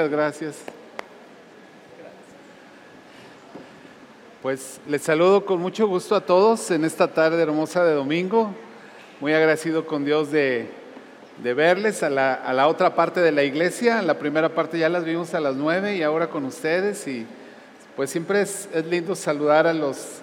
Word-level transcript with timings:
Muchas 0.00 0.12
gracias. 0.12 0.56
Pues 4.40 4.80
les 4.88 5.02
saludo 5.02 5.44
con 5.44 5.60
mucho 5.60 5.86
gusto 5.88 6.16
a 6.16 6.24
todos 6.24 6.70
en 6.70 6.86
esta 6.86 7.08
tarde 7.08 7.42
hermosa 7.42 7.84
de 7.84 7.92
domingo. 7.92 8.54
Muy 9.20 9.34
agradecido 9.34 9.86
con 9.86 10.06
Dios 10.06 10.32
de, 10.32 10.70
verles 11.42 12.02
a 12.02 12.08
la, 12.08 12.32
a 12.32 12.54
la, 12.54 12.68
otra 12.68 12.94
parte 12.94 13.20
de 13.20 13.30
la 13.30 13.42
iglesia. 13.42 14.00
La 14.00 14.18
primera 14.18 14.48
parte 14.48 14.78
ya 14.78 14.88
las 14.88 15.04
vimos 15.04 15.34
a 15.34 15.40
las 15.40 15.56
nueve 15.56 15.94
y 15.96 16.02
ahora 16.02 16.30
con 16.30 16.46
ustedes. 16.46 17.06
Y 17.06 17.26
pues 17.94 18.08
siempre 18.08 18.40
es, 18.40 18.70
es 18.72 18.86
lindo 18.86 19.14
saludar 19.14 19.66
a 19.66 19.74
los, 19.74 20.22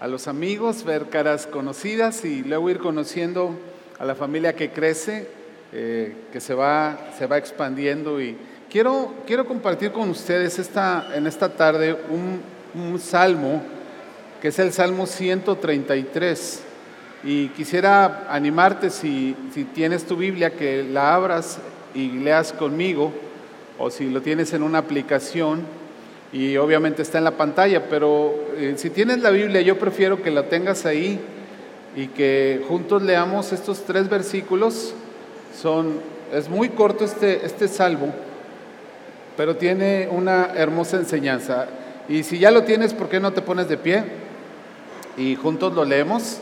a 0.00 0.08
los 0.08 0.26
amigos, 0.26 0.82
ver 0.82 1.10
caras 1.10 1.46
conocidas 1.46 2.24
y 2.24 2.42
luego 2.42 2.70
ir 2.70 2.80
conociendo 2.80 3.54
a 4.00 4.04
la 4.04 4.16
familia 4.16 4.56
que 4.56 4.70
crece, 4.70 5.28
eh, 5.72 6.12
que 6.32 6.40
se 6.40 6.54
va, 6.54 6.98
se 7.16 7.28
va 7.28 7.38
expandiendo. 7.38 8.20
Y 8.20 8.36
quiero, 8.72 9.12
quiero 9.26 9.46
compartir 9.46 9.92
con 9.92 10.08
ustedes 10.08 10.58
esta, 10.58 11.10
en 11.14 11.26
esta 11.26 11.50
tarde 11.50 11.94
un, 12.08 12.98
salmo, 12.98 13.62
que 14.40 14.48
es 14.48 14.58
el 14.58 14.72
Salmo 14.72 15.06
133. 15.06 16.62
Y 17.22 17.48
quisiera 17.48 18.26
animarte, 18.30 18.88
si, 18.88 19.36
si 19.52 19.64
tienes 19.64 20.04
tu 20.04 20.16
Biblia, 20.16 20.50
que 20.50 20.82
la 20.82 21.14
abras 21.14 21.58
y 21.94 22.08
leas 22.12 22.54
conmigo, 22.54 23.12
o 23.78 23.90
si 23.90 24.08
lo 24.08 24.22
tienes 24.22 24.54
en 24.54 24.62
una 24.62 24.78
aplicación, 24.78 25.60
y 26.32 26.56
obviamente 26.56 27.02
está 27.02 27.18
en 27.18 27.24
la 27.24 27.32
pantalla, 27.32 27.90
pero 27.90 28.34
eh, 28.56 28.74
si 28.78 28.88
tienes 28.88 29.18
la 29.20 29.28
Biblia, 29.28 29.60
yo 29.60 29.78
prefiero 29.78 30.22
que 30.22 30.30
la 30.30 30.48
tengas 30.48 30.86
ahí 30.86 31.20
y 31.94 32.06
que 32.06 32.64
juntos 32.66 33.02
leamos 33.02 33.52
estos 33.52 33.84
tres 33.84 34.08
versículos. 34.08 34.94
Son, 35.60 36.00
es 36.32 36.48
muy 36.48 36.70
corto 36.70 37.04
este, 37.04 37.44
este 37.44 37.68
salmo, 37.68 38.14
pero 39.36 39.56
tiene 39.56 40.08
una 40.10 40.52
hermosa 40.54 40.96
enseñanza. 40.96 41.66
Y 42.08 42.22
si 42.22 42.38
ya 42.38 42.50
lo 42.50 42.64
tienes, 42.64 42.94
¿por 42.94 43.08
qué 43.08 43.20
no 43.20 43.32
te 43.32 43.42
pones 43.42 43.68
de 43.68 43.76
pie? 43.76 44.04
Y 45.16 45.36
juntos 45.36 45.74
lo 45.74 45.84
leemos 45.84 46.38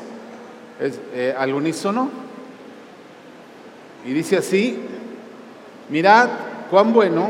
eh, 0.81 1.35
al 1.37 1.55
unísono. 1.55 2.11
Y 4.07 4.13
dice 4.13 4.39
así, 4.39 4.81
mirad 5.91 6.29
cuán 6.71 6.93
bueno 6.93 7.29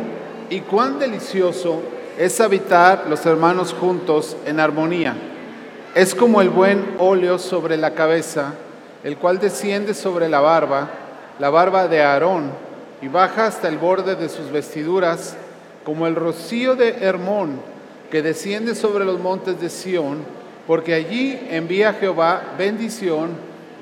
y 0.48 0.60
cuán 0.60 0.98
delicioso 0.98 1.80
es 2.18 2.40
habitar 2.40 3.06
los 3.08 3.24
hermanos 3.26 3.72
juntos 3.72 4.36
en 4.46 4.60
armonía. 4.60 5.16
Es 5.94 6.14
como 6.14 6.40
el 6.40 6.50
buen 6.50 6.94
óleo 6.98 7.38
sobre 7.38 7.76
la 7.76 7.94
cabeza, 7.94 8.54
el 9.02 9.16
cual 9.16 9.40
desciende 9.40 9.94
sobre 9.94 10.28
la 10.28 10.40
barba, 10.40 10.88
la 11.38 11.50
barba 11.50 11.88
de 11.88 12.02
Aarón, 12.02 12.52
y 13.02 13.08
baja 13.08 13.46
hasta 13.46 13.68
el 13.68 13.78
borde 13.78 14.14
de 14.14 14.28
sus 14.28 14.52
vestiduras, 14.52 15.36
como 15.90 16.06
el 16.06 16.14
rocío 16.14 16.76
de 16.76 16.98
Hermón, 17.00 17.60
que 18.12 18.22
desciende 18.22 18.76
sobre 18.76 19.04
los 19.04 19.18
montes 19.18 19.60
de 19.60 19.68
Sión, 19.68 20.18
porque 20.68 20.94
allí 20.94 21.36
envía 21.50 21.94
Jehová 21.94 22.54
bendición 22.56 23.30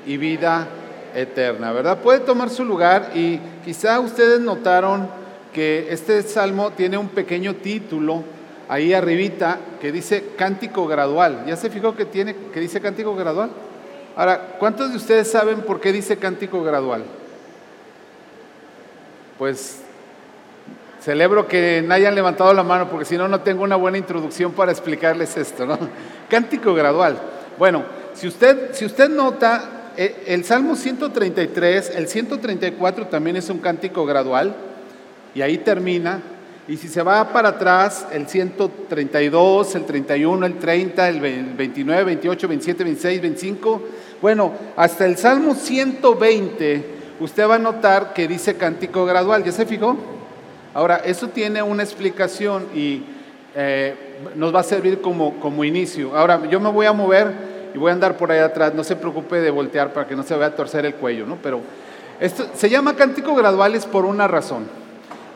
y 0.07 0.17
vida 0.17 0.67
eterna, 1.13 1.71
¿verdad? 1.71 1.99
Puede 1.99 2.21
tomar 2.21 2.49
su 2.49 2.65
lugar 2.65 3.11
y 3.13 3.39
quizá 3.63 3.99
ustedes 3.99 4.39
notaron 4.39 5.07
que 5.53 5.85
este 5.91 6.23
salmo 6.23 6.71
tiene 6.71 6.97
un 6.97 7.09
pequeño 7.09 7.57
título 7.57 8.23
ahí 8.67 8.91
arribita 8.91 9.59
que 9.79 9.91
dice 9.91 10.29
cántico 10.35 10.87
gradual. 10.87 11.43
¿Ya 11.45 11.55
se 11.57 11.69
fijó 11.69 11.95
que 11.95 12.05
tiene 12.05 12.35
que 12.51 12.59
dice 12.59 12.81
cántico 12.81 13.15
gradual? 13.15 13.51
Ahora, 14.15 14.55
¿cuántos 14.57 14.89
de 14.89 14.97
ustedes 14.97 15.29
saben 15.29 15.61
por 15.61 15.79
qué 15.79 15.91
dice 15.91 16.17
cántico 16.17 16.63
gradual? 16.63 17.03
Pues 19.37 19.83
celebro 21.01 21.47
que 21.47 21.83
no 21.85 21.93
hayan 21.93 22.15
levantado 22.15 22.53
la 22.53 22.63
mano 22.63 22.89
porque 22.89 23.05
si 23.05 23.17
no 23.17 23.27
no 23.27 23.41
tengo 23.41 23.63
una 23.63 23.75
buena 23.75 23.97
introducción 23.97 24.51
para 24.51 24.71
explicarles 24.71 25.37
esto, 25.37 25.65
¿no? 25.65 25.77
Cántico 26.29 26.73
gradual. 26.73 27.19
Bueno, 27.57 27.83
si 28.13 28.27
usted 28.27 28.73
si 28.73 28.85
usted 28.85 29.09
nota 29.09 29.91
eh, 29.97 30.23
el 30.27 30.43
Salmo 30.43 30.75
133, 30.75 31.95
el 31.95 32.07
134 32.07 33.07
también 33.07 33.37
es 33.37 33.49
un 33.49 33.59
cántico 33.59 34.05
gradual 34.05 34.55
y 35.33 35.41
ahí 35.41 35.57
termina 35.57 36.21
y 36.69 36.77
si 36.77 36.87
se 36.87 37.01
va 37.01 37.33
para 37.33 37.49
atrás, 37.49 38.05
el 38.11 38.27
132, 38.27 39.73
el 39.73 39.85
31, 39.85 40.45
el 40.45 40.59
30, 40.59 41.09
el 41.09 41.19
29, 41.19 42.03
28, 42.03 42.47
27, 42.47 42.83
26, 42.83 43.21
25, 43.21 43.81
bueno, 44.21 44.53
hasta 44.75 45.07
el 45.07 45.17
Salmo 45.17 45.55
120, 45.55 46.85
usted 47.19 47.49
va 47.49 47.55
a 47.55 47.59
notar 47.59 48.13
que 48.13 48.27
dice 48.27 48.55
cántico 48.55 49.03
gradual. 49.05 49.43
¿Ya 49.43 49.51
se 49.51 49.65
fijó? 49.65 50.18
Ahora, 50.73 50.97
eso 50.97 51.29
tiene 51.29 51.61
una 51.61 51.83
explicación 51.83 52.67
y 52.75 53.03
eh, 53.55 53.95
nos 54.35 54.53
va 54.53 54.59
a 54.59 54.63
servir 54.63 55.01
como, 55.01 55.39
como 55.39 55.63
inicio. 55.63 56.15
Ahora, 56.15 56.45
yo 56.49 56.59
me 56.59 56.71
voy 56.71 56.85
a 56.85 56.93
mover 56.93 57.31
y 57.73 57.77
voy 57.77 57.89
a 57.89 57.93
andar 57.93 58.17
por 58.17 58.31
ahí 58.31 58.39
atrás. 58.39 58.73
No 58.73 58.83
se 58.83 58.95
preocupe 58.95 59.37
de 59.37 59.51
voltear 59.51 59.93
para 59.93 60.07
que 60.07 60.15
no 60.15 60.23
se 60.23 60.33
vaya 60.35 60.47
a 60.47 60.55
torcer 60.55 60.85
el 60.85 60.95
cuello, 60.95 61.25
¿no? 61.25 61.37
Pero 61.41 61.61
esto 62.19 62.47
se 62.53 62.69
llama 62.69 62.95
cántico 62.95 63.33
graduales 63.35 63.85
por 63.85 64.05
una 64.05 64.27
razón. 64.27 64.67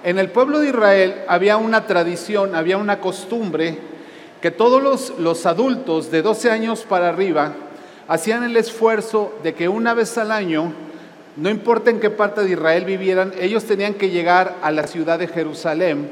En 0.04 0.20
el 0.20 0.30
pueblo 0.30 0.60
de 0.60 0.68
Israel 0.68 1.16
había 1.30 1.56
una 1.56 1.88
tradición, 1.88 2.56
había 2.56 2.78
una 2.78 3.00
costumbre 3.00 3.78
que 4.42 4.52
todos 4.52 5.14
los, 5.18 5.46
adultos 5.46 6.12
de 6.12 6.22
12 6.22 6.52
años 6.52 6.84
para 6.84 7.08
arriba 7.08 7.54
hacían 8.10 8.44
el 8.44 8.58
esfuerzo 8.58 9.34
de 9.42 9.54
que 9.54 9.70
una 9.70 9.94
vez 9.94 10.18
al 10.18 10.34
año, 10.34 10.74
no 11.36 11.50
importa 11.50 11.90
en 11.90 12.00
qué 12.00 12.10
parte 12.10 12.44
de 12.44 12.52
Israel 12.52 12.86
vivieran, 12.86 13.34
ellos 13.40 13.64
tenían 13.64 13.96
que 13.96 14.10
llegar 14.10 14.56
a 14.62 14.72
la 14.72 14.86
ciudad 14.86 15.18
de 15.18 15.28
Jerusalén, 15.28 16.10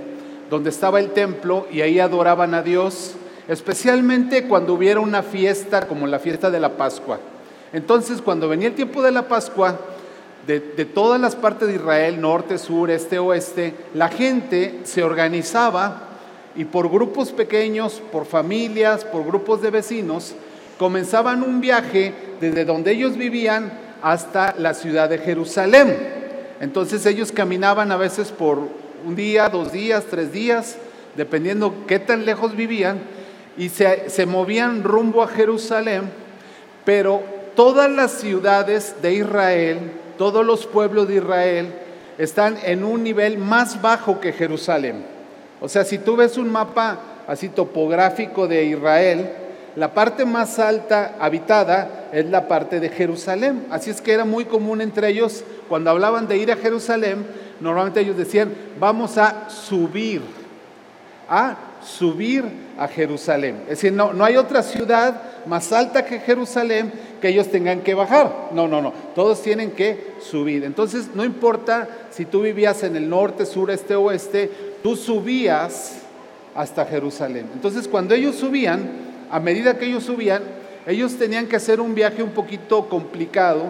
donde 0.50 0.70
estaba 0.70 1.00
el 1.00 1.12
templo, 1.12 1.68
y 1.72 1.82
ahí 1.82 2.00
adoraban 2.00 2.54
a 2.54 2.64
Dios, 2.64 3.14
especialmente 3.48 4.48
cuando 4.48 4.74
hubiera 4.74 5.00
una 5.00 5.22
fiesta 5.22 5.88
como 5.88 6.08
la 6.08 6.20
fiesta 6.20 6.50
de 6.50 6.60
la 6.60 6.70
Pascua. 6.70 7.20
Entonces, 7.72 8.22
cuando 8.22 8.50
venía 8.50 8.70
el 8.70 8.76
tiempo 8.76 9.02
de 9.02 9.12
la 9.12 9.28
Pascua, 9.28 9.80
de, 10.48 10.60
todas 10.86 11.22
las 11.22 11.36
partes 11.36 11.68
de 11.68 11.76
Israel, 11.76 12.20
norte, 12.20 12.58
sur, 12.58 12.90
este, 12.90 13.20
oeste, 13.20 13.76
la 13.94 14.10
gente 14.10 14.80
se 14.84 15.04
organizaba 15.04 16.08
y 16.56 16.66
por 16.66 16.90
grupos 16.90 17.32
pequeños, 17.32 18.02
por 18.12 18.26
familias, 18.26 19.06
por 19.06 19.24
grupos 19.24 19.62
de 19.62 19.70
vecinos, 19.70 20.34
comenzaban 20.80 21.44
un 21.44 21.62
viaje 21.62 22.14
desde 22.42 22.66
donde 22.66 22.92
ellos 22.92 23.16
vivían 23.16 23.72
hasta 24.02 24.56
la 24.58 24.74
ciudad 24.74 25.10
de 25.10 25.18
Jerusalén. 25.18 25.98
Entonces 26.60 27.06
ellos 27.06 27.32
caminaban 27.32 27.92
a 27.92 27.98
veces 27.98 28.30
por 28.30 28.60
un 29.06 29.16
día, 29.16 29.50
dos 29.50 29.72
días, 29.72 30.06
tres 30.10 30.32
días, 30.32 30.78
dependiendo 31.16 31.86
qué 31.88 32.00
tan 32.00 32.26
lejos 32.26 32.56
vivían, 32.56 33.00
y 33.58 33.70
se, 33.70 34.10
se 34.10 34.26
movían 34.26 34.84
rumbo 34.84 35.24
a 35.24 35.28
Jerusalén, 35.28 36.10
pero 36.86 37.22
todas 37.56 37.92
las 37.92 38.12
ciudades 38.12 38.96
de 39.02 39.14
Israel 39.14 39.92
todos 40.22 40.46
los 40.46 40.68
pueblos 40.68 41.08
de 41.08 41.16
Israel 41.16 41.74
están 42.20 42.56
en 42.64 42.84
un 42.84 43.02
nivel 43.04 43.40
más 43.40 43.82
bajo 43.82 44.20
que 44.20 44.32
Jerusalén. 44.32 45.04
O 45.60 45.68
sea, 45.68 45.84
si 45.84 45.98
tú 45.98 46.16
ves 46.16 46.38
un 46.38 46.48
mapa 46.52 47.00
así 47.28 47.50
topográfico 47.50 48.48
de 48.48 48.66
Israel, 48.66 49.32
la 49.76 49.94
parte 49.94 50.26
más 50.26 50.60
alta 50.60 51.16
habitada 51.20 52.10
es 52.12 52.26
la 52.26 52.48
parte 52.48 52.80
de 52.80 52.90
Jerusalén. 52.90 53.68
Así 53.70 53.90
es 53.90 54.02
que 54.02 54.12
era 54.12 54.26
muy 54.26 54.46
común 54.46 54.82
entre 54.82 55.08
ellos, 55.08 55.44
cuando 55.70 55.90
hablaban 55.90 56.28
de 56.28 56.38
ir 56.38 56.52
a 56.52 56.58
Jerusalén, 56.58 57.26
normalmente 57.62 58.02
ellos 58.02 58.18
decían, 58.18 58.54
vamos 58.80 59.18
a 59.18 59.50
subir, 59.50 60.22
a 61.30 61.56
subir 61.82 62.44
a 62.78 62.88
Jerusalén. 62.88 63.62
Es 63.64 63.70
decir, 63.70 63.94
no, 63.94 64.12
no 64.12 64.26
hay 64.26 64.36
otra 64.36 64.62
ciudad 64.62 65.22
más 65.46 65.72
alta 65.72 66.06
que 66.06 66.20
Jerusalén 66.20 66.92
que 67.22 67.30
ellos 67.30 67.48
tengan 67.48 67.82
que 67.82 67.94
bajar. 67.94 68.50
No, 68.52 68.68
no, 68.68 68.82
no. 68.82 68.92
Todos 69.16 69.42
tienen 69.42 69.72
que 69.72 70.16
subir. 70.20 70.64
Entonces, 70.66 71.12
no 71.14 71.24
importa 71.24 71.88
si 72.10 72.26
tú 72.26 72.42
vivías 72.42 72.84
en 72.84 72.96
el 72.96 73.10
norte, 73.10 73.46
sur, 73.46 73.72
este, 73.72 73.96
oeste, 73.96 74.50
tú 74.84 74.96
subías 74.96 76.00
hasta 76.56 76.86
Jerusalén. 76.86 77.48
Entonces, 77.54 77.88
cuando 77.88 78.14
ellos 78.14 78.36
subían, 78.36 79.11
a 79.32 79.40
medida 79.40 79.78
que 79.78 79.86
ellos 79.86 80.04
subían, 80.04 80.44
ellos 80.86 81.16
tenían 81.18 81.48
que 81.48 81.56
hacer 81.56 81.80
un 81.80 81.96
viaje 81.96 82.22
un 82.22 82.32
poquito 82.32 82.90
complicado, 82.90 83.64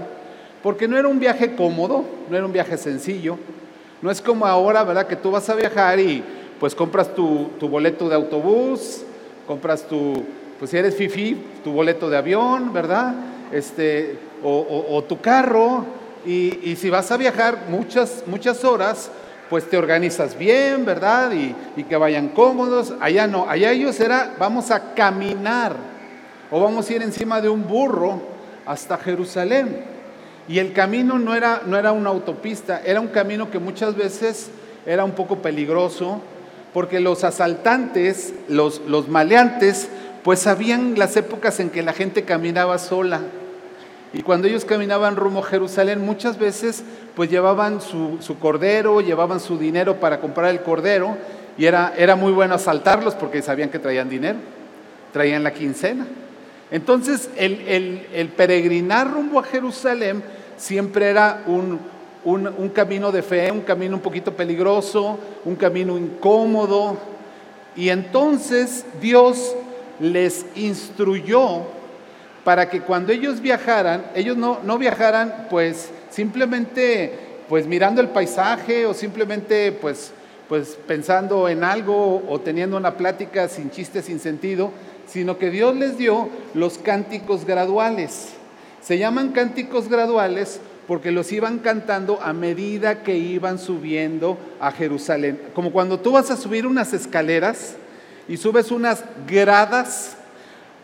porque 0.63 0.87
no 0.87 0.97
era 0.97 1.07
un 1.07 1.19
viaje 1.19 1.55
cómodo, 1.55 2.03
no 2.29 2.35
era 2.35 2.45
un 2.45 2.53
viaje 2.53 2.77
sencillo. 2.77 3.37
No 4.01 4.09
es 4.09 4.21
como 4.21 4.45
ahora, 4.45 4.83
¿verdad? 4.83 5.07
Que 5.07 5.15
tú 5.15 5.31
vas 5.31 5.49
a 5.49 5.55
viajar 5.55 5.99
y 5.99 6.23
pues 6.59 6.73
compras 6.73 7.13
tu, 7.13 7.49
tu 7.59 7.69
boleto 7.69 8.09
de 8.09 8.15
autobús, 8.15 9.03
compras 9.47 9.87
tu, 9.87 10.23
pues 10.57 10.71
si 10.71 10.77
eres 10.77 10.95
fifi, 10.95 11.37
tu 11.63 11.71
boleto 11.71 12.09
de 12.09 12.17
avión, 12.17 12.71
¿verdad? 12.73 13.15
Este, 13.51 14.17
o, 14.43 15.03
tu 15.07 15.19
carro, 15.19 15.85
y, 16.25 16.75
si 16.75 16.89
vas 16.89 17.11
a 17.11 17.17
viajar 17.17 17.65
muchas, 17.69 18.23
muchas 18.27 18.63
horas, 18.63 19.11
pues 19.51 19.69
te 19.69 19.77
organizas 19.77 20.37
bien, 20.37 20.85
¿verdad? 20.85 21.33
Y, 21.33 21.83
que 21.83 21.97
vayan 21.97 22.29
cómodos. 22.29 22.93
Allá 23.01 23.27
no, 23.27 23.49
allá 23.49 23.73
ellos 23.73 23.99
era, 23.99 24.33
vamos 24.39 24.71
a 24.71 24.93
caminar, 24.93 25.75
o 26.49 26.61
vamos 26.61 26.89
a 26.89 26.93
ir 26.93 27.01
encima 27.03 27.41
de 27.41 27.49
un 27.49 27.67
burro 27.67 28.21
hasta 28.65 28.97
Jerusalén. 28.97 29.83
Y 30.47 30.59
el 30.59 30.71
camino 30.71 31.19
no 31.19 31.35
era, 31.35 31.63
no 31.65 31.77
era 31.77 31.91
una 31.91 32.11
autopista, 32.11 32.81
era 32.85 33.01
un 33.01 33.09
camino 33.09 33.51
que 33.51 33.59
muchas 33.59 33.97
veces 33.97 34.49
era 34.85 35.03
un 35.03 35.11
poco 35.11 35.39
peligroso, 35.39 36.21
porque 36.73 37.01
los 37.01 37.25
asaltantes, 37.25 38.33
los, 38.47 38.79
los 38.87 39.09
maleantes, 39.09 39.89
pues 40.23 40.39
sabían 40.39 40.97
las 40.97 41.17
épocas 41.17 41.59
en 41.59 41.71
que 41.71 41.83
la 41.83 41.91
gente 41.91 42.23
caminaba 42.23 42.77
sola. 42.77 43.19
Y 44.13 44.23
cuando 44.23 44.47
ellos 44.47 44.65
caminaban 44.65 45.15
rumbo 45.15 45.39
a 45.39 45.43
Jerusalén, 45.43 46.05
muchas 46.05 46.37
veces 46.37 46.83
pues 47.15 47.29
llevaban 47.29 47.79
su, 47.79 48.19
cordero, 48.39 48.99
llevaban 49.01 49.39
su 49.39 49.57
dinero 49.57 49.99
para 49.99 50.19
comprar 50.19 50.49
el 50.49 50.61
cordero, 50.61 51.17
y 51.57 51.65
era, 51.65 51.93
era 51.97 52.15
muy 52.15 52.31
bueno 52.31 52.55
asaltarlos 52.55 53.15
porque 53.15 53.41
sabían 53.41 53.69
que 53.69 53.79
traían 53.79 54.09
dinero, 54.09 54.39
traían 55.13 55.43
la 55.43 55.53
quincena. 55.53 56.07
Entonces 56.71 57.29
el, 57.37 57.61
el, 57.67 58.07
el 58.13 58.27
peregrinar 58.29 59.11
rumbo 59.11 59.39
a 59.39 59.43
Jerusalén 59.43 60.23
siempre 60.57 61.09
era 61.09 61.43
un, 61.47 61.79
un, 62.23 62.47
un 62.47 62.69
camino 62.69 63.11
de 63.11 63.21
fe, 63.21 63.51
un 63.51 63.61
camino 63.61 63.95
un 63.95 64.01
poquito 64.01 64.33
peligroso, 64.33 65.19
un 65.45 65.55
camino 65.55 65.97
incómodo. 65.97 66.97
Y 67.75 67.89
entonces 67.89 68.85
Dios 69.01 69.55
les 69.99 70.45
instruyó 70.55 71.63
para 72.43 72.69
que 72.69 72.81
cuando 72.81 73.11
ellos 73.11 73.41
viajaran, 73.41 74.05
ellos 74.15 74.37
no, 74.37 74.59
no 74.63 74.77
viajaran 74.77 75.47
pues 75.49 75.89
simplemente 76.09 77.13
pues 77.47 77.67
mirando 77.67 77.99
el 78.01 78.07
paisaje 78.07 78.85
o 78.85 78.93
simplemente 78.93 79.71
pues, 79.73 80.11
pues 80.47 80.77
pensando 80.87 81.49
en 81.49 81.63
algo 81.63 82.23
o 82.27 82.39
teniendo 82.39 82.77
una 82.77 82.95
plática 82.95 83.49
sin 83.49 83.69
chiste, 83.71 84.01
sin 84.01 84.19
sentido, 84.19 84.71
sino 85.05 85.37
que 85.37 85.49
Dios 85.49 85.75
les 85.75 85.97
dio 85.97 86.29
los 86.53 86.77
cánticos 86.77 87.45
graduales. 87.45 88.29
Se 88.81 88.97
llaman 88.97 89.33
cánticos 89.33 89.89
graduales 89.89 90.61
porque 90.87 91.11
los 91.11 91.31
iban 91.31 91.59
cantando 91.59 92.21
a 92.21 92.33
medida 92.33 93.03
que 93.03 93.17
iban 93.17 93.59
subiendo 93.59 94.37
a 94.59 94.71
Jerusalén. 94.71 95.39
Como 95.53 95.71
cuando 95.71 95.99
tú 95.99 96.13
vas 96.13 96.31
a 96.31 96.37
subir 96.37 96.65
unas 96.65 96.93
escaleras 96.93 97.75
y 98.27 98.37
subes 98.37 98.71
unas 98.71 99.03
gradas 99.27 100.15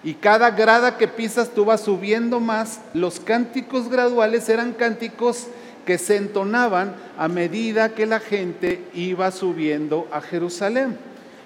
y 0.03 0.13
cada 0.13 0.51
grada 0.51 0.97
que 0.97 1.07
pisas 1.07 1.49
tú 1.49 1.65
vas 1.65 1.81
subiendo 1.81 2.39
más, 2.39 2.79
los 2.93 3.19
cánticos 3.19 3.89
graduales 3.89 4.47
eran 4.47 4.73
cánticos 4.73 5.47
que 5.85 5.97
se 5.97 6.17
entonaban 6.17 6.95
a 7.17 7.27
medida 7.27 7.95
que 7.95 8.05
la 8.05 8.19
gente 8.19 8.81
iba 8.93 9.31
subiendo 9.31 10.07
a 10.11 10.21
Jerusalén. 10.21 10.97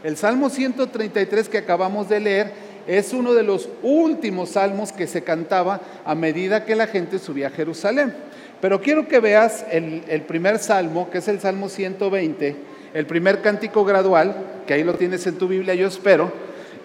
El 0.04 0.18
Salmo 0.18 0.50
133 0.50 1.48
que 1.48 1.60
acabamos 1.60 2.10
de 2.10 2.20
leer 2.20 2.54
es 2.88 3.14
uno 3.14 3.34
de 3.34 3.44
los 3.44 3.70
últimos 3.84 4.50
salmos 4.50 4.92
que 4.92 5.08
se 5.08 5.24
cantaba 5.24 5.80
a 6.04 6.16
medida 6.16 6.66
que 6.66 6.76
la 6.76 6.88
gente 6.88 7.20
subía 7.20 7.48
a 7.48 7.52
Jerusalén. 7.52 8.14
Pero 8.60 8.82
quiero 8.82 9.08
que 9.08 9.20
veas 9.20 9.64
el, 9.72 10.24
primer 10.28 10.60
salmo, 10.60 11.10
que 11.10 11.20
es 11.20 11.28
el 11.28 11.40
Salmo 11.40 11.70
120, 11.70 12.56
el 12.94 13.06
primer 13.06 13.42
cántico 13.42 13.86
gradual, 13.86 14.36
que 14.68 14.74
ahí 14.74 14.84
lo 14.84 14.96
tienes 14.96 15.26
en 15.26 15.38
tu 15.38 15.48
Biblia, 15.48 15.74
yo 15.74 15.88
espero. 15.88 16.32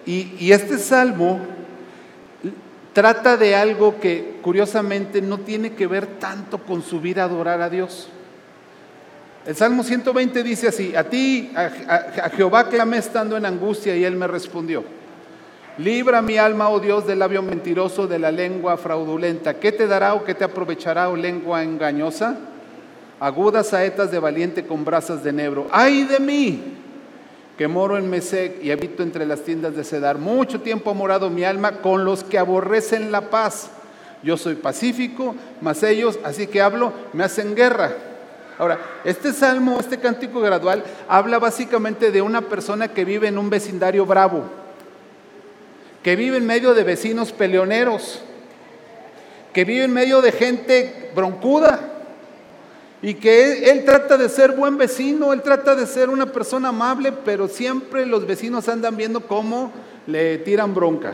Y 0.05 0.51
este 0.51 0.77
salmo 0.77 1.56
trata 2.97 3.37
de 3.37 3.53
algo 3.53 3.99
que 3.99 4.39
curiosamente 4.41 5.21
no 5.21 5.37
tiene 5.37 5.73
que 5.73 5.85
ver 5.85 6.07
tanto 6.19 6.57
con 6.57 6.81
subir 6.81 7.19
a 7.19 7.25
adorar 7.25 7.61
a 7.61 7.69
Dios. 7.69 8.09
El 9.45 9.55
Salmo 9.55 9.83
120 9.83 10.41
dice 10.41 10.69
así, 10.69 10.95
a 10.95 11.03
ti, 11.03 11.51
a, 11.55 12.31
Jehová 12.31 12.67
clamé 12.69 12.97
estando 12.97 13.37
en 13.37 13.45
angustia 13.45 13.95
y 13.95 14.03
él 14.03 14.15
me 14.15 14.25
respondió. 14.25 14.83
Libra 15.77 16.23
mi 16.23 16.39
alma, 16.39 16.69
oh 16.69 16.79
Dios, 16.79 17.05
del 17.05 17.19
labio 17.19 17.43
mentiroso, 17.43 18.07
de 18.07 18.17
la 18.17 18.31
lengua 18.31 18.77
fraudulenta. 18.77 19.59
¿Qué 19.59 19.71
te 19.71 19.85
dará 19.85 20.15
o 20.15 20.23
qué 20.23 20.33
te 20.33 20.45
aprovechará, 20.45 21.09
oh 21.09 21.15
lengua 21.15 21.61
engañosa? 21.63 22.35
Agudas 23.19 23.67
saetas 23.67 24.09
de 24.09 24.17
valiente 24.17 24.65
con 24.65 24.83
brasas 24.83 25.23
de 25.23 25.33
nebro. 25.33 25.67
¡Ay 25.71 26.05
de 26.05 26.19
mí! 26.19 26.76
Que 27.57 27.67
moro 27.67 27.97
en 27.97 28.09
Mesec 28.09 28.63
y 28.63 28.71
habito 28.71 29.03
entre 29.03 29.25
las 29.25 29.41
tiendas 29.41 29.75
de 29.75 29.83
Cedar. 29.83 30.17
Mucho 30.17 30.61
tiempo 30.61 30.91
ha 30.91 30.93
morado 30.93 31.29
mi 31.29 31.43
alma 31.43 31.81
con 31.81 32.05
los 32.05 32.23
que 32.23 32.37
aborrecen 32.37 33.11
la 33.11 33.29
paz. 33.29 33.69
Yo 34.23 34.37
soy 34.37 34.55
pacífico, 34.55 35.35
mas 35.61 35.81
ellos, 35.83 36.19
así 36.23 36.47
que 36.47 36.61
hablo, 36.61 36.93
me 37.13 37.23
hacen 37.23 37.55
guerra. 37.55 37.93
Ahora, 38.59 38.79
este 39.03 39.33
salmo, 39.33 39.79
este 39.79 39.99
cántico 39.99 40.39
gradual, 40.39 40.83
habla 41.07 41.39
básicamente 41.39 42.11
de 42.11 42.21
una 42.21 42.41
persona 42.41 42.87
que 42.87 43.05
vive 43.05 43.27
en 43.27 43.37
un 43.37 43.49
vecindario 43.49 44.05
bravo 44.05 44.43
que 46.07 46.15
vive 46.15 46.37
en 46.37 46.45
medio 46.45 46.73
de 46.73 46.85
vecinos 46.85 47.33
peleoneros, 47.33 48.21
que 49.51 49.65
vive 49.65 49.83
en 49.83 49.91
medio 49.91 50.21
de 50.21 50.31
gente 50.31 51.11
broncuda 51.13 51.96
y 53.01 53.13
que 53.13 53.69
él, 53.69 53.85
trata 53.85 54.17
de 54.17 54.27
ser 54.27 54.53
buen 54.53 54.77
vecino, 54.77 55.31
él 55.31 55.41
trata 55.43 55.75
de 55.75 55.85
ser 55.85 56.09
una 56.09 56.25
persona 56.31 56.69
amable, 56.69 57.11
pero 57.11 57.47
siempre 57.47 58.05
los 58.05 58.25
vecinos 58.25 58.67
andan 58.67 58.97
viendo 58.97 59.21
cómo 59.21 59.71
le 60.07 60.39
tiran 60.39 60.73
bronca. 60.73 61.13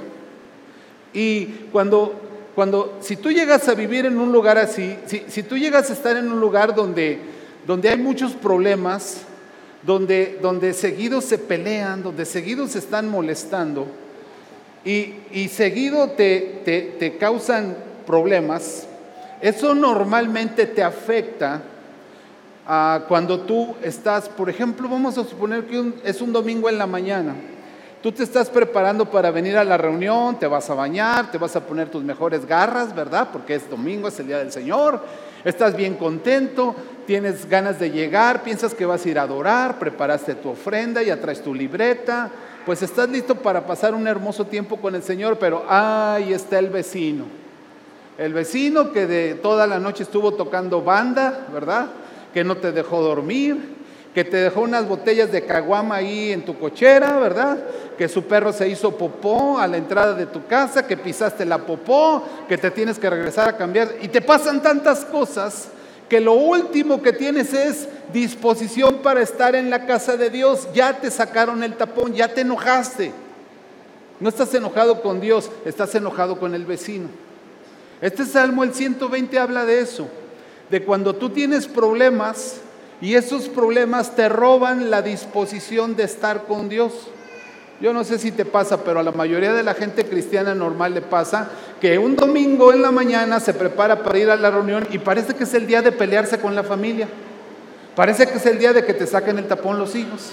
Y 1.14 1.46
cuando, 1.72 2.14
cuando 2.56 2.98
si 3.02 3.18
tú 3.18 3.32
llegas 3.32 3.68
a 3.68 3.74
vivir 3.74 4.06
en 4.06 4.18
un 4.18 4.32
lugar 4.32 4.58
así, 4.58 4.98
si, 5.08 5.24
si 5.28 5.44
tú 5.44 5.58
llegas 5.58 5.90
a 5.90 5.94
estar 5.94 6.16
en 6.16 6.32
un 6.32 6.40
lugar 6.40 6.74
donde, 6.74 7.20
donde 7.68 7.90
hay 7.90 7.98
muchos 7.98 8.32
problemas, 8.32 9.24
donde, 9.82 10.40
donde 10.42 10.74
seguidos 10.74 11.26
se 11.26 11.38
pelean, 11.38 12.02
donde 12.02 12.26
seguidos 12.26 12.72
se 12.72 12.80
están 12.80 13.10
molestando, 13.10 13.88
y, 14.86 15.16
y 15.32 15.50
seguido 15.50 16.12
te, 16.12 16.62
te, 16.64 16.82
te, 16.82 17.18
causan 17.18 17.76
problemas, 18.06 18.88
eso 19.42 19.76
normalmente 19.76 20.66
te 20.66 20.84
afecta 20.84 21.64
cuando 23.08 23.42
tú 23.42 23.76
estás, 23.82 24.30
por 24.30 24.50
ejemplo, 24.50 24.88
vamos 24.88 25.18
a 25.18 25.24
suponer 25.24 25.66
que 25.66 25.94
es 26.04 26.22
un 26.22 26.32
domingo 26.32 26.70
en 26.70 26.78
la 26.78 26.88
mañana. 26.88 27.36
Tú 28.02 28.12
te 28.12 28.24
estás 28.24 28.50
preparando 28.50 29.10
para 29.10 29.32
venir 29.32 29.58
a 29.58 29.64
la 29.64 29.78
reunión, 29.78 30.38
te 30.38 30.46
vas 30.46 30.70
a 30.70 30.74
bañar, 30.74 31.32
te 31.32 31.38
vas 31.38 31.56
a 31.56 31.66
poner 31.66 31.90
tus 31.90 32.04
mejores 32.04 32.46
garras, 32.46 32.94
¿verdad? 32.94 33.30
Porque 33.32 33.56
es 33.56 33.70
domingo, 33.70 34.10
es 34.10 34.20
el 34.20 34.28
día 34.28 34.40
del 34.40 34.52
Señor. 34.52 35.00
Estás 35.46 35.74
bien 35.76 35.96
contento, 35.96 36.76
tienes 37.08 37.48
ganas 37.48 37.80
de 37.80 37.92
llegar, 37.92 38.44
piensas 38.44 38.74
que 38.74 38.86
vas 38.86 39.06
a 39.06 39.10
ir 39.10 39.20
a 39.20 39.22
adorar, 39.22 39.80
preparaste 39.80 40.36
tu 40.36 40.50
ofrenda, 40.50 41.02
ya 41.02 41.20
traes 41.22 41.42
tu 41.42 41.54
libreta, 41.56 42.30
pues 42.66 42.82
estás 42.82 43.08
listo 43.08 43.36
para 43.36 43.66
pasar 43.66 43.94
un 43.94 44.06
hermoso 44.06 44.48
tiempo 44.48 44.78
con 44.78 44.96
el 44.96 45.04
Señor, 45.04 45.38
pero 45.40 45.64
ahí 45.70 46.34
está 46.34 46.60
el 46.60 46.70
vecino. 46.70 47.24
El 48.18 48.34
vecino 48.34 48.92
que 48.92 49.08
de 49.08 49.36
toda 49.36 49.66
la 49.66 49.80
noche 49.80 50.04
estuvo 50.04 50.34
tocando 50.34 50.82
banda, 50.82 51.48
¿verdad? 51.54 51.88
Que 52.34 52.44
no 52.44 52.58
te 52.58 52.72
dejó 52.72 53.02
dormir, 53.02 53.58
que 54.14 54.24
te 54.24 54.38
dejó 54.38 54.62
unas 54.62 54.88
botellas 54.88 55.32
de 55.32 55.46
caguama 55.46 55.96
ahí 55.96 56.32
en 56.32 56.46
tu 56.46 56.58
cochera, 56.58 57.18
¿verdad? 57.18 57.58
Que 57.98 58.08
su 58.08 58.24
perro 58.24 58.54
se 58.54 58.70
hizo 58.70 58.96
popó 58.98 59.58
a 59.60 59.68
la 59.68 59.78
entrada 59.78 60.14
de 60.14 60.26
tu 60.26 60.46
casa, 60.46 60.86
que 60.86 60.98
pisaste 60.98 61.46
la 61.46 61.60
popó, 61.60 62.24
que 62.48 62.58
te 62.58 62.72
tienes 62.72 63.00
que 63.00 63.10
regresar 63.10 63.50
a 63.50 63.58
cambiar. 63.58 63.90
Y 64.02 64.08
te 64.08 64.22
pasan 64.22 64.62
tantas 64.62 65.06
cosas 65.06 65.70
que 66.10 66.20
lo 66.20 66.34
último 66.34 67.02
que 67.02 67.14
tienes 67.14 67.54
es 67.54 67.88
disposición 68.12 68.98
para 68.98 69.22
estar 69.22 69.56
en 69.56 69.70
la 69.70 69.86
casa 69.86 70.16
de 70.16 70.30
Dios. 70.30 70.68
Ya 70.74 71.00
te 71.00 71.10
sacaron 71.10 71.64
el 71.64 71.76
tapón, 71.76 72.14
ya 72.14 72.28
te 72.28 72.42
enojaste. 72.42 73.12
No 74.20 74.30
estás 74.30 74.54
enojado 74.54 75.02
con 75.02 75.20
Dios, 75.20 75.50
estás 75.66 75.96
enojado 75.96 76.40
con 76.40 76.54
el 76.54 76.66
vecino. 76.66 77.08
Este 78.00 78.26
salmo, 78.26 78.64
el 78.64 78.74
120, 78.74 79.40
habla 79.40 79.66
de 79.66 79.80
eso, 79.80 80.08
de 80.70 80.84
cuando 80.84 81.16
tú 81.16 81.30
tienes 81.30 81.68
problemas 81.68 82.62
y 83.02 83.16
esos 83.16 83.50
problemas 83.50 84.16
te 84.16 84.30
roban 84.30 84.90
la 84.90 85.02
disposición 85.02 85.96
de 85.96 86.04
estar 86.04 86.44
con 86.44 86.70
Dios. 86.70 87.10
Yo 87.82 87.92
no 87.92 88.06
sé 88.06 88.18
si 88.18 88.32
te 88.32 88.46
pasa, 88.46 88.84
pero 88.84 89.00
a 89.00 89.04
la 89.04 89.12
mayoría 89.12 89.52
de 89.52 89.62
la 89.62 89.74
gente 89.74 90.06
cristiana 90.06 90.56
normal 90.56 90.94
le 90.94 91.02
pasa 91.02 91.50
que 91.82 91.98
un 91.98 92.16
domingo 92.16 92.72
en 92.72 92.82
la 92.82 92.92
mañana 92.92 93.42
se 93.42 93.54
prepara 93.54 94.04
para 94.04 94.18
ir 94.20 94.30
a 94.30 94.38
la 94.38 94.52
reunión 94.52 94.88
y 94.92 95.00
parece 95.00 95.34
que 95.34 95.44
es 95.44 95.54
el 95.54 95.68
día 95.68 95.82
de 95.82 95.92
pelearse 95.92 96.40
con 96.40 96.56
la 96.56 96.64
familia. 96.64 97.10
Parece 97.94 98.26
que 98.28 98.38
es 98.38 98.46
el 98.46 98.58
día 98.58 98.72
de 98.72 98.86
que 98.86 98.94
te 98.94 99.06
saquen 99.06 99.38
el 99.38 99.48
tapón 99.48 99.78
los 99.80 99.96
hijos. 99.96 100.32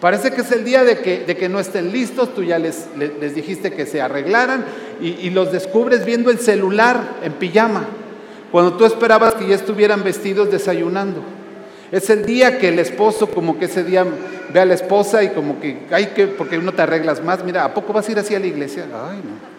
Parece 0.00 0.32
que 0.32 0.42
es 0.42 0.52
el 0.52 0.64
día 0.64 0.84
de 0.84 0.98
que, 0.98 1.20
de 1.20 1.36
que 1.36 1.48
no 1.48 1.60
estén 1.60 1.92
listos, 1.92 2.34
tú 2.34 2.42
ya 2.42 2.58
les, 2.58 2.88
les, 2.98 3.34
dijiste 3.34 3.72
que 3.72 3.86
se 3.86 4.02
arreglaran 4.02 4.66
y 5.00 5.30
los 5.30 5.50
descubres 5.50 6.04
viendo 6.04 6.30
el 6.30 6.40
celular 6.40 7.00
en 7.22 7.32
pijama, 7.34 7.86
cuando 8.52 8.74
tú 8.74 8.84
esperabas 8.84 9.34
que 9.34 9.46
ya 9.48 9.54
estuvieran 9.54 10.04
vestidos 10.04 10.50
desayunando. 10.50 11.22
Es 11.90 12.08
el 12.10 12.24
día 12.24 12.58
que 12.58 12.68
el 12.68 12.78
esposo 12.78 13.28
como 13.28 13.58
que 13.58 13.64
ese 13.64 13.82
día 13.82 14.04
ve 14.52 14.60
a 14.60 14.64
la 14.64 14.74
esposa 14.74 15.24
y 15.24 15.30
como 15.30 15.58
que, 15.58 15.86
hay 15.90 16.08
que, 16.08 16.26
porque 16.26 16.58
no 16.58 16.72
te 16.72 16.82
arreglas 16.82 17.24
más, 17.24 17.42
mira, 17.44 17.64
¿a 17.64 17.74
poco 17.74 17.92
vas 17.92 18.08
a 18.08 18.12
ir 18.12 18.18
así 18.18 18.34
a 18.34 18.40
la 18.40 18.46
iglesia? 18.46 18.84
Ay, 18.84 19.16
no. 19.16 19.52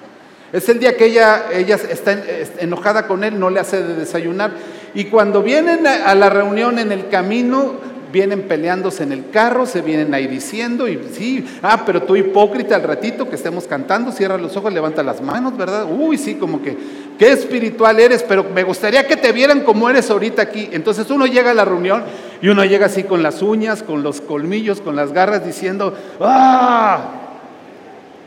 Es 0.57 0.69
el 0.69 0.79
día 0.79 0.95
que 0.95 1.05
ella, 1.05 1.45
ella 1.51 1.75
está 1.75 2.15
enojada 2.59 3.07
con 3.07 3.23
él, 3.23 3.39
no 3.39 3.49
le 3.49 3.59
hace 3.59 3.81
de 3.81 3.95
desayunar. 3.95 4.51
Y 4.93 5.05
cuando 5.05 5.41
vienen 5.41 5.87
a 5.87 6.13
la 6.13 6.29
reunión 6.29 6.77
en 6.77 6.91
el 6.91 7.09
camino, 7.09 7.73
vienen 8.13 8.43
peleándose 8.43 9.01
en 9.01 9.11
el 9.11 9.31
carro, 9.31 9.65
se 9.65 9.81
vienen 9.81 10.13
ahí 10.13 10.27
diciendo, 10.27 10.87
y 10.87 10.99
sí, 11.11 11.43
ah, 11.63 11.81
pero 11.83 12.03
tú 12.03 12.15
hipócrita 12.15 12.75
al 12.75 12.83
ratito 12.83 13.27
que 13.27 13.35
estemos 13.35 13.65
cantando, 13.65 14.11
cierra 14.11 14.37
los 14.37 14.55
ojos, 14.55 14.71
levanta 14.71 15.01
las 15.01 15.19
manos, 15.19 15.57
¿verdad? 15.57 15.87
Uy, 15.91 16.19
sí, 16.19 16.35
como 16.35 16.61
que, 16.61 16.77
qué 17.17 17.31
espiritual 17.31 17.99
eres, 17.99 18.21
pero 18.21 18.43
me 18.43 18.61
gustaría 18.61 19.07
que 19.07 19.17
te 19.17 19.31
vieran 19.31 19.61
como 19.61 19.89
eres 19.89 20.11
ahorita 20.11 20.43
aquí. 20.43 20.69
Entonces 20.71 21.09
uno 21.09 21.25
llega 21.25 21.51
a 21.51 21.55
la 21.55 21.65
reunión 21.65 22.03
Y 22.39 22.49
uno 22.49 22.63
llega 22.65 22.85
así 22.85 23.03
con 23.03 23.23
las 23.23 23.41
uñas, 23.41 23.81
con 23.81 24.03
los 24.03 24.21
colmillos, 24.21 24.79
con 24.79 24.95
las 24.95 25.11
garras, 25.11 25.43
diciendo, 25.43 25.97
¡ah! 26.19 27.05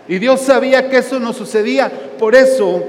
Y 0.08 0.18
Dios 0.18 0.40
sabía 0.40 0.90
que 0.90 0.98
eso 0.98 1.20
no 1.20 1.32
sucedía. 1.32 1.92
Por 2.18 2.34
eso, 2.34 2.82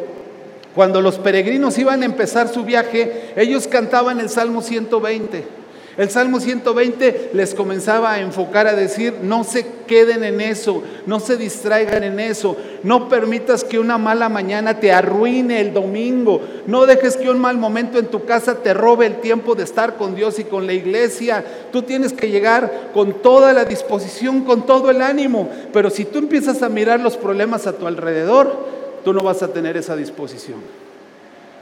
cuando 0.74 1.02
los 1.02 1.20
peregrinos 1.20 1.78
iban 1.78 2.02
a 2.02 2.06
empezar 2.06 2.48
su 2.48 2.64
viaje, 2.64 3.34
ellos 3.36 3.68
cantaban 3.68 4.20
el 4.20 4.30
Salmo 4.30 4.62
120. 4.62 5.57
El 5.98 6.12
Salmo 6.12 6.40
120 6.40 7.32
les 7.34 7.56
comenzaba 7.56 8.14
a 8.14 8.20
enfocar 8.22 8.68
a 8.68 8.76
decir, 8.76 9.16
no 9.24 9.44
se 9.44 9.66
queden 9.88 10.24
en 10.24 10.42
eso, 10.42 10.84
no 11.08 11.20
se 11.20 11.38
distraigan 11.38 12.04
en 12.04 12.20
eso, 12.20 12.56
no 12.84 13.10
permitas 13.10 13.64
que 13.64 13.80
una 13.80 13.98
mala 13.98 14.30
mañana 14.30 14.80
te 14.80 14.92
arruine 14.92 15.60
el 15.60 15.74
domingo, 15.74 16.40
no 16.68 16.86
dejes 16.86 17.18
que 17.18 17.32
un 17.32 17.40
mal 17.40 17.58
momento 17.58 17.98
en 17.98 18.06
tu 18.06 18.26
casa 18.26 18.60
te 18.60 18.76
robe 18.76 19.08
el 19.08 19.22
tiempo 19.22 19.56
de 19.56 19.64
estar 19.64 19.96
con 19.96 20.14
Dios 20.14 20.38
y 20.38 20.44
con 20.44 20.68
la 20.68 20.74
iglesia. 20.74 21.44
Tú 21.72 21.82
tienes 21.82 22.14
que 22.14 22.30
llegar 22.30 22.92
con 22.94 23.14
toda 23.14 23.52
la 23.52 23.66
disposición, 23.66 24.42
con 24.42 24.68
todo 24.68 24.92
el 24.92 25.02
ánimo, 25.02 25.50
pero 25.74 25.90
si 25.90 26.06
tú 26.06 26.20
empiezas 26.20 26.62
a 26.62 26.70
mirar 26.70 27.00
los 27.00 27.18
problemas 27.18 27.66
a 27.66 27.74
tu 27.74 27.88
alrededor, 27.88 28.56
tú 29.04 29.14
no 29.14 29.22
vas 29.22 29.42
a 29.42 29.48
tener 29.48 29.78
esa 29.78 29.96
disposición. 29.96 30.60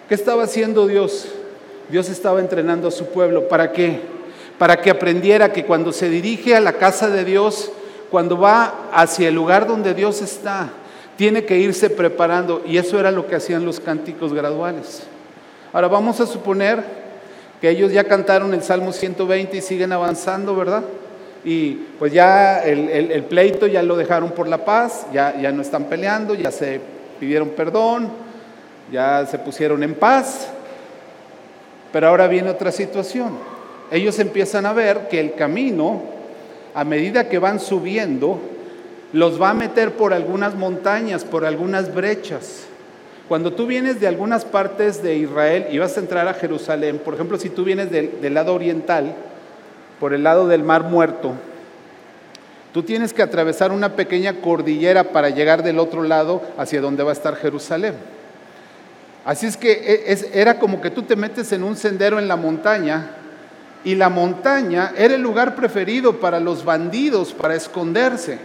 ¿Qué 0.09 0.15
estaba 0.15 0.43
haciendo 0.43 0.87
Dios? 0.87 1.29
Dios 1.89 2.09
estaba 2.09 2.41
entrenando 2.41 2.89
a 2.89 2.91
su 2.91 3.05
pueblo. 3.05 3.47
¿Para 3.47 3.71
qué? 3.71 4.14
Para 4.57 4.77
que 4.81 4.89
aprendiera 4.89 5.51
que 5.51 5.65
cuando 5.65 5.91
se 5.91 6.09
dirige 6.09 6.55
a 6.55 6.61
la 6.61 6.73
casa 6.73 7.09
de 7.09 7.25
Dios, 7.25 7.71
cuando 8.09 8.37
va 8.37 8.89
hacia 8.93 9.27
el 9.27 9.35
lugar 9.35 9.67
donde 9.67 9.93
Dios 9.93 10.21
está, 10.21 10.69
tiene 11.17 11.45
que 11.45 11.57
irse 11.57 11.89
preparando. 11.89 12.63
Y 12.65 12.77
eso 12.77 12.99
era 12.99 13.11
lo 13.11 13.27
que 13.27 13.35
hacían 13.35 13.65
los 13.65 13.79
cánticos 13.79 14.33
graduales. 14.33 15.03
Ahora 15.73 15.87
vamos 15.87 16.21
a 16.21 16.25
suponer 16.25 16.83
que 17.59 17.69
ellos 17.69 17.91
ya 17.91 18.05
cantaron 18.05 18.53
el 18.53 18.63
Salmo 18.63 18.93
120 18.93 19.57
y 19.57 19.61
siguen 19.61 19.91
avanzando, 19.91 20.55
¿verdad? 20.55 20.83
Y 21.43 21.73
pues 21.99 22.11
ya 22.11 22.63
el, 22.63 23.23
pleito 23.25 23.67
ya 23.67 23.83
lo 23.83 23.97
dejaron 23.97 24.31
por 24.31 24.47
la 24.47 24.65
paz, 24.65 25.05
ya, 25.13 25.39
ya 25.39 25.51
no 25.51 25.61
están 25.61 25.85
peleando, 25.85 26.33
ya 26.33 26.51
se 26.51 26.81
pidieron 27.19 27.49
perdón, 27.49 28.09
ya 28.91 29.25
se 29.25 29.37
pusieron 29.37 29.83
en 29.83 29.93
paz. 29.93 30.47
Pero 31.91 32.07
ahora 32.07 32.27
viene 32.27 32.49
otra 32.49 32.71
situación 32.71 33.54
ellos 33.91 34.19
empiezan 34.19 34.65
a 34.65 34.73
ver 34.73 35.07
que 35.09 35.19
el 35.19 35.33
camino, 35.35 36.03
a 36.73 36.83
medida 36.83 37.29
que 37.29 37.39
van 37.39 37.59
subiendo, 37.59 38.39
los 39.13 39.41
va 39.41 39.51
a 39.51 39.53
meter 39.53 39.93
por 39.93 40.13
algunas 40.13 40.55
montañas, 40.55 41.23
por 41.23 41.45
algunas 41.45 41.93
brechas. 41.93 42.65
Cuando 43.27 43.53
tú 43.53 43.65
vienes 43.65 43.99
de 43.99 44.07
algunas 44.07 44.45
partes 44.45 45.01
de 45.01 45.15
Israel 45.15 45.67
y 45.71 45.77
vas 45.77 45.97
a 45.97 45.99
entrar 45.99 46.27
a 46.27 46.33
Jerusalén, 46.33 46.99
por 47.03 47.13
ejemplo, 47.13 47.37
si 47.37 47.49
tú 47.49 47.63
vienes 47.63 47.89
del, 47.91 48.33
lado 48.33 48.53
oriental, 48.53 49.15
por 49.99 50.13
el 50.13 50.23
lado 50.23 50.47
del 50.47 50.63
Mar 50.63 50.83
Muerto, 50.83 51.33
tú 52.73 52.83
tienes 52.83 53.13
que 53.13 53.23
atravesar 53.23 53.71
una 53.71 53.95
pequeña 53.95 54.41
cordillera 54.41 55.05
para 55.05 55.29
llegar 55.29 55.63
del 55.63 55.79
otro 55.79 56.03
lado 56.03 56.41
hacia 56.57 56.81
donde 56.81 57.03
va 57.03 57.11
a 57.11 57.13
estar 57.13 57.35
Jerusalén. 57.35 57.95
Así 59.23 59.47
es 59.47 59.57
que 59.57 59.71
e, 59.71 60.39
era 60.39 60.59
como 60.59 60.81
que 60.81 60.91
tú 60.91 61.01
te 61.01 61.15
metes 61.15 61.51
en 61.51 61.63
un 61.63 61.77
sendero 61.77 62.19
en 62.19 62.27
la 62.27 62.35
montaña 62.35 63.09
y 63.85 63.93
la 63.95 64.09
montaña 64.09 64.93
era 64.97 65.13
el 65.15 65.21
lugar 65.21 65.55
preferido 65.55 66.19
para 66.19 66.39
los 66.39 66.65
bandidos, 66.65 67.33
para 67.33 67.55
esconderse. 67.55 68.39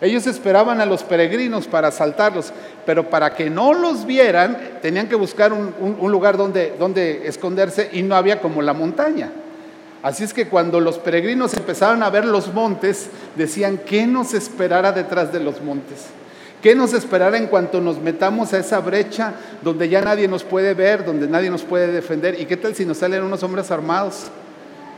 Ellos 0.00 0.26
esperaban 0.26 0.80
a 0.80 0.86
los 0.86 1.02
peregrinos 1.04 1.68
para 1.68 1.88
asaltarlos, 1.88 2.52
pero 2.84 3.08
para 3.08 3.34
que 3.34 3.48
no 3.48 3.74
los 3.74 4.06
vieran 4.06 4.58
tenían 4.82 5.06
que 5.06 5.14
buscar 5.14 5.52
un, 5.52 6.10
lugar 6.10 6.36
donde, 6.36 6.74
donde 6.78 7.28
esconderse 7.28 7.90
y 7.92 8.02
no 8.02 8.16
había 8.16 8.40
como 8.40 8.62
la 8.62 8.72
montaña. 8.72 9.30
Así 10.02 10.24
es 10.24 10.34
que 10.34 10.48
cuando 10.48 10.80
los 10.80 10.98
peregrinos 10.98 11.54
empezaban 11.54 12.02
a 12.02 12.10
ver 12.10 12.24
los 12.24 12.52
montes, 12.52 13.08
decían, 13.36 13.78
¿qué 13.86 14.06
nos 14.06 14.34
esperará 14.34 14.92
detrás 14.92 15.32
de 15.32 15.40
los 15.40 15.62
montes? 15.62 16.06
¿Qué 16.62 16.74
nos 16.74 16.94
esperará 16.94 17.36
en 17.36 17.46
cuanto 17.46 17.80
nos 17.80 17.98
metamos 17.98 18.54
a 18.54 18.58
esa 18.58 18.80
brecha 18.80 19.34
donde 19.62 19.90
ya 19.90 20.00
nadie 20.00 20.26
nos 20.26 20.42
puede 20.42 20.72
ver, 20.72 21.04
donde 21.04 21.28
nadie 21.28 21.50
nos 21.50 21.62
puede 21.62 21.92
defender? 21.92 22.40
¿Y 22.40 22.46
qué 22.46 22.56
tal 22.56 22.74
si 22.74 22.86
nos 22.86 22.98
salen 22.98 23.22
unos 23.22 23.42
hombres 23.42 23.70
armados? 23.70 24.30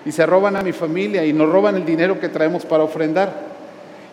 Y 0.06 0.12
se 0.12 0.24
roban 0.24 0.54
a 0.54 0.62
mi 0.62 0.72
familia 0.72 1.26
y 1.26 1.32
nos 1.32 1.50
roban 1.50 1.74
el 1.74 1.84
dinero 1.84 2.20
que 2.20 2.28
traemos 2.28 2.64
para 2.64 2.84
ofrendar. 2.84 3.56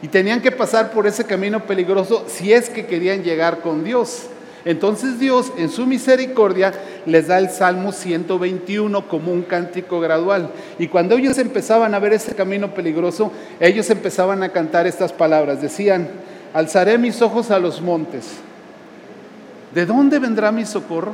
Y 0.02 0.08
tenían 0.08 0.42
que 0.42 0.52
pasar 0.52 0.92
por 0.92 1.06
ese 1.06 1.24
camino 1.24 1.64
peligroso 1.64 2.26
si 2.28 2.52
es 2.52 2.70
que 2.70 2.88
querían 2.88 3.24
llegar 3.24 3.60
con 3.60 3.84
Dios. 3.84 4.26
Entonces 4.66 5.20
Dios 5.20 5.54
en 5.58 5.70
su 5.70 5.86
misericordia 5.86 6.74
les 7.06 7.28
da 7.28 7.38
el 7.38 7.50
Salmo 7.50 7.92
121 7.92 9.08
como 9.08 9.32
un 9.32 9.44
cántico 9.44 10.00
gradual. 10.00 10.50
Y 10.80 10.88
cuando 10.88 11.16
ellos 11.16 11.38
empezaban 11.38 11.94
a 11.94 12.00
ver 12.00 12.14
ese 12.14 12.34
camino 12.34 12.74
peligroso, 12.74 13.32
ellos 13.60 13.90
empezaban 13.92 14.42
a 14.42 14.50
cantar 14.50 14.88
estas 14.88 15.14
palabras. 15.14 15.62
Decían, 15.62 16.10
alzaré 16.54 16.98
mis 16.98 17.22
ojos 17.22 17.52
a 17.52 17.60
los 17.60 17.82
montes. 17.82 18.32
¿De 19.76 19.86
dónde 19.86 20.18
vendrá 20.18 20.52
mi 20.52 20.66
socorro? 20.66 21.14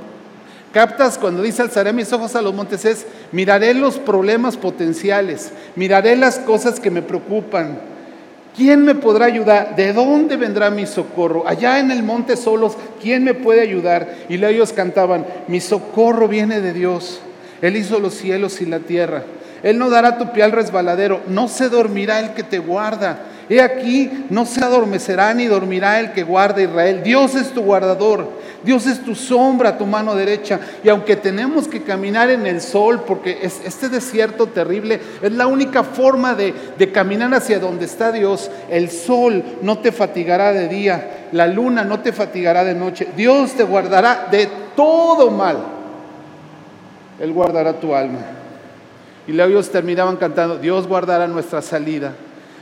Captas 0.71 1.17
cuando 1.17 1.41
dice 1.41 1.63
alzaré 1.63 1.93
mis 1.93 2.13
ojos 2.13 2.35
a 2.35 2.41
los 2.43 2.53
montes 2.53 2.85
es 2.85 3.07
miraré 3.31 3.73
los 3.73 3.97
problemas 3.97 4.55
potenciales, 4.55 5.51
miraré 5.75 6.15
las 6.15 6.37
cosas 6.37 6.79
que 6.79 6.91
me 6.91 7.01
preocupan. 7.01 7.79
¿Quién 8.55 8.83
me 8.83 8.93
podrá 8.93 9.25
ayudar? 9.25 9.75
¿De 9.75 9.93
dónde 9.93 10.35
vendrá 10.35 10.69
mi 10.69 10.85
socorro? 10.85 11.47
Allá 11.47 11.79
en 11.79 11.91
el 11.91 12.03
monte 12.03 12.35
solos, 12.35 12.73
¿quién 13.01 13.23
me 13.23 13.33
puede 13.33 13.61
ayudar? 13.61 14.15
Y 14.27 14.43
ellos 14.43 14.73
cantaban, 14.73 15.25
mi 15.47 15.59
socorro 15.59 16.27
viene 16.27 16.59
de 16.59 16.73
Dios. 16.73 17.21
Él 17.61 17.75
hizo 17.75 17.99
los 17.99 18.13
cielos 18.13 18.61
y 18.61 18.65
la 18.65 18.79
tierra. 18.79 19.23
Él 19.63 19.77
no 19.77 19.89
dará 19.89 20.17
tu 20.17 20.31
pie 20.31 20.43
al 20.43 20.51
resbaladero, 20.51 21.21
no 21.27 21.47
se 21.47 21.69
dormirá 21.69 22.19
el 22.19 22.33
que 22.33 22.43
te 22.43 22.59
guarda. 22.59 23.19
He 23.49 23.59
aquí, 23.61 24.25
no 24.29 24.45
se 24.45 24.63
adormecerá 24.63 25.33
ni 25.33 25.47
dormirá 25.47 25.99
el 25.99 26.11
que 26.13 26.21
guarda 26.21 26.61
Israel. 26.61 27.01
Dios 27.03 27.33
es 27.33 27.51
tu 27.51 27.61
guardador. 27.61 28.29
Dios 28.63 28.85
es 28.85 29.03
tu 29.03 29.15
sombra, 29.15 29.77
tu 29.77 29.87
mano 29.87 30.13
derecha. 30.13 30.59
Y 30.83 30.89
aunque 30.89 31.15
tenemos 31.15 31.67
que 31.67 31.81
caminar 31.81 32.29
en 32.29 32.45
el 32.45 32.61
sol, 32.61 33.03
porque 33.07 33.39
es, 33.41 33.59
este 33.65 33.89
desierto 33.89 34.47
terrible 34.47 34.99
es 35.21 35.31
la 35.31 35.47
única 35.47 35.83
forma 35.83 36.35
de, 36.35 36.53
de 36.77 36.91
caminar 36.91 37.33
hacia 37.33 37.59
donde 37.59 37.85
está 37.85 38.11
Dios, 38.11 38.51
el 38.69 38.91
sol 38.91 39.43
no 39.63 39.79
te 39.79 39.91
fatigará 39.91 40.53
de 40.53 40.67
día, 40.67 41.27
la 41.31 41.47
luna 41.47 41.83
no 41.83 42.01
te 42.01 42.13
fatigará 42.13 42.63
de 42.63 42.75
noche. 42.75 43.07
Dios 43.15 43.53
te 43.53 43.63
guardará 43.63 44.27
de 44.29 44.47
todo 44.75 45.31
mal. 45.31 45.57
Él 47.19 47.33
guardará 47.33 47.73
tu 47.73 47.95
alma. 47.95 48.19
Y 49.27 49.31
luego 49.31 49.51
ellos 49.51 49.69
terminaban 49.69 50.17
cantando, 50.17 50.57
Dios 50.57 50.87
guardará 50.87 51.27
nuestra 51.27 51.61
salida, 51.61 52.13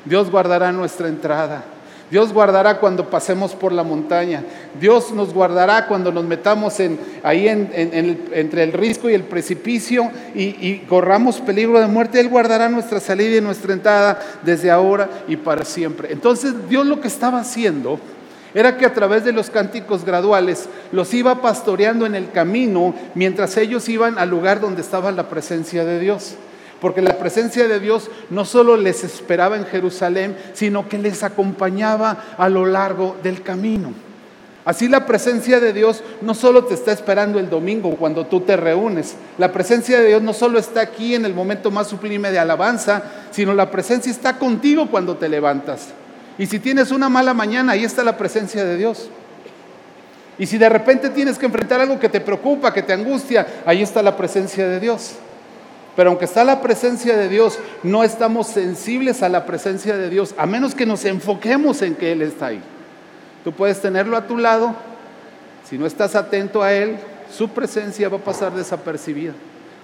Dios 0.07 0.31
guardará 0.31 0.71
nuestra 0.71 1.07
entrada. 1.07 1.63
Dios 2.09 2.31
guardará 2.31 2.79
cuando 2.79 3.09
pasemos 3.09 3.53
por 3.53 3.73
la 3.73 3.83
montaña. 3.83 4.43
Dios 4.79 5.11
nos 5.11 5.33
guardará 5.33 5.87
cuando 5.87 6.11
nos 6.11 6.23
metamos 6.23 6.79
en, 6.79 6.97
ahí 7.21 7.47
entre 7.49 8.63
el 8.63 8.71
risco 8.71 9.09
y 9.09 9.13
el 9.13 9.23
precipicio 9.23 10.09
y, 10.33 10.43
y, 10.43 10.85
corramos 10.87 11.41
peligro 11.41 11.79
de 11.81 11.87
muerte. 11.87 12.19
Él 12.21 12.29
guardará 12.29 12.69
nuestra 12.69 13.01
salida 13.01 13.37
y 13.37 13.41
nuestra 13.41 13.73
entrada 13.73 14.19
desde 14.43 14.71
ahora 14.71 15.09
y 15.27 15.35
para 15.35 15.65
siempre. 15.65 16.13
Entonces 16.13 16.69
Dios 16.69 16.85
lo 16.85 17.01
que 17.01 17.09
estaba 17.09 17.41
haciendo 17.41 17.99
era 18.53 18.77
que 18.77 18.85
a 18.85 18.93
través 18.93 19.25
de 19.25 19.33
los 19.33 19.49
cánticos 19.49 20.05
graduales 20.05 20.69
los 20.93 21.13
iba 21.13 21.41
pastoreando 21.41 22.05
en 22.05 22.15
el 22.15 22.31
camino 22.31 22.95
mientras 23.15 23.57
ellos 23.57 23.89
iban 23.89 24.17
al 24.17 24.29
lugar 24.29 24.61
donde 24.61 24.81
estaba 24.81 25.11
la 25.11 25.27
presencia 25.27 25.83
de 25.83 25.99
Dios 25.99 26.37
porque 26.81 27.01
la 27.01 27.17
presencia 27.17 27.67
de 27.67 27.79
Dios 27.79 28.10
no 28.29 28.46
solo 28.46 28.77
les 28.77 29.03
esperaba 29.03 29.57
en 29.57 29.65
Jerusalén, 29.65 30.38
sino 30.53 30.88
que 30.88 30.98
les 30.98 31.24
acompañaba 31.24 32.24
a 32.38 32.50
lo 32.50 32.65
largo 32.65 33.15
del 33.24 33.41
camino. 33.41 33.93
Así 34.67 34.89
la 34.89 35.05
presencia 35.05 35.62
de 35.62 35.72
Dios 35.72 36.03
no 36.22 36.34
solo 36.34 36.65
te 36.65 36.74
está 36.74 36.91
esperando 36.91 37.39
el 37.39 37.50
domingo 37.50 37.96
cuando 37.96 38.25
tú 38.25 38.41
te 38.41 38.57
reúnes, 38.57 39.15
la 39.38 39.53
presencia 39.53 39.98
de 39.98 40.07
Dios 40.07 40.22
no 40.22 40.34
solo 40.34 40.60
está 40.60 40.81
aquí 40.81 41.15
en 41.15 41.24
el 41.24 41.34
momento 41.34 41.72
más 41.72 41.88
sublime 41.88 42.31
de 42.31 42.39
alabanza, 42.39 43.01
sino 43.31 43.53
la 43.53 43.72
presencia 43.72 44.12
está 44.12 44.38
contigo 44.38 44.88
cuando 44.91 45.15
te 45.15 45.29
levantas. 45.29 45.88
Y 46.38 46.48
si 46.48 46.60
tienes 46.60 46.91
una 46.91 47.07
mala 47.07 47.34
mañana, 47.34 47.72
ahí 47.72 47.86
está 47.86 48.03
la 48.03 48.17
presencia 48.17 48.65
de 48.65 48.75
Dios. 48.75 49.10
Y 50.38 50.46
si 50.46 50.57
de 50.57 50.69
repente 50.69 51.10
tienes 51.12 51.38
que 51.38 51.46
enfrentar 51.46 51.79
algo 51.79 51.98
que 51.98 52.10
te 52.10 52.19
preocupa, 52.19 52.74
que 52.74 52.84
te 52.84 52.91
angustia, 52.91 53.48
ahí 53.65 53.81
está 53.81 54.03
la 54.03 54.17
presencia 54.17 54.67
de 54.67 54.81
Dios. 54.81 55.15
Pero 55.98 56.12
aunque 56.12 56.25
está 56.25 56.44
la 56.44 56.62
presencia 56.62 57.18
de 57.18 57.27
Dios, 57.27 57.58
no 57.82 58.04
estamos 58.04 58.46
sensibles 58.46 59.24
a 59.24 59.30
la 59.30 59.48
presencia 59.48 59.98
de 59.98 60.12
Dios, 60.12 60.36
a 60.38 60.46
menos 60.46 60.75
que 60.75 60.86
nos 60.86 61.04
enfoquemos 61.06 61.82
en 61.82 61.96
que 61.96 62.12
Él 62.12 62.22
está 62.22 62.46
ahí. 62.46 62.62
Tú 63.44 63.51
puedes 63.51 63.82
tenerlo 63.82 64.16
a 64.16 64.27
tu 64.27 64.38
lado, 64.38 64.75
si 65.68 65.75
no 65.75 65.88
estás 65.88 66.16
atento 66.16 66.62
a 66.62 66.72
Él, 66.72 66.98
su 67.36 67.50
presencia 67.50 68.10
va 68.10 68.18
a 68.18 68.24
pasar 68.24 68.54
desapercibida 68.54 69.34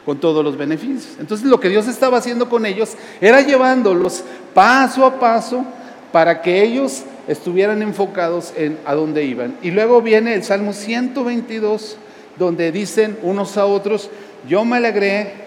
con 0.06 0.20
todos 0.20 0.44
los 0.44 0.56
beneficios. 0.56 1.16
Entonces 1.20 1.48
lo 1.48 1.60
que 1.60 1.70
Dios 1.70 1.88
estaba 1.88 2.20
haciendo 2.20 2.48
con 2.48 2.68
ellos 2.68 2.92
era 3.20 3.42
llevándolos 3.42 4.24
paso 4.54 5.08
a 5.08 5.20
paso 5.20 5.66
para 6.12 6.44
que 6.44 6.62
ellos 6.62 7.06
estuvieran 7.28 7.82
enfocados 7.82 8.54
en 8.56 8.78
a 8.86 8.94
dónde 8.94 9.24
iban. 9.26 9.58
Y 9.64 9.72
luego 9.72 10.00
viene 10.04 10.36
el 10.36 10.44
Salmo 10.44 10.74
122, 10.74 11.98
donde 12.38 12.72
dicen 12.72 13.18
unos 13.24 13.58
a 13.58 13.66
otros, 13.66 14.12
yo 14.48 14.64
me 14.64 14.78
alegré 14.78 15.43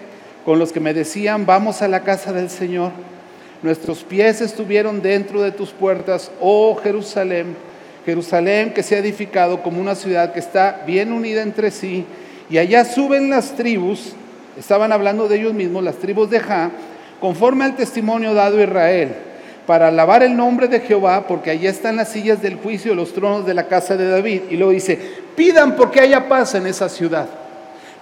con 0.47 0.59
los 0.59 0.71
que 0.71 0.79
me 0.79 0.93
decían, 0.93 1.45
vamos 1.45 1.81
a 1.81 1.89
la 1.89 2.03
casa 2.03 2.31
del 2.31 2.49
Señor. 2.49 2.93
Nuestros 3.63 4.05
pies 4.05 4.39
estuvieron 4.39 5.01
dentro 5.01 5.41
de 5.41 5.51
tus 5.51 5.71
puertas, 5.71 6.31
oh 6.39 6.79
Jerusalén, 6.81 7.47
Jerusalén 8.05 8.71
que 8.73 8.81
se 8.81 8.95
ha 8.95 8.99
edificado 8.99 9.61
como 9.61 9.81
una 9.81 9.93
ciudad 9.93 10.31
que 10.31 10.39
está 10.39 10.83
bien 10.87 11.11
unida 11.11 11.41
entre 11.41 11.69
sí, 11.69 12.05
y 12.49 12.59
allá 12.59 12.85
suben 12.85 13.29
las 13.29 13.57
tribus, 13.57 14.13
estaban 14.57 14.93
hablando 14.93 15.27
de 15.27 15.35
ellos 15.35 15.53
mismos, 15.53 15.83
las 15.83 15.97
tribus 15.97 16.29
de 16.29 16.39
Ja, 16.39 16.71
conforme 17.19 17.65
al 17.65 17.75
testimonio 17.75 18.33
dado 18.33 18.59
a 18.59 18.63
Israel, 18.63 19.15
para 19.65 19.89
alabar 19.89 20.23
el 20.23 20.37
nombre 20.37 20.69
de 20.69 20.79
Jehová, 20.79 21.27
porque 21.27 21.51
allá 21.51 21.69
están 21.69 21.97
las 21.97 22.07
sillas 22.07 22.41
del 22.41 22.55
juicio, 22.55 22.95
los 22.95 23.11
tronos 23.11 23.45
de 23.45 23.53
la 23.53 23.67
casa 23.67 23.97
de 23.97 24.09
David. 24.09 24.43
Y 24.49 24.55
luego 24.55 24.71
dice, 24.71 24.97
pidan 25.35 25.75
porque 25.75 25.99
haya 25.99 26.29
paz 26.29 26.55
en 26.55 26.67
esa 26.67 26.87
ciudad. 26.87 27.27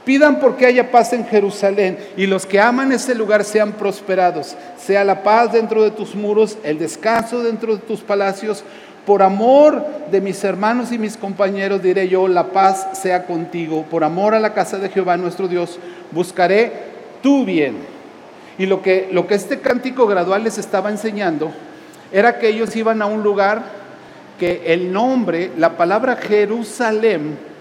Pidan 0.05 0.39
porque 0.39 0.67
haya 0.67 0.91
paz 0.91 1.13
en 1.13 1.25
Jerusalén 1.25 1.97
y 2.15 2.27
los 2.27 2.45
que 2.45 2.59
aman 2.59 2.91
ese 2.91 3.15
lugar 3.15 3.43
sean 3.43 3.73
prosperados. 3.73 4.55
Sea 4.77 5.03
la 5.03 5.23
paz 5.23 5.51
dentro 5.51 5.83
de 5.83 5.89
tus 5.89 6.13
muros, 6.13 6.59
el 6.63 6.77
descanso 6.77 7.41
dentro 7.41 7.75
de 7.75 7.81
tus 7.81 8.01
palacios. 8.01 8.63
Por 9.07 9.23
amor 9.23 9.83
de 10.11 10.21
mis 10.21 10.43
hermanos 10.43 10.91
y 10.91 10.99
mis 10.99 11.17
compañeros 11.17 11.81
diré 11.81 12.07
yo, 12.07 12.27
la 12.27 12.47
paz 12.47 12.87
sea 12.93 13.25
contigo. 13.25 13.83
Por 13.89 14.03
amor 14.03 14.35
a 14.35 14.39
la 14.39 14.53
casa 14.53 14.77
de 14.77 14.89
Jehová 14.89 15.17
nuestro 15.17 15.47
Dios, 15.47 15.79
buscaré 16.11 16.71
tu 17.23 17.43
bien. 17.43 17.77
Y 18.59 18.67
lo 18.67 18.83
que, 18.83 19.09
lo 19.11 19.25
que 19.25 19.33
este 19.33 19.59
cántico 19.59 20.05
gradual 20.05 20.43
les 20.43 20.59
estaba 20.59 20.91
enseñando 20.91 21.51
era 22.11 22.37
que 22.37 22.49
ellos 22.49 22.75
iban 22.75 23.01
a 23.01 23.07
un 23.07 23.23
lugar 23.23 23.63
que 24.39 24.63
el 24.67 24.93
nombre, 24.93 25.51
la 25.57 25.77
palabra 25.77 26.15
Jerusalén, 26.15 27.54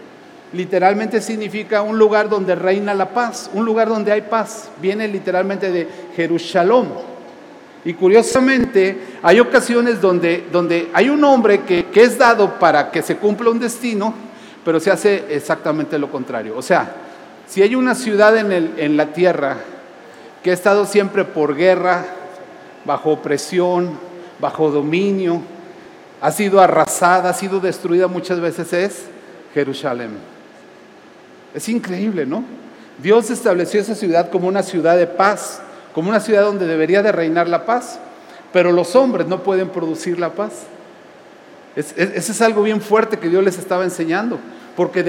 literalmente 0.54 1.20
significa 1.20 1.82
un 1.82 1.98
lugar 1.98 2.28
donde 2.28 2.54
reina 2.54 2.94
la 2.94 3.10
paz, 3.10 3.50
un 3.52 3.64
lugar 3.64 3.88
donde 3.88 4.12
hay 4.12 4.22
paz. 4.22 4.70
Viene 4.80 5.06
literalmente 5.08 5.70
de 5.70 5.88
Jerusalén. 6.16 6.88
Y 7.84 7.92
curiosamente, 7.92 8.98
hay 9.22 9.40
ocasiones 9.40 10.00
donde, 10.00 10.46
donde 10.50 10.88
hay 10.94 11.10
un 11.10 11.22
hombre 11.22 11.62
que, 11.62 11.86
que, 11.86 12.02
es 12.02 12.16
dado 12.16 12.58
para 12.58 12.90
que 12.90 13.02
se 13.02 13.16
cumpla 13.16 13.50
un 13.50 13.60
destino, 13.60 14.14
pero 14.64 14.80
se 14.80 14.90
hace 14.90 15.24
exactamente 15.28 15.98
lo 15.98 16.10
contrario. 16.10 16.56
O 16.56 16.62
sea, 16.62 16.94
si 17.46 17.60
hay 17.60 17.74
una 17.74 17.94
ciudad 17.94 18.38
en, 18.38 18.52
el, 18.52 18.72
en 18.78 18.96
la 18.96 19.12
tierra 19.12 19.58
que 20.42 20.50
ha 20.50 20.54
estado 20.54 20.86
siempre 20.86 21.24
por 21.24 21.54
guerra, 21.54 22.06
bajo 22.86 23.10
opresión, 23.10 23.98
bajo 24.40 24.70
dominio, 24.70 25.42
ha 26.22 26.30
sido 26.30 26.60
arrasada, 26.60 27.30
ha 27.30 27.34
sido 27.34 27.60
destruida 27.60 28.08
muchas 28.08 28.40
veces, 28.40 28.72
es 28.72 29.04
Jerusalén. 29.52 30.33
Es 31.54 31.68
increíble, 31.68 32.26
¿no? 32.26 32.44
Dios 33.02 33.30
estableció 33.30 33.80
esa 33.80 33.94
ciudad 33.94 34.30
como 34.30 34.48
una 34.48 34.62
ciudad 34.62 34.96
de 34.96 35.06
paz, 35.06 35.60
como 35.94 36.10
una 36.10 36.20
ciudad 36.20 36.42
donde 36.42 36.66
debería 36.66 37.02
de 37.02 37.12
reinar 37.12 37.48
la 37.48 37.64
paz, 37.64 37.98
pero 38.52 38.72
los 38.72 38.94
hombres 38.96 39.26
no 39.26 39.42
pueden 39.42 39.68
producir 39.68 40.18
la 40.18 40.30
paz. 40.30 40.64
Ese 41.76 41.94
es, 41.96 42.28
es, 42.30 42.42
algo 42.42 42.62
bien 42.62 42.80
fuerte 42.80 43.18
que 43.18 43.28
Dios 43.28 43.42
les 43.42 43.58
estaba 43.58 43.84
enseñando, 43.84 44.38
porque 44.76 45.02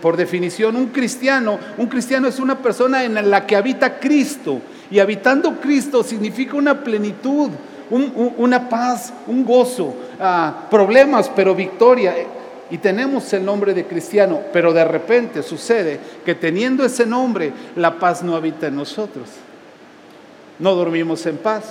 por 0.00 0.16
definición 0.16 0.76
un 0.76 0.86
cristiano, 0.86 1.58
un 1.78 1.86
cristiano 1.86 2.28
es 2.28 2.38
una 2.38 2.58
persona 2.58 3.04
en 3.04 3.30
la 3.30 3.46
que 3.46 3.56
habita 3.56 3.98
Cristo, 3.98 4.60
y 4.90 4.98
habitando 4.98 5.60
Cristo 5.60 6.04
significa 6.04 6.56
una 6.56 6.84
plenitud, 6.84 7.50
una 7.90 8.68
paz, 8.68 9.12
un 9.26 9.44
gozo, 9.44 9.94
ah, 10.20 10.66
problemas, 10.70 11.30
pero 11.34 11.54
victoria 11.54 12.14
y 12.72 12.78
tenemos 12.78 13.30
el 13.34 13.44
nombre 13.44 13.74
de 13.74 13.84
cristiano, 13.84 14.40
pero 14.50 14.72
de 14.72 14.82
repente 14.82 15.42
sucede 15.42 16.00
que 16.24 16.34
teniendo 16.34 16.86
ese 16.86 17.04
nombre, 17.04 17.52
la 17.76 17.98
paz 17.98 18.22
no 18.22 18.34
habita 18.34 18.68
en 18.68 18.76
nosotros. 18.76 19.28
No 20.58 20.74
dormimos 20.74 21.26
en 21.26 21.36
paz. 21.36 21.64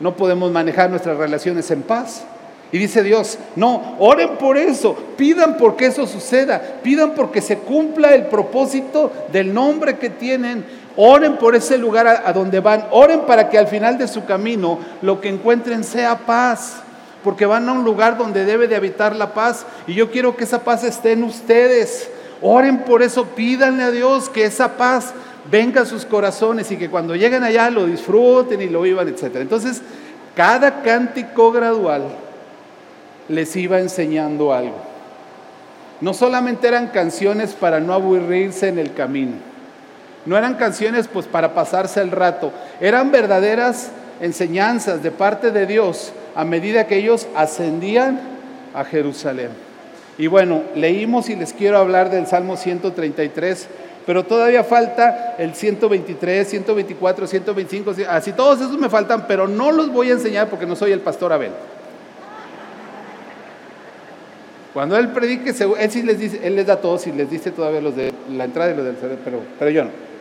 No 0.00 0.16
podemos 0.16 0.50
manejar 0.50 0.90
nuestras 0.90 1.16
relaciones 1.16 1.70
en 1.70 1.82
paz. 1.82 2.24
Y 2.72 2.78
dice 2.78 3.04
Dios, 3.04 3.38
no, 3.54 3.94
oren 4.00 4.30
por 4.30 4.58
eso, 4.58 4.96
pidan 5.16 5.56
porque 5.56 5.86
eso 5.86 6.04
suceda, 6.04 6.60
pidan 6.82 7.14
porque 7.14 7.40
se 7.40 7.58
cumpla 7.58 8.16
el 8.16 8.26
propósito 8.26 9.12
del 9.30 9.54
nombre 9.54 9.96
que 9.96 10.10
tienen, 10.10 10.64
oren 10.96 11.36
por 11.36 11.54
ese 11.54 11.78
lugar 11.78 12.08
a, 12.08 12.32
donde 12.32 12.58
van, 12.58 12.86
oren 12.90 13.20
para 13.20 13.48
que 13.48 13.58
al 13.58 13.68
final 13.68 13.96
de 13.96 14.08
su 14.08 14.24
camino 14.24 14.80
lo 15.02 15.20
que 15.20 15.28
encuentren 15.28 15.84
sea 15.84 16.18
paz 16.18 16.83
porque 17.24 17.46
van 17.46 17.68
a 17.68 17.72
un 17.72 17.84
lugar 17.84 18.18
donde 18.18 18.44
debe 18.44 18.68
de 18.68 18.76
habitar 18.76 19.16
la 19.16 19.32
paz 19.32 19.64
y 19.86 19.94
yo 19.94 20.10
quiero 20.10 20.36
que 20.36 20.44
esa 20.44 20.62
paz 20.62 20.84
esté 20.84 21.12
en 21.12 21.24
ustedes. 21.24 22.10
Oren 22.42 22.84
por 22.84 23.02
eso, 23.02 23.24
pídanle 23.24 23.82
a 23.82 23.90
Dios 23.90 24.28
que 24.28 24.44
esa 24.44 24.76
paz 24.76 25.14
venga 25.50 25.80
a 25.80 25.86
sus 25.86 26.04
corazones 26.04 26.70
y 26.70 26.76
que 26.76 26.90
cuando 26.90 27.16
lleguen 27.16 27.42
allá 27.42 27.70
lo 27.70 27.86
disfruten 27.86 28.60
y 28.60 28.68
lo 28.68 28.82
vivan, 28.82 29.08
etc. 29.08 29.36
Entonces, 29.36 29.80
cada 30.36 30.82
cántico 30.82 31.50
gradual 31.50 32.02
les 33.28 33.56
iba 33.56 33.78
enseñando 33.80 34.52
algo. 34.52 34.76
No 36.02 36.12
solamente 36.12 36.68
eran 36.68 36.88
canciones 36.88 37.54
para 37.54 37.80
no 37.80 37.94
aburrirse 37.94 38.68
en 38.68 38.78
el 38.78 38.92
camino, 38.92 39.36
no 40.26 40.36
eran 40.36 40.54
canciones 40.54 41.08
pues 41.08 41.26
para 41.26 41.54
pasarse 41.54 42.02
el 42.02 42.10
rato, 42.10 42.52
eran 42.80 43.10
verdaderas 43.10 43.90
enseñanzas 44.20 45.02
de 45.02 45.10
parte 45.10 45.50
de 45.50 45.66
Dios 45.66 46.12
a 46.34 46.44
medida 46.44 46.86
que 46.86 46.96
ellos 46.96 47.26
ascendían 47.34 48.20
a 48.74 48.84
Jerusalén. 48.84 49.50
Y 50.18 50.26
bueno, 50.26 50.62
leímos 50.74 51.28
y 51.28 51.36
les 51.36 51.52
quiero 51.52 51.78
hablar 51.78 52.10
del 52.10 52.26
Salmo 52.26 52.56
133, 52.56 53.68
pero 54.06 54.24
todavía 54.24 54.62
falta 54.62 55.34
el 55.38 55.54
123, 55.54 56.48
124, 56.48 57.26
125, 57.26 57.94
así 58.08 58.32
todos 58.32 58.60
esos 58.60 58.78
me 58.78 58.88
faltan, 58.88 59.26
pero 59.26 59.48
no 59.48 59.72
los 59.72 59.92
voy 59.92 60.10
a 60.10 60.12
enseñar 60.12 60.48
porque 60.48 60.66
no 60.66 60.76
soy 60.76 60.92
el 60.92 61.00
pastor 61.00 61.32
Abel. 61.32 61.52
Cuando 64.72 64.96
él 64.96 65.08
predique, 65.08 65.50
él 65.50 65.90
sí 65.90 66.02
les 66.02 66.18
dice, 66.18 66.40
él 66.42 66.56
les 66.56 66.66
da 66.66 66.80
todos 66.80 67.06
y 67.06 67.12
les 67.12 67.30
dice 67.30 67.52
todavía 67.52 67.80
los 67.80 67.94
de 67.94 68.12
la 68.30 68.44
entrada 68.44 68.72
y 68.72 68.76
los 68.76 68.84
del 68.84 68.96
pero, 68.96 69.40
pero 69.58 69.70
yo 69.70 69.84
no. 69.84 70.13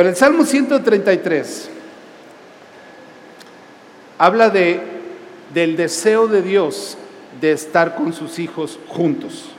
Pero 0.00 0.08
el 0.08 0.16
Salmo 0.16 0.46
133 0.46 1.68
habla 4.16 4.48
de, 4.48 4.80
del 5.52 5.76
deseo 5.76 6.26
de 6.26 6.40
Dios 6.40 6.96
de 7.38 7.52
estar 7.52 7.96
con 7.96 8.14
sus 8.14 8.38
hijos 8.38 8.78
juntos. 8.88 9.50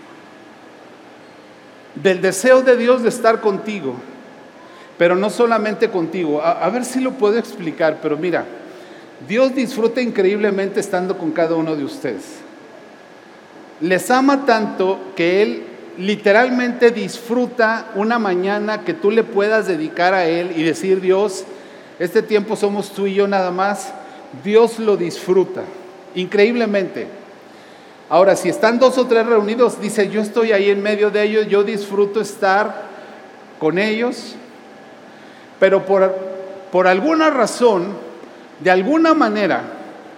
Del 1.94 2.22
deseo 2.22 2.64
de 2.64 2.76
Dios 2.76 3.04
de 3.04 3.10
estar 3.10 3.40
contigo, 3.40 3.94
pero 4.98 5.16
no 5.16 5.30
solamente 5.30 5.92
contigo. 5.92 6.42
A, 6.42 6.54
a 6.54 6.70
ver 6.72 6.86
si 6.86 7.02
lo 7.02 7.12
puedo 7.12 7.38
explicar, 7.38 8.00
pero 8.02 8.18
mira, 8.18 8.44
Dios 9.28 9.54
disfruta 9.54 10.02
increíblemente 10.02 10.80
estando 10.80 11.20
con 11.20 11.30
cada 11.30 11.54
uno 11.54 11.76
de 11.76 11.84
ustedes. 11.84 12.40
Les 13.80 14.10
ama 14.10 14.44
tanto 14.44 15.12
que 15.16 15.44
Él 15.44 15.66
literalmente 15.98 16.92
disfruta 16.92 17.88
una 17.96 18.20
mañana 18.20 18.84
que 18.84 18.94
tú 18.94 19.12
le 19.12 19.24
puedas 19.24 19.68
dedicar 19.68 20.14
a 20.14 20.26
Él 20.26 20.54
y 20.56 20.64
decir, 20.64 21.02
Dios, 21.02 21.46
este 22.00 22.22
tiempo 22.22 22.56
somos 22.56 22.92
tú 22.92 23.08
y 23.08 23.14
yo 23.14 23.28
nada 23.28 23.52
más. 23.52 23.94
Dios 24.44 24.80
lo 24.80 24.98
disfruta, 24.98 25.64
increíblemente. 26.16 27.08
Ahora, 28.10 28.36
si 28.36 28.50
están 28.50 28.80
dos 28.80 28.98
o 28.98 29.08
tres 29.08 29.26
reunidos, 29.26 29.80
dice, 29.80 30.10
yo 30.10 30.22
estoy 30.22 30.52
ahí 30.52 30.70
en 30.70 30.82
medio 30.82 31.12
de 31.12 31.24
ellos, 31.24 31.48
yo 31.48 31.64
disfruto 31.64 32.20
estar 32.20 32.90
con 33.60 33.78
ellos, 33.78 34.36
pero 35.60 35.86
por, 35.86 36.14
por 36.72 36.88
alguna 36.88 37.30
razón, 37.30 37.94
de 38.60 38.72
alguna 38.72 39.14
manera, 39.14 39.62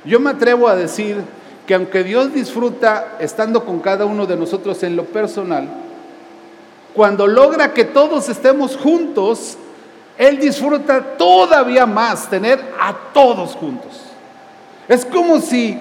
yo 0.06 0.20
me 0.20 0.32
atrevo 0.32 0.68
a 0.68 0.76
decir 0.76 1.18
que 1.66 1.76
aunque 1.76 2.04
Dios 2.04 2.34
disfruta 2.34 3.18
estando 3.20 3.64
con 3.64 3.80
cada 3.80 4.06
uno 4.06 4.26
de 4.26 4.36
nosotros 4.36 4.84
en 4.84 4.96
lo 4.96 5.06
personal, 5.06 5.68
cuando 6.94 7.26
logra 7.26 7.74
que 7.74 7.86
todos 7.86 8.30
estemos 8.30 8.78
juntos, 8.78 9.58
Él 10.18 10.40
disfruta 10.40 11.18
todavía 11.18 11.86
más 11.86 12.30
tener 12.30 12.60
a 12.80 12.94
todos 13.14 13.56
juntos. 13.56 14.02
Es 14.88 15.06
como 15.06 15.40
si, 15.40 15.80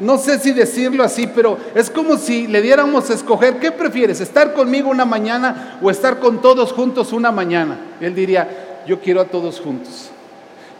no 0.00 0.18
sé 0.18 0.38
si 0.38 0.52
decirlo 0.52 1.04
así, 1.04 1.28
pero 1.28 1.56
es 1.74 1.88
como 1.88 2.18
si 2.18 2.46
le 2.46 2.60
diéramos 2.60 3.08
a 3.08 3.14
escoger, 3.14 3.58
¿qué 3.58 3.70
prefieres? 3.70 4.20
¿Estar 4.20 4.52
conmigo 4.52 4.90
una 4.90 5.04
mañana 5.04 5.78
o 5.80 5.90
estar 5.90 6.18
con 6.18 6.42
todos 6.42 6.72
juntos 6.72 7.12
una 7.12 7.30
mañana? 7.30 7.78
Él 8.00 8.14
diría, 8.14 8.82
yo 8.86 9.00
quiero 9.00 9.20
a 9.20 9.26
todos 9.26 9.60
juntos. 9.60 10.10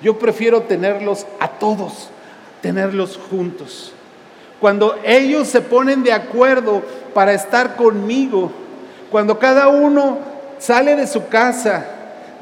Yo 0.03 0.19
prefiero 0.19 0.63
tenerlos 0.63 1.27
a 1.39 1.49
todos, 1.49 2.09
tenerlos 2.61 3.19
juntos. 3.31 3.93
Cuando 4.61 4.97
ellos 5.05 5.49
se 5.49 5.63
ponen 5.63 6.03
de 6.03 6.13
acuerdo 6.13 6.83
para 7.15 7.33
estar 7.33 7.77
conmigo, 7.77 8.53
cuando 9.11 9.39
cada 9.39 9.69
uno 9.69 10.19
sale 10.59 10.97
de 10.97 11.07
su 11.07 11.29
casa, 11.29 11.85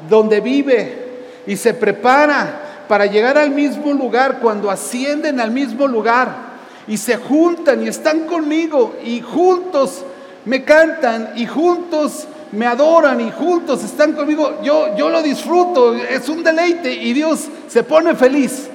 donde 0.09 0.41
vive, 0.41 1.07
y 1.47 1.55
se 1.55 1.73
prepara 1.73 2.85
para 2.87 3.05
llegar 3.05 3.37
al 3.37 3.51
mismo 3.51 3.93
lugar, 3.93 4.39
cuando 4.41 4.69
ascienden 4.69 5.39
al 5.39 5.51
mismo 5.51 5.87
lugar, 5.87 6.49
y 6.87 6.97
se 6.97 7.15
juntan 7.15 7.83
y 7.83 7.87
están 7.87 8.21
conmigo, 8.21 8.95
y 9.03 9.21
juntos 9.21 10.03
me 10.45 10.63
cantan 10.63 11.33
y 11.35 11.45
juntos 11.45 12.27
me 12.51 12.65
adoran 12.65 13.21
y 13.21 13.31
juntos 13.31 13.83
están 13.83 14.13
conmigo, 14.13 14.59
yo, 14.63 14.95
yo 14.95 15.09
lo 15.09 15.21
disfruto, 15.21 15.93
es 15.95 16.27
un 16.27 16.43
deleite 16.43 16.91
y 16.91 17.13
Dios 17.13 17.47
se 17.67 17.83
pone 17.83 18.15
feliz. 18.15 18.69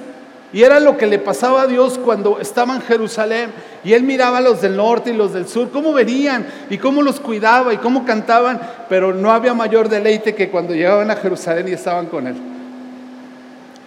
Y 0.53 0.63
era 0.63 0.79
lo 0.79 0.97
que 0.97 1.07
le 1.07 1.19
pasaba 1.19 1.63
a 1.63 1.67
Dios 1.67 1.97
cuando 1.97 2.39
estaba 2.39 2.75
en 2.75 2.81
Jerusalén 2.81 3.51
y 3.83 3.93
él 3.93 4.03
miraba 4.03 4.37
a 4.37 4.41
los 4.41 4.61
del 4.61 4.77
norte 4.77 5.09
y 5.09 5.13
los 5.13 5.33
del 5.33 5.47
sur, 5.47 5.69
cómo 5.71 5.91
venían 5.91 6.45
y 6.69 6.77
cómo 6.77 7.01
los 7.01 7.19
cuidaba 7.19 7.73
y 7.73 7.77
cómo 7.77 8.05
cantaban, 8.05 8.61
pero 8.87 9.13
no 9.13 9.31
había 9.31 9.53
mayor 9.53 9.89
deleite 9.89 10.33
que 10.33 10.49
cuando 10.49 10.73
llegaban 10.73 11.11
a 11.11 11.15
Jerusalén 11.15 11.67
y 11.67 11.73
estaban 11.73 12.05
con 12.05 12.27
él. 12.27 12.35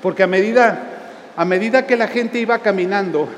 Porque 0.03 0.23
a 0.23 0.27
medida, 0.27 0.83
a 1.37 1.45
medida 1.45 1.87
que 1.87 1.97
la 1.97 2.09
gente 2.09 2.39
iba 2.39 2.59
caminando, 2.59 3.29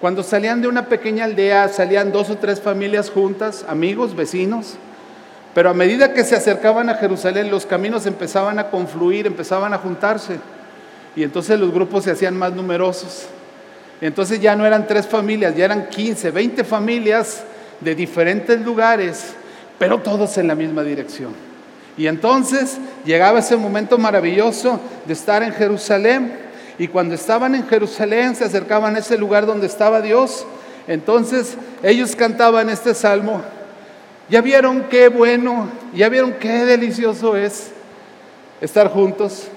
cuando 0.00 0.22
salían 0.22 0.60
de 0.60 0.68
una 0.68 0.86
pequeña 0.86 1.24
aldea, 1.24 1.68
salían 1.68 2.12
dos 2.12 2.28
o 2.28 2.36
tres 2.36 2.60
familias 2.60 3.08
juntas, 3.08 3.64
amigos, 3.68 4.16
vecinos, 4.16 4.74
pero 5.54 5.70
a 5.70 5.74
medida 5.74 6.12
que 6.12 6.24
se 6.24 6.34
acercaban 6.34 6.88
a 6.88 6.94
Jerusalén, 6.94 7.50
los 7.50 7.66
caminos 7.66 8.06
empezaban 8.06 8.58
a 8.58 8.70
confluir, 8.70 9.26
empezaban 9.26 9.74
a 9.74 9.78
juntarse. 9.78 10.38
Y 11.14 11.22
entonces 11.22 11.58
los 11.58 11.72
grupos 11.72 12.04
se 12.04 12.10
hacían 12.10 12.36
más 12.36 12.52
numerosos. 12.52 13.26
Entonces 14.00 14.40
ya 14.40 14.56
no 14.56 14.66
eran 14.66 14.86
tres 14.86 15.06
familias, 15.06 15.54
ya 15.54 15.64
eran 15.64 15.88
15, 15.88 16.30
20 16.30 16.64
familias 16.64 17.44
de 17.80 17.94
diferentes 17.94 18.60
lugares, 18.60 19.34
pero 19.78 20.00
todos 20.00 20.36
en 20.38 20.48
la 20.48 20.54
misma 20.54 20.82
dirección. 20.82 21.32
Y 21.96 22.06
entonces 22.06 22.78
llegaba 23.04 23.40
ese 23.40 23.56
momento 23.56 23.98
maravilloso 23.98 24.80
de 25.06 25.12
estar 25.12 25.42
en 25.42 25.52
Jerusalén. 25.52 26.38
Y 26.78 26.88
cuando 26.88 27.14
estaban 27.14 27.54
en 27.54 27.66
Jerusalén 27.68 28.34
se 28.34 28.44
acercaban 28.44 28.96
a 28.96 29.00
ese 29.00 29.18
lugar 29.18 29.46
donde 29.46 29.66
estaba 29.66 30.00
Dios. 30.00 30.46
Entonces 30.88 31.56
ellos 31.82 32.16
cantaban 32.16 32.70
este 32.70 32.94
salmo 32.94 33.42
¿Ya 34.32 34.40
vieron 34.40 34.84
qué 34.84 35.08
bueno? 35.08 35.68
¿Ya 35.94 36.08
vieron 36.08 36.32
qué 36.34 36.64
delicioso 36.64 37.36
es 37.36 37.70
estar 38.62 38.88
juntos? 38.88 39.48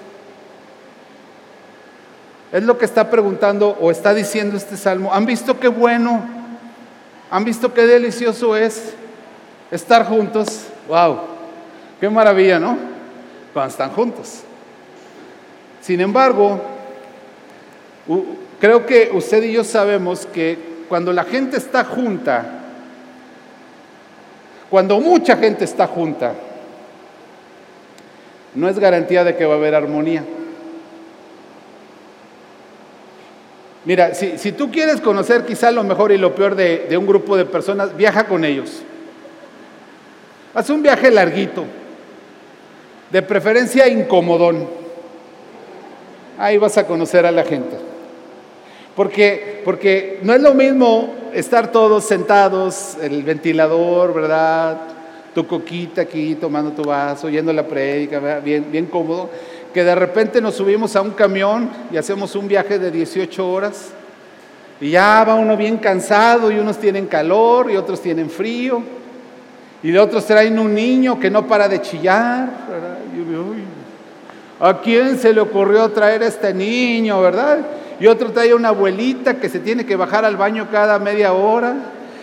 Es 2.56 2.62
lo 2.62 2.78
que 2.78 2.86
está 2.86 3.10
preguntando 3.10 3.76
o 3.82 3.90
está 3.90 4.14
diciendo 4.14 4.56
este 4.56 4.78
salmo. 4.78 5.12
¿Han 5.12 5.26
visto 5.26 5.60
qué 5.60 5.68
bueno? 5.68 6.26
¿Han 7.30 7.44
visto 7.44 7.74
qué 7.74 7.82
delicioso 7.86 8.56
es 8.56 8.94
estar 9.70 10.06
juntos? 10.06 10.64
¡Wow! 10.88 11.18
¡Qué 12.00 12.08
maravilla, 12.08 12.58
¿no? 12.58 12.78
Cuando 13.52 13.70
están 13.70 13.90
juntos. 13.90 14.40
Sin 15.82 16.00
embargo, 16.00 16.62
creo 18.58 18.86
que 18.86 19.10
usted 19.12 19.42
y 19.42 19.52
yo 19.52 19.62
sabemos 19.62 20.24
que 20.24 20.58
cuando 20.88 21.12
la 21.12 21.24
gente 21.24 21.58
está 21.58 21.84
junta, 21.84 22.62
cuando 24.70 24.98
mucha 24.98 25.36
gente 25.36 25.66
está 25.66 25.86
junta, 25.86 26.32
no 28.54 28.66
es 28.66 28.78
garantía 28.78 29.24
de 29.24 29.36
que 29.36 29.44
va 29.44 29.52
a 29.52 29.58
haber 29.58 29.74
armonía. 29.74 30.24
Mira, 33.86 34.14
si, 34.14 34.50
tú 34.50 34.72
quieres 34.72 35.00
conocer 35.00 35.46
quizá 35.46 35.70
lo 35.70 35.84
mejor 35.84 36.10
y 36.10 36.18
lo 36.18 36.34
peor 36.34 36.56
de, 36.56 36.96
un 36.98 37.06
grupo 37.06 37.36
de 37.36 37.44
personas, 37.44 37.96
viaja 37.96 38.26
con 38.26 38.44
ellos. 38.44 38.82
Haz 40.52 40.68
un 40.70 40.82
viaje 40.82 41.08
larguito, 41.08 41.64
de 43.12 43.22
preferencia 43.22 43.86
incomodón. 43.86 44.68
Ahí 46.36 46.58
vas 46.58 46.76
a 46.76 46.84
conocer 46.84 47.26
a 47.26 47.30
la 47.30 47.44
gente. 47.44 47.76
Porque, 48.96 49.62
porque 49.64 50.18
no 50.22 50.34
es 50.34 50.42
lo 50.42 50.52
mismo 50.52 51.14
estar 51.32 51.70
todos 51.70 52.04
sentados, 52.04 52.96
el 53.00 53.22
ventilador, 53.22 54.12
¿verdad? 54.12 54.80
Tu 55.32 55.46
coquita 55.46 56.02
aquí, 56.02 56.34
tomando 56.34 56.72
tu 56.72 56.82
vaso, 56.82 57.28
oyendo 57.28 57.52
la 57.52 57.68
prédica, 57.68 58.40
Bien, 58.40 58.66
bien 58.68 58.86
cómodo, 58.86 59.30
que 59.76 59.84
de 59.84 59.94
repente 59.94 60.40
nos 60.40 60.54
subimos 60.54 60.96
a 60.96 61.02
un 61.02 61.10
camión 61.10 61.68
y 61.92 61.98
hacemos 61.98 62.34
un 62.34 62.48
viaje 62.48 62.78
de 62.78 62.90
18 62.90 63.46
horas 63.46 63.90
y 64.80 64.92
ya 64.92 65.22
va 65.22 65.34
uno 65.34 65.54
bien 65.54 65.76
cansado 65.76 66.50
y 66.50 66.58
unos 66.58 66.78
tienen 66.78 67.04
calor 67.04 67.70
y 67.70 67.76
otros 67.76 68.00
tienen 68.00 68.30
frío 68.30 68.82
y 69.82 69.90
de 69.90 69.98
otros 69.98 70.24
traen 70.24 70.58
un 70.58 70.74
niño 70.74 71.20
que 71.20 71.28
no 71.28 71.46
para 71.46 71.68
de 71.68 71.82
chillar, 71.82 72.48
¿verdad? 72.70 72.96
¿A 74.60 74.80
quién 74.80 75.18
se 75.18 75.34
le 75.34 75.42
ocurrió 75.42 75.90
traer 75.90 76.22
a 76.22 76.28
este 76.28 76.54
niño, 76.54 77.20
verdad? 77.20 77.58
y 78.00 78.06
otro 78.06 78.32
trae 78.32 78.54
una 78.54 78.68
abuelita 78.68 79.38
que 79.38 79.50
se 79.50 79.58
tiene 79.58 79.84
que 79.84 79.94
bajar 79.94 80.24
al 80.24 80.38
baño 80.38 80.68
cada 80.72 80.98
media 80.98 81.34
hora 81.34 81.74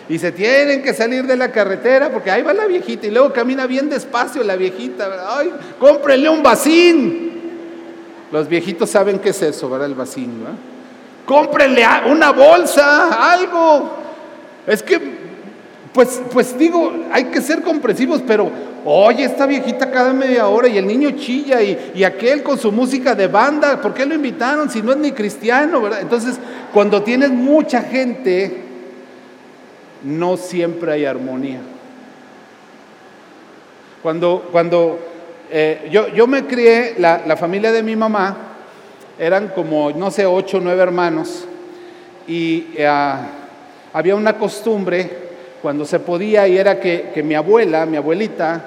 y 0.09 0.17
se 0.17 0.31
tienen 0.31 0.81
que 0.81 0.95
salir 0.95 1.27
de 1.27 1.37
la 1.37 1.51
carretera 1.51 2.09
porque 2.09 2.31
ahí 2.31 2.41
va 2.41 2.51
la 2.51 2.65
viejita 2.65 3.05
y 3.05 3.11
luego 3.11 3.31
camina 3.31 3.67
bien 3.67 3.91
despacio 3.91 4.43
la 4.43 4.55
viejita. 4.55 5.37
Ay, 5.37 5.53
cómprenle 5.79 6.29
un 6.29 6.41
vacín. 6.41 7.32
Los 8.33 8.49
viejitos 8.49 8.89
saben 8.89 9.19
qué 9.19 9.29
es 9.29 9.41
eso, 9.41 9.69
¿verdad? 9.69 9.87
El 9.87 9.95
vacín, 9.95 10.39
¿verdad? 10.39 10.57
Cómprenle 11.25 11.85
una 12.11 12.31
bolsa, 12.31 13.31
algo. 13.31 13.91
Es 14.67 14.83
que, 14.83 14.99
pues, 15.93 16.21
pues 16.33 16.57
digo, 16.57 16.91
hay 17.13 17.25
que 17.25 17.41
ser 17.41 17.61
comprensivos, 17.61 18.21
pero 18.27 18.51
Oye, 18.85 19.23
esta 19.23 19.45
viejita 19.45 19.89
cada 19.91 20.11
media 20.11 20.47
hora 20.47 20.67
y 20.67 20.77
el 20.77 20.85
niño 20.85 21.11
chilla 21.11 21.61
y, 21.61 22.03
aquel 22.03 22.43
con 22.43 22.57
su 22.57 22.69
música 22.69 23.15
de 23.15 23.27
banda, 23.27 23.81
¿por 23.81 23.93
qué 23.93 24.05
lo 24.05 24.13
invitaron 24.13 24.69
si 24.69 24.81
no 24.81 24.91
es 24.91 24.97
ni 24.97 25.13
cristiano, 25.13 25.81
verdad? 25.81 26.01
Entonces, 26.01 26.37
cuando 26.73 27.01
tienes 27.01 27.29
mucha 27.29 27.81
gente, 27.81 28.61
no 30.03 30.35
siempre 30.35 30.91
hay 30.91 31.05
armonía. 31.05 31.61
Cuando, 34.01 34.49
cuando 34.51 34.99
eh, 35.55 35.87
yo, 35.91 36.07
yo, 36.07 36.25
me 36.25 36.47
crié, 36.47 36.95
la, 36.97 37.37
familia 37.37 37.71
de 37.71 37.83
mi 37.83 37.95
mamá, 37.95 38.35
eran 39.19 39.49
como, 39.49 39.91
no 39.91 40.09
sé, 40.09 40.25
ocho 40.25 40.57
o 40.57 40.61
nueve 40.61 40.81
hermanos, 40.81 41.45
y 42.27 42.69
eh, 42.75 42.89
había 43.93 44.15
una 44.15 44.35
costumbre 44.39 45.11
cuando 45.61 45.85
se 45.85 45.99
podía 45.99 46.47
y 46.47 46.57
era 46.57 46.79
que, 46.79 47.11
que 47.13 47.21
mi 47.21 47.35
abuela, 47.35 47.85
mi 47.85 47.97
abuelita, 47.97 48.65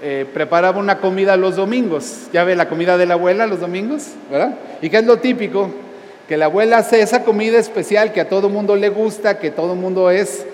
eh, 0.00 0.24
preparaba 0.32 0.78
una 0.78 0.98
comida 0.98 1.36
los 1.36 1.56
domingos. 1.56 2.28
Ya 2.32 2.44
ve 2.44 2.54
la 2.54 2.68
comida 2.68 2.96
de 2.96 3.06
la 3.06 3.14
abuela 3.14 3.48
los 3.48 3.58
domingos, 3.58 4.10
¿verdad? 4.30 4.54
¿Y 4.80 4.90
qué 4.90 4.98
es 4.98 5.04
lo 5.04 5.16
típico? 5.16 5.70
Que 6.28 6.36
la 6.36 6.44
abuela 6.44 6.78
hace 6.78 7.00
esa 7.00 7.24
comida 7.24 7.58
especial 7.58 8.12
que 8.12 8.20
a 8.20 8.28
todo 8.28 8.48
mundo 8.48 8.76
le 8.76 8.90
gusta, 8.90 9.40
que 9.40 9.50
todo 9.50 9.74
mundo 9.74 10.08
es, 10.08 10.46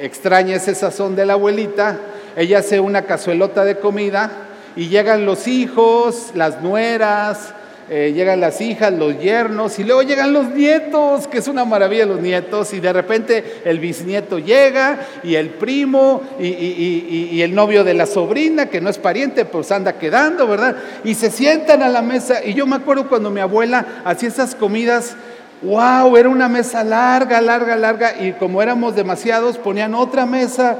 extraña 0.00 0.56
ese 0.56 0.74
sazón 0.74 1.14
de 1.14 1.26
la 1.26 1.34
abuelita. 1.34 1.96
Ella 2.36 2.58
hace 2.58 2.80
una 2.80 3.02
cazuelota 3.02 3.64
de 3.64 3.78
comida 3.78 4.45
y 4.76 4.88
llegan 4.88 5.24
los 5.24 5.48
hijos, 5.48 6.32
las 6.34 6.60
nueras, 6.60 7.54
eh, 7.88 8.12
llegan 8.12 8.40
las 8.40 8.60
hijas, 8.60 8.92
los 8.92 9.16
yernos 9.20 9.78
y 9.78 9.84
luego 9.84 10.02
llegan 10.02 10.32
los 10.32 10.48
nietos, 10.48 11.28
que 11.28 11.38
es 11.38 11.46
una 11.46 11.64
maravilla 11.64 12.04
los 12.04 12.20
nietos, 12.20 12.74
y 12.74 12.80
de 12.80 12.92
repente 12.92 13.62
el 13.64 13.78
bisnieto 13.78 14.40
llega 14.40 14.98
y 15.22 15.36
el 15.36 15.50
primo 15.50 16.20
y, 16.40 17.40
el 17.40 17.54
novio 17.54 17.84
de 17.84 17.94
la 17.94 18.06
sobrina, 18.06 18.66
que 18.66 18.80
no 18.80 18.90
es 18.90 18.98
pariente, 18.98 19.44
pues 19.44 19.70
anda 19.70 19.98
quedando, 19.98 20.48
¿verdad? 20.48 20.76
Y 21.04 21.14
se 21.14 21.30
sientan 21.30 21.80
a 21.82 21.88
la 21.88 22.02
mesa. 22.02 22.44
Y 22.44 22.54
yo 22.54 22.66
me 22.66 22.74
acuerdo 22.74 23.08
cuando 23.08 23.30
mi 23.30 23.40
abuela 23.40 23.86
hacía 24.04 24.30
esas 24.30 24.56
comidas, 24.56 25.14
wow, 25.62 26.16
era 26.16 26.28
una 26.28 26.48
mesa 26.48 26.82
larga, 26.82 27.40
larga, 27.40 27.76
larga, 27.76 28.14
y 28.20 28.32
como 28.32 28.62
éramos 28.62 28.96
demasiados, 28.96 29.58
ponían 29.58 29.94
otra 29.94 30.26
mesa 30.26 30.76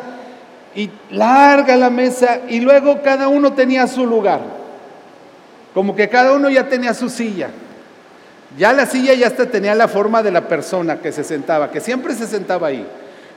y 0.76 0.90
larga 1.10 1.74
la 1.76 1.88
mesa, 1.88 2.40
y 2.48 2.60
luego 2.60 3.02
cada 3.02 3.28
uno 3.28 3.54
tenía 3.54 3.86
su 3.86 4.06
lugar. 4.06 4.40
Como 5.72 5.96
que 5.96 6.08
cada 6.08 6.32
uno 6.32 6.50
ya 6.50 6.68
tenía 6.68 6.92
su 6.94 7.08
silla. 7.08 7.48
Ya 8.58 8.72
la 8.72 8.86
silla 8.86 9.14
ya 9.14 9.26
hasta 9.26 9.46
tenía 9.46 9.74
la 9.74 9.88
forma 9.88 10.22
de 10.22 10.30
la 10.30 10.48
persona 10.48 11.00
que 11.00 11.12
se 11.12 11.24
sentaba, 11.24 11.70
que 11.70 11.80
siempre 11.80 12.14
se 12.14 12.26
sentaba 12.26 12.68
ahí. 12.68 12.86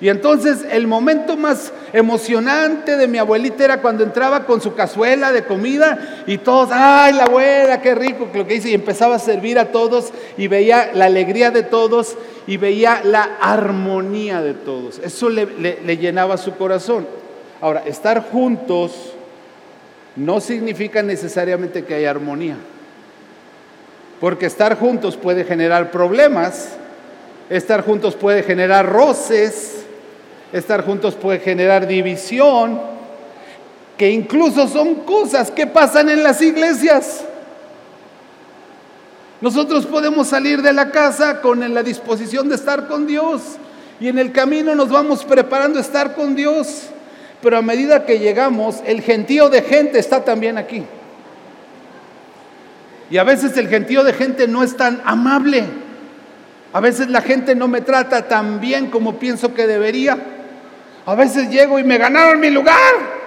Y 0.01 0.07
entonces 0.07 0.65
el 0.69 0.87
momento 0.87 1.35
más 1.35 1.73
emocionante 1.91 2.95
de 2.95 3.07
mi 3.07 3.17
abuelita 3.17 3.65
era 3.65 3.81
cuando 3.81 4.03
entraba 4.03 4.45
con 4.45 4.61
su 4.61 4.73
cazuela 4.73 5.33
de 5.33 5.43
comida 5.43 6.23
y 6.25 6.37
todos, 6.37 6.69
ay, 6.71 7.13
la 7.13 7.23
abuela, 7.23 7.81
qué 7.81 7.95
rico, 7.95 8.29
lo 8.33 8.47
que 8.47 8.53
dice, 8.53 8.69
y 8.69 8.73
empezaba 8.73 9.15
a 9.15 9.19
servir 9.19 9.59
a 9.59 9.71
todos 9.71 10.11
y 10.37 10.47
veía 10.47 10.91
la 10.93 11.05
alegría 11.05 11.51
de 11.51 11.63
todos 11.63 12.15
y 12.47 12.55
veía 12.55 13.01
la 13.03 13.37
armonía 13.41 14.41
de 14.41 14.53
todos. 14.53 14.99
Eso 14.99 15.29
le 15.29 15.97
llenaba 15.97 16.37
su 16.37 16.55
corazón. 16.55 17.05
Ahora, 17.61 17.83
estar 17.85 18.29
juntos 18.31 19.13
no 20.15 20.39
significa 20.41 21.03
necesariamente 21.03 21.83
que 21.83 21.95
haya 21.95 22.09
armonía. 22.09 22.57
Porque 24.19 24.45
estar 24.45 24.77
juntos 24.77 25.17
puede 25.17 25.43
generar 25.43 25.91
problemas, 25.91 26.69
estar 27.49 27.83
juntos 27.83 28.15
puede 28.15 28.43
generar 28.43 28.85
roces, 28.85 29.83
estar 30.51 30.85
juntos 30.85 31.15
puede 31.15 31.39
generar 31.39 31.87
división, 31.87 32.79
que 33.97 34.09
incluso 34.09 34.67
son 34.67 34.95
cosas 34.95 35.51
que 35.51 35.67
pasan 35.67 36.09
en 36.09 36.23
las 36.23 36.41
iglesias. 36.41 37.25
Nosotros 39.41 39.85
podemos 39.85 40.27
salir 40.27 40.61
de 40.61 40.73
la 40.73 40.91
casa 40.91 41.39
con 41.39 41.73
la 41.73 41.83
disposición 41.83 42.49
de 42.49 42.55
estar 42.55 42.87
con 42.87 43.07
Dios 43.07 43.41
y 43.99 44.09
en 44.09 44.17
el 44.17 44.33
camino 44.33 44.75
nos 44.75 44.89
vamos 44.89 45.23
preparando 45.23 45.79
a 45.79 45.81
estar 45.81 46.13
con 46.13 46.35
Dios. 46.35 46.89
Pero 47.41 47.57
a 47.57 47.61
medida 47.61 48.05
que 48.05 48.19
llegamos, 48.19 48.81
el 48.85 49.01
gentío 49.01 49.49
de 49.49 49.61
gente 49.61 49.99
está 49.99 50.23
también 50.23 50.57
aquí. 50.57 50.83
Y 53.09 53.17
a 53.17 53.23
veces 53.23 53.57
el 53.57 53.67
gentío 53.67 54.03
de 54.03 54.13
gente 54.13 54.47
no 54.47 54.63
es 54.63 54.75
tan 54.77 55.01
amable. 55.05 55.63
A 56.73 56.79
veces 56.79 57.09
la 57.09 57.21
gente 57.21 57.55
no 57.55 57.67
me 57.67 57.81
trata 57.81 58.27
tan 58.27 58.59
bien 58.59 58.91
como 58.91 59.17
pienso 59.17 59.53
que 59.53 59.65
debería. 59.65 60.17
A 61.05 61.15
veces 61.15 61.49
llego 61.49 61.79
y 61.79 61.83
me 61.83 61.97
ganaron 61.97 62.39
mi 62.39 62.49
lugar. 62.49 63.19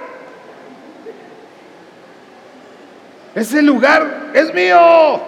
Ese 3.34 3.62
lugar 3.62 4.30
es 4.34 4.52
mío. 4.54 5.20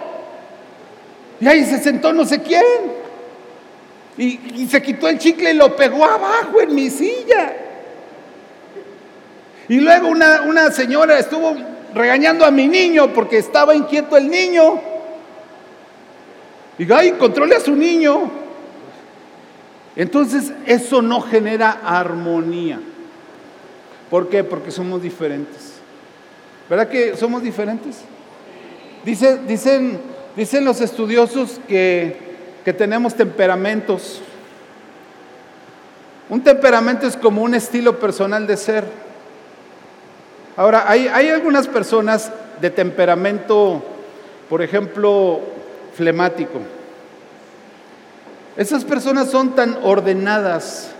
Y 1.41 1.47
ahí 1.47 1.65
se 1.65 1.79
sentó 1.79 2.13
no 2.13 2.23
sé 2.23 2.41
quién. 2.41 2.63
Y, 4.17 4.67
se 4.69 4.81
quitó 4.81 5.09
el 5.09 5.17
chicle 5.17 5.51
y 5.51 5.55
lo 5.55 5.75
pegó 5.75 6.05
abajo 6.05 6.61
en 6.61 6.73
mi 6.73 6.89
silla. 6.89 7.53
Y 9.67 9.79
luego 9.79 10.07
una, 10.07 10.41
una 10.41 10.71
señora 10.71 11.17
estuvo 11.17 11.55
regañando 11.93 12.45
a 12.45 12.51
mi 12.51 12.67
niño 12.67 13.13
porque 13.13 13.37
estaba 13.37 13.75
inquieto 13.75 14.17
el 14.17 14.29
niño. 14.29 14.79
Y 16.77 16.91
ay, 16.91 17.13
controle 17.13 17.55
a 17.55 17.59
su 17.59 17.75
niño. 17.75 18.29
Entonces 19.95 20.51
eso 20.65 21.01
no 21.01 21.21
genera 21.21 21.79
armonía. 21.83 22.79
¿Por 24.09 24.29
qué? 24.29 24.43
Porque 24.43 24.71
somos 24.71 25.01
diferentes. 25.01 25.73
¿Verdad 26.69 26.89
que 26.89 27.15
somos 27.15 27.41
diferentes? 27.41 28.03
dicen, 29.05 29.99
dicen 30.35 30.65
los 30.65 30.81
estudiosos 30.81 31.61
que, 31.67 32.17
que 32.65 32.73
tenemos 32.73 33.15
temperamentos. 33.15 34.21
Un 36.27 36.41
temperamento 36.41 37.05
es 37.05 37.15
como 37.15 37.43
un 37.43 37.53
estilo 37.53 37.99
personal 37.99 38.47
de 38.47 38.57
ser. 38.57 38.85
Ahora, 40.57 40.85
hay, 40.89 41.07
algunas 41.07 41.67
personas 41.67 42.31
de 42.61 42.69
temperamento, 42.69 43.83
por 44.49 44.61
ejemplo, 44.61 45.41
flemático. 45.93 46.59
Esas 48.55 48.85
personas 48.85 49.29
son 49.29 49.53
tan 49.53 49.77
ordenadas, 49.83 50.91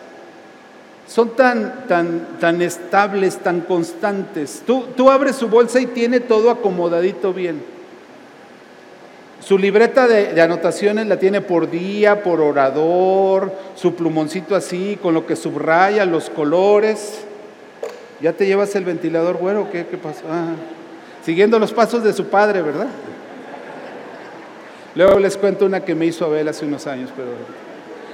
son 1.08 1.30
tan, 1.38 1.88
tan, 1.88 2.28
tan 2.42 2.62
estables, 2.62 3.38
tan 3.38 3.62
constantes. 3.62 4.62
Tú, 4.68 4.88
tú 4.98 5.10
abres 5.10 5.38
su 5.38 5.48
bolsa 5.48 5.80
y 5.80 5.86
tiene 5.86 6.20
todo 6.20 6.52
acomodadito 6.52 7.34
bien. 7.34 7.64
Su 9.40 9.58
libreta 9.58 10.06
de, 10.08 10.34
de, 10.34 10.42
anotaciones 10.42 11.08
la 11.08 11.18
tiene 11.18 11.40
por 11.40 11.70
día, 11.70 12.24
por 12.24 12.42
orador, 12.42 13.54
su 13.76 13.94
plumoncito 13.94 14.54
así, 14.54 15.00
con 15.02 15.14
lo 15.14 15.26
que 15.26 15.38
subraya, 15.38 16.04
los 16.06 16.30
colores. 16.30 17.25
¿Ya 18.22 18.34
te 18.34 18.46
llevas 18.46 18.76
el 18.76 18.86
ventilador, 18.86 19.38
güero? 19.38 19.70
¿Qué, 19.72 19.86
qué 19.88 19.98
pasó? 19.98 20.22
Ah, 20.30 20.54
siguiendo 21.24 21.60
los 21.60 21.74
pasos 21.74 22.04
de 22.04 22.14
su 22.14 22.28
padre, 22.28 22.62
¿verdad? 22.62 22.88
Luego 24.96 25.20
les 25.20 25.36
cuento 25.36 25.66
una 25.66 25.82
que 25.82 25.94
me 25.94 26.06
hizo 26.06 26.26
Abel 26.26 26.48
hace 26.48 26.66
unos 26.66 26.88
años, 26.88 27.10
pero 27.16 27.28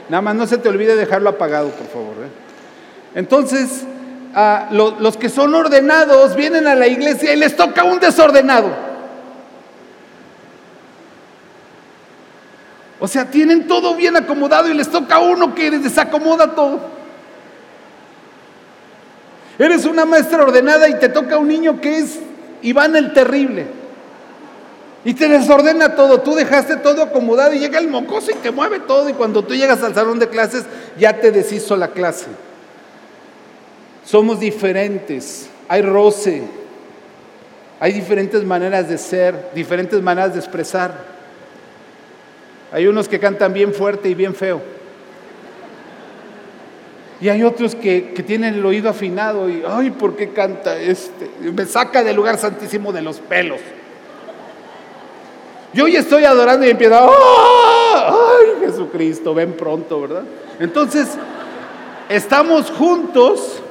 nada 0.10 0.22
más 0.22 0.36
no 0.36 0.48
se 0.48 0.58
te 0.58 0.68
olvide 0.68 0.96
dejarlo 0.96 1.30
apagado, 1.30 1.70
por 1.70 1.88
favor. 1.88 2.16
¿eh? 2.24 2.30
Entonces, 3.14 3.86
los 4.72 5.18
que 5.18 5.30
son 5.30 5.54
ordenados 5.54 6.36
vienen 6.36 6.66
a 6.68 6.74
la 6.74 6.88
iglesia 6.88 7.34
y 7.34 7.38
les 7.38 7.56
toca 7.56 7.84
un 7.84 8.00
desordenado. 8.00 8.70
O 13.00 13.08
sea, 13.08 13.30
tienen 13.30 13.68
todo 13.68 13.96
bien 13.96 14.16
acomodado 14.16 14.70
y 14.70 14.74
les 14.74 14.90
toca 14.90 15.20
uno 15.20 15.54
que 15.54 15.70
les 15.70 15.84
desacomoda 15.84 16.56
todo. 16.56 17.01
Eres 19.66 19.86
una 19.86 20.06
maestra 20.06 20.42
ordenada 20.42 20.90
y 20.90 20.96
te 20.96 21.08
toca 21.08 21.38
un 21.38 21.48
niño 21.48 21.80
que 21.80 22.00
es 22.00 22.20
Iván 22.64 22.96
el 22.96 23.14
Terrible. 23.14 23.68
Y 25.06 25.14
te 25.14 25.28
desordena 25.28 25.96
todo. 25.96 26.22
Tú 26.22 26.34
dejaste 26.34 26.78
todo 26.78 27.04
acomodado 27.04 27.54
y 27.54 27.60
llega 27.60 27.78
el 27.80 27.88
mocoso 27.88 28.32
y 28.32 28.36
te 28.36 28.52
mueve 28.52 28.80
todo. 28.80 29.10
Y 29.10 29.14
cuando 29.14 29.44
tú 29.44 29.54
llegas 29.54 29.84
al 29.84 29.94
salón 29.94 30.18
de 30.18 30.30
clases, 30.30 30.64
ya 30.98 31.20
te 31.20 31.32
deshizo 31.32 31.76
la 31.76 31.90
clase. 31.90 32.28
Somos 34.04 34.40
diferentes, 34.40 35.48
hay 35.68 35.84
roce, 35.84 36.42
hay 37.80 37.94
diferentes 37.94 38.44
maneras 38.44 38.90
de 38.90 38.98
ser, 38.98 39.52
diferentes 39.54 40.02
maneras 40.02 40.34
de 40.34 40.40
expresar. 40.40 40.94
Hay 42.72 42.88
unos 42.88 43.08
que 43.08 43.20
cantan 43.20 43.54
bien 43.54 43.74
fuerte 43.74 44.10
y 44.10 44.16
bien 44.16 44.34
feo. 44.34 44.81
Y 47.22 47.30
hay 47.30 47.44
otros 47.44 47.76
que, 47.76 48.02
tienen 48.26 48.56
el 48.56 48.66
oído 48.66 48.90
afinado 48.90 49.50
y, 49.50 49.64
ay, 49.68 49.92
¿por 49.92 50.16
qué 50.16 50.30
canta 50.30 50.78
este? 50.80 51.30
Me 51.40 51.66
saca 51.66 52.04
del 52.04 52.16
lugar 52.16 52.38
santísimo 52.38 52.92
de 52.92 53.02
los 53.02 53.20
pelos. 53.20 53.62
Yo 55.74 55.86
hoy 55.86 55.96
estoy 55.96 56.26
adorando 56.26 56.66
y 56.66 56.72
empiezo, 56.72 56.96
¡ay, 56.96 58.66
Jesucristo, 58.66 59.34
ven 59.34 59.54
pronto, 59.54 60.02
¿verdad? 60.02 60.24
Entonces, 60.60 61.08
estamos 62.10 62.72
juntos 62.72 63.62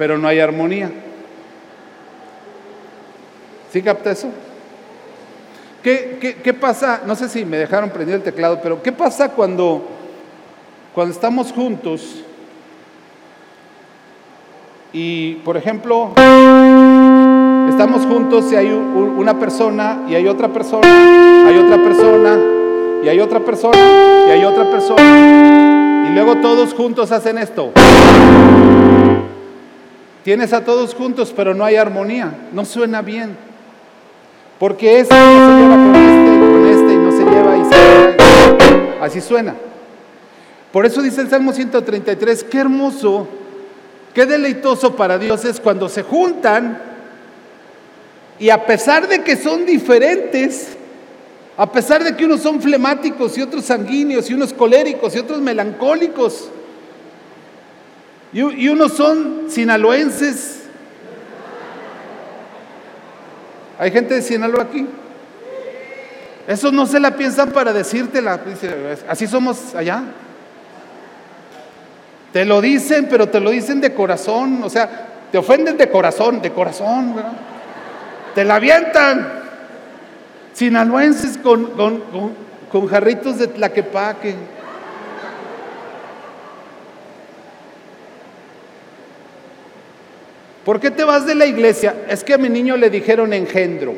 pero 0.00 0.16
no 0.16 0.28
hay 0.28 0.40
armonía. 0.40 0.90
¿Sí 3.70 3.82
capta 3.82 4.12
eso? 4.12 4.30
¿Qué, 5.82 6.56
pasa? 6.58 7.02
No 7.04 7.14
sé 7.14 7.28
si 7.28 7.44
me 7.44 7.58
dejaron 7.58 7.90
prender 7.90 8.14
el 8.14 8.22
teclado, 8.22 8.60
pero 8.62 8.82
¿qué 8.82 8.92
pasa 8.92 9.32
cuando, 9.32 9.86
cuando 10.94 11.14
estamos 11.14 11.52
juntos 11.52 12.24
y, 14.92 15.34
por 15.44 15.56
ejemplo, 15.56 16.10
estamos 17.68 18.06
juntos 18.06 18.50
y 18.52 18.56
hay 18.56 18.72
una 18.72 19.38
persona 19.38 20.02
y 20.08 20.14
hay 20.14 20.26
otra 20.26 20.48
persona, 20.48 21.46
hay 21.46 21.56
otra 21.58 21.76
persona 21.76 22.38
y 23.04 23.08
hay 23.08 23.20
otra 23.20 23.40
persona 23.40 23.78
y 24.26 24.30
hay 24.30 24.44
otra 24.44 24.70
persona 24.70 26.06
y 26.08 26.12
luego 26.12 26.36
todos 26.36 26.74
juntos 26.74 27.12
hacen 27.12 27.38
esto? 27.38 27.70
Tienes 30.24 30.52
a 30.52 30.64
todos 30.64 30.94
juntos, 30.94 31.32
pero 31.34 31.54
no 31.54 31.64
hay 31.64 31.76
armonía, 31.76 32.32
no 32.52 32.64
suena 32.64 33.00
bien. 33.00 33.36
Porque 34.58 35.00
este 35.00 35.14
no 35.14 35.20
se 35.20 35.62
lleva 35.62 35.76
con 35.76 35.96
este, 35.96 36.38
con 36.40 36.66
este 36.66 36.92
y 36.92 36.96
no 36.98 37.12
se 37.12 37.24
lleva 37.24 37.56
y 37.56 37.64
se 37.64 39.02
Así 39.02 39.20
suena. 39.22 39.54
Por 40.72 40.86
eso 40.86 41.02
dice 41.02 41.20
el 41.20 41.30
Salmo 41.30 41.52
133, 41.52 42.44
qué 42.44 42.58
hermoso, 42.58 43.26
qué 44.14 44.26
deleitoso 44.26 44.94
para 44.94 45.18
Dios 45.18 45.44
es 45.44 45.58
cuando 45.58 45.88
se 45.88 46.02
juntan 46.02 46.80
y 48.38 48.48
a 48.48 48.64
pesar 48.64 49.06
de 49.06 49.22
que 49.22 49.36
son 49.36 49.66
diferentes, 49.66 50.76
a 51.56 51.70
pesar 51.70 52.02
de 52.02 52.16
que 52.16 52.24
unos 52.24 52.40
son 52.40 52.62
flemáticos 52.62 53.36
y 53.36 53.42
otros 53.42 53.66
sanguíneos 53.66 54.30
y 54.30 54.34
unos 54.34 54.54
coléricos 54.54 55.14
y 55.14 55.18
otros 55.18 55.40
melancólicos, 55.40 56.48
y, 58.32 58.68
unos 58.68 58.92
son 58.92 59.46
sinaloenses. 59.48 60.62
¿Hay 63.76 63.90
gente 63.90 64.14
de 64.14 64.22
Sinaloa 64.22 64.62
aquí? 64.62 64.86
Esos 66.46 66.72
no 66.72 66.86
se 66.86 67.00
la 67.00 67.16
piensan 67.16 67.50
para 67.50 67.72
decírtela. 67.72 68.40
Así 69.08 69.26
somos 69.26 69.74
allá. 69.74 70.04
Te 72.32 72.44
lo 72.44 72.60
dicen, 72.60 73.08
pero 73.10 73.28
te 73.28 73.40
lo 73.40 73.50
dicen 73.50 73.80
de 73.80 73.92
corazón. 73.92 74.62
O 74.62 74.70
sea, 74.70 75.08
te 75.32 75.38
ofenden 75.38 75.76
de 75.76 75.88
corazón, 75.88 76.40
de 76.40 76.52
corazón. 76.52 77.14
Te 78.34 78.44
la 78.44 78.56
avientan. 78.56 79.40
Sinaloenses 80.52 81.38
con, 81.38 81.70
con, 81.72 82.02
con 82.70 82.86
jarritos 82.86 83.38
de 83.38 83.48
tlaquepaque. 83.48 84.34
¿Por 90.64 90.78
qué 90.78 90.90
te 90.90 91.04
vas 91.04 91.26
de 91.26 91.34
la 91.34 91.46
iglesia? 91.46 91.96
Es 92.08 92.22
que 92.22 92.34
a 92.34 92.38
mi 92.38 92.48
niño 92.48 92.76
le 92.76 92.90
dijeron 92.90 93.32
engendro. 93.32 93.94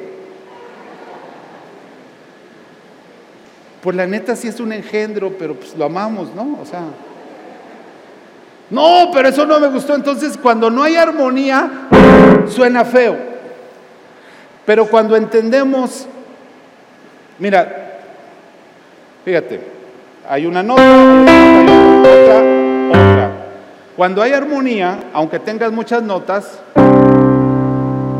Pues 3.82 3.96
la 3.96 4.06
neta 4.06 4.36
sí 4.36 4.46
es 4.46 4.60
un 4.60 4.72
engendro, 4.72 5.32
pero 5.36 5.56
pues 5.56 5.76
lo 5.76 5.84
amamos, 5.84 6.32
¿no? 6.34 6.58
O 6.62 6.64
sea, 6.64 6.84
no, 8.72 9.11
pero 9.12 9.28
eso 9.28 9.44
no 9.44 9.61
me 9.61 9.68
gustó. 9.68 9.94
Entonces, 9.94 10.38
cuando 10.38 10.70
no 10.70 10.82
hay 10.82 10.96
armonía, 10.96 11.88
suena 12.48 12.87
feo. 12.87 13.14
Pero 14.64 14.87
cuando 14.87 15.14
entendemos, 15.14 16.06
mira, 17.38 18.00
fíjate, 19.26 19.61
hay 20.26 20.46
una 20.46 20.62
nota, 20.62 20.82
hay 20.82 21.66
otra, 22.88 23.30
cuando 23.94 24.22
hay 24.22 24.32
armonía, 24.32 25.00
aunque 25.12 25.38
tengas 25.38 25.70
muchas 25.70 26.02
notas, 26.02 26.58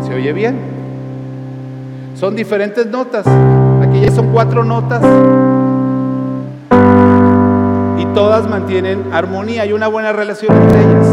se 0.07 0.15
oye 0.15 0.35
bien. 0.35 0.61
Son 2.15 2.37
diferentes 2.37 2.87
notas. 2.87 3.27
Aquí 3.27 4.03
ya 4.03 4.11
son 4.11 4.31
cuatro 4.33 4.65
notas 4.65 5.03
todas 8.15 8.49
mantienen 8.49 9.13
armonía 9.13 9.65
y 9.67 9.73
una 9.73 9.89
buena 9.89 10.13
relación 10.13 10.55
entre 10.55 10.81
ellas. 10.81 11.07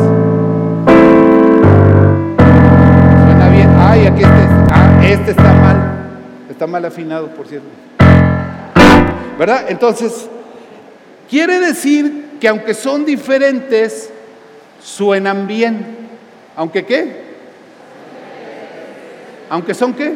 Suena 3.25 3.49
bien. 3.49 3.69
Ay, 3.79 4.05
aquí 4.05 4.23
este, 4.23 4.47
ah, 4.71 5.01
este 5.03 5.31
está 5.31 5.53
mal. 5.53 5.91
Está 6.49 6.67
mal 6.67 6.85
afinado, 6.85 7.27
por 7.27 7.47
cierto. 7.47 7.67
¿Verdad? 9.38 9.65
Entonces, 9.69 10.29
quiere 11.29 11.59
decir 11.59 12.31
que 12.41 12.47
aunque 12.47 12.73
son 12.73 13.05
diferentes, 13.05 14.12
suenan 14.81 15.47
bien. 15.47 15.97
¿Aunque 16.55 16.85
qué? 16.85 17.29
¿Aunque 19.49 19.73
son 19.73 19.93
qué? 19.93 20.13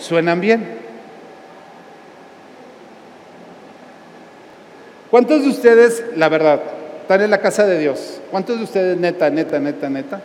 Suenan 0.00 0.40
bien. 0.40 0.75
¿Cuántos 5.10 5.42
de 5.42 5.48
ustedes, 5.48 6.04
la 6.16 6.28
verdad, 6.28 6.60
están 7.02 7.22
en 7.22 7.30
la 7.30 7.38
casa 7.40 7.66
de 7.66 7.78
Dios? 7.78 8.20
¿Cuántos 8.30 8.58
de 8.58 8.64
ustedes, 8.64 8.96
neta, 8.98 9.30
neta, 9.30 9.58
neta, 9.60 9.88
neta, 9.88 10.20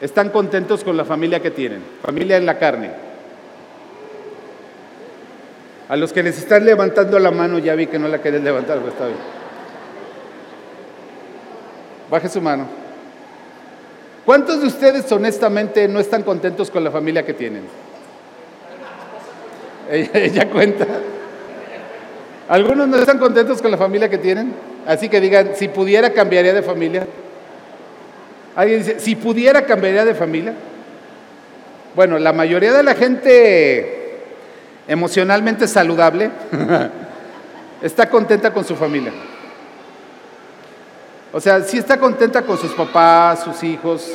están 0.00 0.30
contentos 0.30 0.82
con 0.82 0.96
la 0.96 1.04
familia 1.04 1.40
que 1.40 1.50
tienen? 1.52 1.82
Familia 2.02 2.36
en 2.36 2.46
la 2.46 2.58
carne. 2.58 2.90
A 5.88 5.96
los 5.96 6.12
que 6.12 6.22
les 6.22 6.38
están 6.38 6.64
levantando 6.64 7.18
la 7.18 7.30
mano, 7.30 7.58
ya 7.58 7.74
vi 7.74 7.86
que 7.86 7.98
no 7.98 8.08
la 8.08 8.18
quieren 8.18 8.42
levantar, 8.42 8.78
pues 8.80 8.94
está 8.94 9.06
bien. 9.06 9.18
Baje 12.10 12.28
su 12.28 12.40
mano. 12.40 12.66
¿Cuántos 14.24 14.60
de 14.60 14.66
ustedes 14.66 15.10
honestamente 15.12 15.86
no 15.88 16.00
están 16.00 16.22
contentos 16.22 16.70
con 16.70 16.82
la 16.82 16.90
familia 16.90 17.24
que 17.24 17.34
tienen? 17.34 17.62
ella 19.90 20.48
cuenta. 20.50 20.86
Algunos 22.48 22.88
no 22.88 22.96
están 22.96 23.18
contentos 23.18 23.62
con 23.62 23.70
la 23.70 23.76
familia 23.76 24.08
que 24.08 24.18
tienen, 24.18 24.52
así 24.86 25.08
que 25.08 25.20
digan, 25.20 25.50
si 25.54 25.68
pudiera 25.68 26.10
cambiaría 26.12 26.52
de 26.52 26.62
familia. 26.62 27.06
Alguien 28.54 28.80
dice, 28.80 29.00
si 29.00 29.16
pudiera 29.16 29.64
cambiaría 29.64 30.04
de 30.04 30.14
familia. 30.14 30.54
Bueno, 31.94 32.18
la 32.18 32.32
mayoría 32.32 32.72
de 32.72 32.82
la 32.82 32.94
gente 32.94 34.18
emocionalmente 34.88 35.68
saludable 35.68 36.30
está 37.82 38.08
contenta 38.08 38.52
con 38.52 38.64
su 38.64 38.76
familia. 38.76 39.12
O 41.32 41.40
sea, 41.40 41.62
si 41.62 41.78
está 41.78 41.98
contenta 41.98 42.42
con 42.42 42.58
sus 42.58 42.72
papás, 42.72 43.44
sus 43.44 43.62
hijos, 43.62 44.10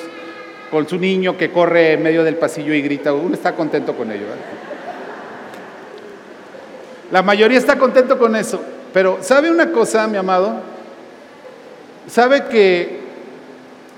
con 0.69 0.87
su 0.87 0.99
niño 0.99 1.37
que 1.37 1.51
corre 1.51 1.93
en 1.93 2.03
medio 2.03 2.23
del 2.23 2.35
pasillo 2.35 2.73
y 2.73 2.81
grita, 2.81 3.13
uno 3.13 3.33
está 3.33 3.53
contento 3.53 3.95
con 3.95 4.11
ello. 4.11 4.25
La 7.11 7.21
mayoría 7.21 7.57
está 7.57 7.77
contento 7.77 8.17
con 8.17 8.35
eso. 8.35 8.59
Pero 8.93 9.19
¿sabe 9.21 9.51
una 9.51 9.71
cosa, 9.71 10.07
mi 10.07 10.17
amado? 10.17 10.55
¿Sabe 12.07 12.45
que 12.45 12.99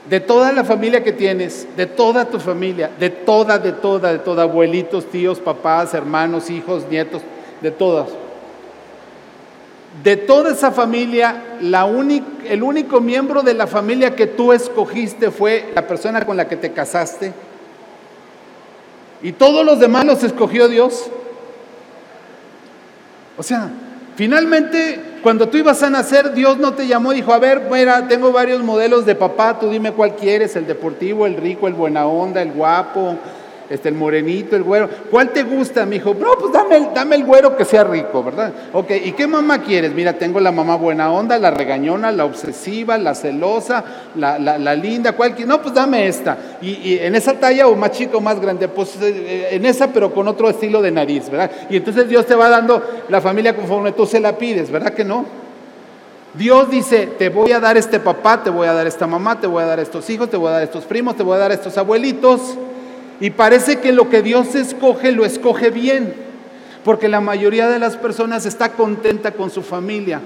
de 0.09 0.19
toda 0.19 0.51
la 0.51 0.63
familia 0.63 1.03
que 1.03 1.11
tienes, 1.11 1.67
de 1.77 1.85
toda 1.85 2.25
tu 2.25 2.39
familia, 2.39 2.89
de 2.99 3.09
toda, 3.09 3.59
de 3.59 3.73
toda, 3.73 4.11
de 4.11 4.19
toda, 4.19 4.43
abuelitos, 4.43 5.05
tíos, 5.05 5.39
papás, 5.39 5.93
hermanos, 5.93 6.49
hijos, 6.49 6.85
nietos, 6.89 7.21
de 7.61 7.69
todas, 7.69 8.09
de 10.03 10.15
toda 10.15 10.51
esa 10.51 10.71
familia, 10.71 11.57
la 11.61 11.87
el 12.45 12.63
único 12.63 13.01
miembro 13.01 13.41
de 13.41 13.53
la 13.53 13.67
familia 13.67 14.15
que 14.15 14.27
tú 14.27 14.53
escogiste 14.53 15.29
fue 15.29 15.71
la 15.75 15.87
persona 15.87 16.25
con 16.25 16.37
la 16.37 16.47
que 16.47 16.55
te 16.55 16.71
casaste. 16.71 17.33
Y 19.21 19.33
todos 19.33 19.65
los 19.65 19.79
demás 19.79 20.05
los 20.05 20.23
escogió 20.23 20.69
Dios. 20.69 21.09
O 23.39 23.43
sea, 23.43 23.69
finalmente, 24.17 24.99
cuando 25.23 25.47
tú 25.47 25.57
ibas 25.57 25.81
a 25.81 25.89
nacer, 25.89 26.33
Dios 26.33 26.57
no 26.57 26.73
te 26.73 26.87
llamó 26.87 27.13
y 27.13 27.15
dijo, 27.15 27.33
a 27.33 27.39
ver, 27.39 27.69
mira, 27.71 28.05
tengo 28.09 28.33
varios 28.33 28.61
modelos 28.61 29.05
de 29.05 29.15
papá, 29.15 29.57
tú 29.57 29.69
dime 29.69 29.93
cuál 29.93 30.17
quieres, 30.17 30.57
el 30.57 30.67
deportivo, 30.67 31.25
el 31.25 31.37
rico, 31.37 31.69
el 31.69 31.73
buena 31.73 32.05
onda, 32.05 32.41
el 32.41 32.51
guapo, 32.51 33.17
este, 33.69 33.89
el 33.89 33.95
morenito, 33.95 34.55
el 34.55 34.63
güero. 34.63 34.89
¿Cuál 35.11 35.29
te 35.29 35.43
gusta? 35.43 35.85
Me 35.85 35.95
dijo, 35.95 36.15
no, 36.19 36.33
pues 36.39 36.51
dame, 36.51 36.89
dame 36.93 37.15
el 37.15 37.23
güero 37.23 37.55
que 37.55 37.65
sea 37.65 37.83
rico, 37.83 38.23
¿verdad? 38.23 38.51
Ok, 38.73 38.91
¿y 39.03 39.11
qué 39.11 39.27
mamá 39.27 39.61
quieres? 39.61 39.93
Mira, 39.93 40.13
tengo 40.13 40.39
la 40.39 40.51
mamá 40.51 40.75
buena 40.75 41.11
onda, 41.11 41.37
la 41.37 41.51
regañona, 41.51 42.11
la 42.11 42.25
obsesiva, 42.25 42.97
la 42.97 43.13
celosa, 43.13 43.83
la, 44.15 44.39
la, 44.39 44.75
linda, 44.75 45.13
¿cuál 45.13 45.35
No, 45.45 45.61
pues 45.61 45.73
dame 45.73 46.07
esta. 46.07 46.37
Y, 46.61 46.97
en 46.97 47.15
esa 47.15 47.33
talla 47.33 47.67
o 47.67 47.75
más 47.75 47.91
chico 47.91 48.17
o 48.17 48.21
más 48.21 48.39
grande, 48.39 48.67
pues 48.67 48.95
eh, 49.01 49.09
eh, 49.09 49.47
en 49.51 49.65
esa, 49.65 49.87
pero 49.87 50.13
con 50.13 50.27
otro 50.27 50.49
estilo 50.49 50.81
de 50.81 50.91
nariz, 50.91 51.29
¿verdad? 51.29 51.51
Y 51.69 51.77
entonces 51.77 52.09
Dios 52.09 52.25
te 52.25 52.35
va 52.35 52.49
dando 52.49 52.81
la 53.07 53.21
familia 53.21 53.55
conforme 53.55 53.91
tú 53.91 54.05
se 54.05 54.19
la 54.19 54.37
pides, 54.37 54.71
¿verdad 54.71 54.93
que 54.93 55.03
no? 55.03 55.25
Dios 56.33 56.69
dice, 56.69 57.07
te 57.07 57.29
voy 57.29 57.51
a 57.51 57.59
dar 57.59 57.77
este 57.77 57.99
papá, 57.99 58.43
te 58.43 58.49
voy 58.49 58.67
a 58.67 58.73
dar 58.73 58.85
esta 58.85 59.07
mamá, 59.07 59.39
te 59.39 59.47
voy 59.47 59.63
a 59.63 59.65
dar 59.65 59.79
estos 59.79 60.09
hijos, 60.09 60.29
te 60.29 60.37
voy 60.37 60.49
a 60.49 60.51
dar 60.51 60.63
estos 60.63 60.85
primos, 60.85 61.15
te 61.15 61.23
voy 61.23 61.35
a 61.35 61.39
dar 61.39 61.51
estos 61.51 61.77
abuelitos. 61.77 62.55
Y 63.19 63.31
parece 63.31 63.79
que 63.79 63.91
lo 63.91 64.09
que 64.09 64.21
Dios 64.21 64.55
escoge 64.55 65.11
lo 65.11 65.25
escoge 65.25 65.69
bien, 65.71 66.13
porque 66.83 67.09
la 67.09 67.19
mayoría 67.19 67.67
de 67.67 67.79
las 67.79 67.97
personas 67.97 68.45
está 68.45 68.73
contenta 68.73 69.31
con 69.31 69.49
su 69.49 69.61
familia. 69.61 70.21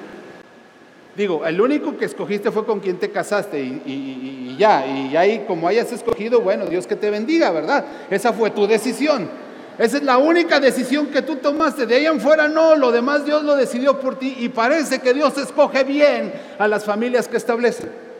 Digo, 1.15 1.45
el 1.45 1.61
único 1.61 1.95
que 1.97 2.05
escogiste 2.05 2.51
fue 2.51 2.65
con 2.65 2.79
quien 2.79 2.97
te 2.97 3.11
casaste 3.11 3.59
y, 3.59 4.55
ya, 4.57 4.85
y 4.85 5.15
ahí 5.15 5.45
como 5.47 5.67
hayas 5.67 5.91
escogido, 5.91 6.41
bueno, 6.41 6.65
Dios 6.65 6.87
que 6.87 6.95
te 6.95 7.09
bendiga, 7.09 7.51
¿verdad? 7.51 7.85
Esa 8.09 8.33
fue 8.33 8.49
tu 8.49 8.65
decisión. 8.65 9.29
Esa 9.77 9.97
es 9.97 10.03
la 10.03 10.17
única 10.17 10.59
decisión 10.59 11.07
que 11.07 11.21
tú 11.23 11.37
tomaste. 11.37 11.85
De 11.85 11.95
ahí 11.95 12.05
en 12.05 12.19
fuera 12.19 12.47
no, 12.47 12.75
lo 12.75 12.91
demás 12.91 13.25
Dios 13.25 13.43
lo 13.43 13.55
decidió 13.55 13.99
por 13.99 14.17
ti 14.17 14.35
y 14.39 14.49
parece 14.49 14.99
que 14.99 15.13
Dios 15.13 15.37
escoge 15.37 15.83
bien 15.83 16.33
a 16.59 16.67
las 16.67 16.85
familias 16.85 17.27
que 17.27 17.37
establece. 17.37 18.12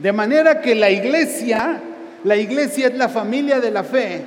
De 0.00 0.12
manera 0.12 0.62
que 0.62 0.74
la 0.74 0.90
iglesia, 0.90 1.78
la 2.24 2.36
iglesia 2.36 2.88
es 2.88 2.94
la 2.94 3.10
familia 3.10 3.60
de 3.60 3.70
la 3.70 3.84
fe. 3.84 4.24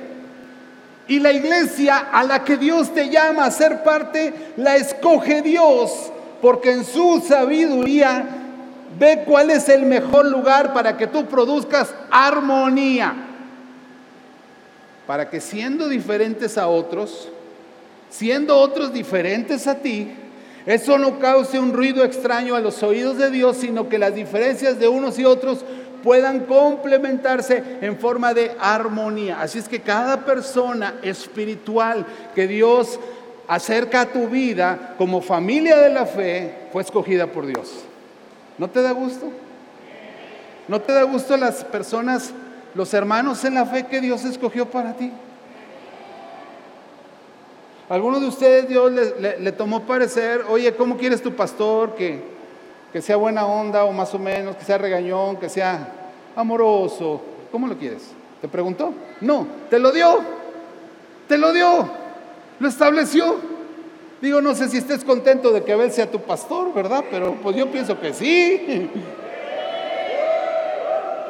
Y 1.08 1.18
la 1.18 1.32
iglesia 1.32 1.98
a 2.12 2.22
la 2.22 2.44
que 2.44 2.56
Dios 2.56 2.94
te 2.94 3.10
llama 3.10 3.44
a 3.44 3.50
ser 3.50 3.82
parte, 3.82 4.32
la 4.56 4.76
escoge 4.76 5.42
Dios, 5.42 6.12
porque 6.40 6.72
en 6.72 6.84
su 6.84 7.22
sabiduría 7.26 8.24
ve 8.98 9.24
cuál 9.26 9.50
es 9.50 9.68
el 9.68 9.84
mejor 9.84 10.26
lugar 10.26 10.72
para 10.72 10.96
que 10.96 11.08
tú 11.08 11.26
produzcas 11.26 11.92
armonía. 12.08 13.12
Para 15.08 15.28
que 15.28 15.40
siendo 15.40 15.88
diferentes 15.88 16.56
a 16.56 16.68
otros, 16.68 17.28
siendo 18.08 18.56
otros 18.56 18.92
diferentes 18.92 19.66
a 19.66 19.74
ti, 19.74 20.08
eso 20.66 20.96
no 20.96 21.18
cause 21.18 21.58
un 21.58 21.72
ruido 21.72 22.04
extraño 22.04 22.54
a 22.54 22.60
los 22.60 22.82
oídos 22.82 23.18
de 23.18 23.30
Dios, 23.30 23.58
sino 23.58 23.88
que 23.88 23.98
las 23.98 24.14
diferencias 24.14 24.78
de 24.78 24.88
unos 24.88 25.18
y 25.18 25.24
otros 25.24 25.64
puedan 26.02 26.40
complementarse 26.40 27.62
en 27.80 27.98
forma 27.98 28.32
de 28.34 28.52
armonía. 28.58 29.40
Así 29.40 29.58
es 29.58 29.68
que 29.68 29.80
cada 29.80 30.24
persona 30.24 30.94
espiritual 31.02 32.06
que 32.34 32.46
Dios 32.46 32.98
acerca 33.46 34.02
a 34.02 34.06
tu 34.06 34.28
vida 34.28 34.94
como 34.96 35.20
familia 35.20 35.76
de 35.78 35.90
la 35.90 36.06
fe 36.06 36.54
fue 36.72 36.82
escogida 36.82 37.26
por 37.26 37.46
Dios. 37.46 37.72
¿No 38.56 38.68
te 38.70 38.80
da 38.80 38.92
gusto? 38.92 39.30
¿No 40.68 40.80
te 40.80 40.92
da 40.92 41.02
gusto 41.02 41.36
las 41.36 41.64
personas, 41.64 42.32
los 42.74 42.94
hermanos 42.94 43.44
en 43.44 43.54
la 43.54 43.66
fe 43.66 43.86
que 43.86 44.00
Dios 44.00 44.24
escogió 44.24 44.70
para 44.70 44.94
ti? 44.94 45.12
Algunos 47.88 48.22
de 48.22 48.28
ustedes 48.28 48.68
Dios 48.68 48.90
le, 48.92 49.52
tomó 49.52 49.82
parecer, 49.82 50.44
oye, 50.48 50.74
¿cómo 50.74 50.96
quieres 50.96 51.22
tu 51.22 51.32
pastor? 51.32 51.94
Que, 51.94 52.22
que 52.92 53.02
sea 53.02 53.16
buena 53.16 53.46
onda 53.46 53.84
o 53.84 53.92
más 53.92 54.14
o 54.14 54.18
menos, 54.18 54.56
que 54.56 54.64
sea 54.64 54.78
regañón, 54.78 55.36
que 55.36 55.50
sea 55.50 55.88
amoroso. 56.34 57.20
¿Cómo 57.52 57.66
lo 57.66 57.76
quieres? 57.76 58.10
¿Te 58.40 58.48
preguntó? 58.48 58.94
No, 59.20 59.46
te 59.68 59.78
lo 59.78 59.92
dio. 59.92 60.20
Te 61.28 61.36
lo 61.36 61.52
dio. 61.52 61.88
Lo 62.58 62.68
estableció. 62.68 63.36
Digo, 64.22 64.40
no 64.40 64.54
sé 64.54 64.68
si 64.68 64.78
estés 64.78 65.04
contento 65.04 65.50
de 65.52 65.62
que 65.62 65.72
Abel 65.72 65.92
sea 65.92 66.10
tu 66.10 66.20
pastor, 66.20 66.72
¿verdad? 66.72 67.04
Pero 67.10 67.34
pues 67.42 67.54
yo 67.56 67.70
pienso 67.70 68.00
que 68.00 68.14
sí. 68.14 68.90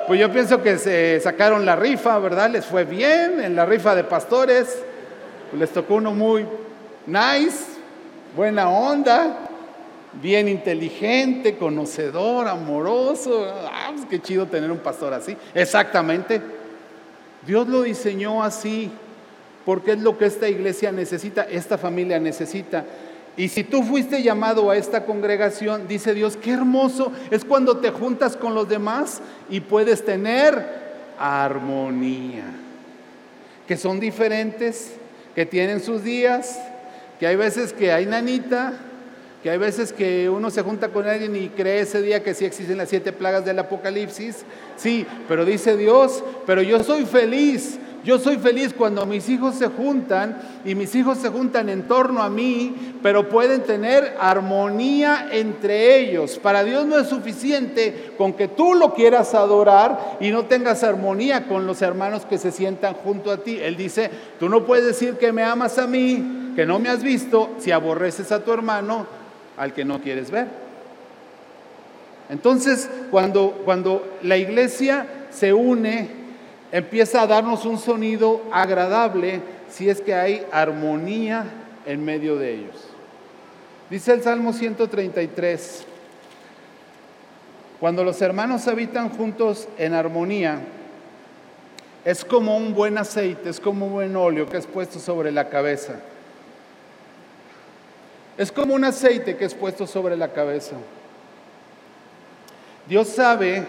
Pues 0.06 0.20
yo 0.20 0.30
pienso 0.30 0.60
que 0.60 0.76
se 0.76 1.18
sacaron 1.20 1.64
la 1.64 1.76
rifa, 1.76 2.18
¿verdad? 2.18 2.50
Les 2.50 2.66
fue 2.66 2.84
bien 2.84 3.40
en 3.40 3.56
la 3.56 3.64
rifa 3.64 3.94
de 3.94 4.04
pastores 4.04 4.84
les 5.54 5.70
tocó 5.70 5.96
uno 5.96 6.12
muy 6.12 6.46
nice, 7.06 7.64
buena 8.36 8.68
onda, 8.68 9.48
bien 10.20 10.48
inteligente, 10.48 11.56
conocedor, 11.56 12.48
amoroso. 12.48 13.46
Ah, 13.70 13.90
pues 13.94 14.06
qué 14.06 14.20
chido 14.20 14.46
tener 14.46 14.70
un 14.70 14.78
pastor 14.78 15.12
así. 15.12 15.36
Exactamente. 15.54 16.40
Dios 17.46 17.68
lo 17.68 17.82
diseñó 17.82 18.42
así 18.42 18.90
porque 19.64 19.92
es 19.92 20.00
lo 20.00 20.18
que 20.18 20.26
esta 20.26 20.48
iglesia 20.48 20.92
necesita, 20.92 21.42
esta 21.42 21.78
familia 21.78 22.18
necesita. 22.18 22.84
Y 23.36 23.48
si 23.48 23.64
tú 23.64 23.82
fuiste 23.82 24.22
llamado 24.22 24.70
a 24.70 24.76
esta 24.76 25.04
congregación, 25.04 25.88
dice 25.88 26.14
Dios, 26.14 26.36
qué 26.36 26.52
hermoso 26.52 27.10
es 27.30 27.44
cuando 27.44 27.78
te 27.78 27.90
juntas 27.90 28.36
con 28.36 28.54
los 28.54 28.68
demás 28.68 29.20
y 29.50 29.60
puedes 29.60 30.04
tener 30.04 30.64
armonía. 31.18 32.44
Que 33.66 33.76
son 33.76 33.98
diferentes, 33.98 34.94
que 35.34 35.46
tienen 35.46 35.80
sus 35.80 36.04
días, 36.04 36.58
que 37.18 37.26
hay 37.26 37.36
veces 37.36 37.72
que 37.72 37.92
hay 37.92 38.06
nanita, 38.06 38.72
que 39.42 39.50
hay 39.50 39.58
veces 39.58 39.92
que 39.92 40.30
uno 40.30 40.50
se 40.50 40.62
junta 40.62 40.88
con 40.88 41.06
alguien 41.06 41.36
y 41.36 41.50
cree 41.50 41.80
ese 41.80 42.00
día 42.00 42.22
que 42.22 42.32
sí 42.32 42.44
existen 42.44 42.78
las 42.78 42.88
siete 42.88 43.12
plagas 43.12 43.44
del 43.44 43.58
Apocalipsis. 43.58 44.44
Sí, 44.76 45.06
pero 45.28 45.44
dice 45.44 45.76
Dios, 45.76 46.24
pero 46.46 46.62
yo 46.62 46.82
soy 46.82 47.04
feliz. 47.04 47.78
Yo 48.04 48.18
soy 48.18 48.36
feliz 48.36 48.74
cuando 48.76 49.06
mis 49.06 49.30
hijos 49.30 49.54
se 49.54 49.68
juntan 49.68 50.38
y 50.62 50.74
mis 50.74 50.94
hijos 50.94 51.16
se 51.16 51.30
juntan 51.30 51.70
en 51.70 51.84
torno 51.84 52.22
a 52.22 52.28
mí, 52.28 52.98
pero 53.02 53.30
pueden 53.30 53.62
tener 53.62 54.14
armonía 54.20 55.28
entre 55.32 55.98
ellos. 55.98 56.38
Para 56.38 56.64
Dios 56.64 56.84
no 56.84 56.98
es 56.98 57.08
suficiente 57.08 58.12
con 58.18 58.34
que 58.34 58.46
tú 58.46 58.74
lo 58.74 58.92
quieras 58.92 59.32
adorar 59.34 60.18
y 60.20 60.30
no 60.30 60.44
tengas 60.44 60.84
armonía 60.84 61.46
con 61.46 61.66
los 61.66 61.80
hermanos 61.80 62.26
que 62.26 62.36
se 62.36 62.52
sientan 62.52 62.92
junto 62.92 63.30
a 63.30 63.38
ti. 63.38 63.58
Él 63.58 63.74
dice, 63.74 64.10
tú 64.38 64.50
no 64.50 64.66
puedes 64.66 64.84
decir 64.84 65.14
que 65.14 65.32
me 65.32 65.42
amas 65.42 65.78
a 65.78 65.86
mí, 65.86 66.52
que 66.54 66.66
no 66.66 66.78
me 66.78 66.90
has 66.90 67.02
visto, 67.02 67.52
si 67.58 67.70
aborreces 67.70 68.30
a 68.32 68.44
tu 68.44 68.52
hermano 68.52 69.06
al 69.56 69.72
que 69.72 69.86
no 69.86 70.02
quieres 70.02 70.30
ver. 70.30 70.48
Entonces, 72.28 72.90
cuando, 73.10 73.62
cuando 73.64 74.18
la 74.22 74.36
iglesia 74.36 75.06
se 75.30 75.54
une, 75.54 76.23
empieza 76.74 77.22
a 77.22 77.26
darnos 77.26 77.64
un 77.64 77.78
sonido 77.78 78.42
agradable 78.52 79.40
si 79.70 79.88
es 79.88 80.00
que 80.00 80.12
hay 80.12 80.46
armonía 80.52 81.44
en 81.86 82.04
medio 82.04 82.36
de 82.36 82.54
ellos. 82.54 82.76
Dice 83.88 84.12
el 84.12 84.22
Salmo 84.22 84.52
133, 84.52 85.84
cuando 87.80 88.02
los 88.02 88.20
hermanos 88.20 88.68
habitan 88.68 89.08
juntos 89.08 89.68
en 89.78 89.94
armonía, 89.94 90.58
es 92.04 92.24
como 92.24 92.56
un 92.56 92.74
buen 92.74 92.98
aceite, 92.98 93.48
es 93.48 93.60
como 93.60 93.86
un 93.86 93.92
buen 93.92 94.16
óleo 94.16 94.48
que 94.48 94.56
es 94.56 94.66
puesto 94.66 94.98
sobre 94.98 95.32
la 95.32 95.48
cabeza 95.48 95.94
es 98.36 98.50
como 98.50 98.74
un 98.74 98.84
aceite 98.84 99.36
que 99.36 99.44
es 99.44 99.54
puesto 99.54 99.86
sobre 99.86 100.16
la 100.16 100.32
cabeza. 100.32 100.76
Dios 102.88 103.08
sabe, 103.08 103.64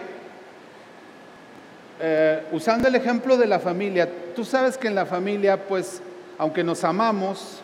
eh, 2.00 2.42
usando 2.52 2.88
el 2.88 2.94
ejemplo 2.94 3.36
de 3.36 3.46
la 3.46 3.58
familia, 3.58 4.08
tú 4.34 4.44
sabes 4.44 4.76
que 4.76 4.88
en 4.88 4.94
la 4.94 5.06
familia, 5.06 5.66
pues, 5.66 6.02
aunque 6.38 6.62
nos 6.62 6.84
amamos 6.84 7.60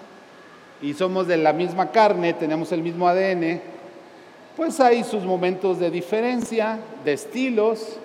y 0.80 0.94
somos 0.94 1.26
de 1.26 1.36
la 1.36 1.52
misma 1.52 1.90
carne, 1.90 2.32
tenemos 2.32 2.72
el 2.72 2.82
mismo 2.82 3.06
ADN, 3.06 3.60
pues 4.56 4.80
hay 4.80 5.04
sus 5.04 5.22
momentos 5.24 5.78
de 5.78 5.90
diferencia, 5.90 6.78
de 7.04 7.12
estilos, 7.12 7.98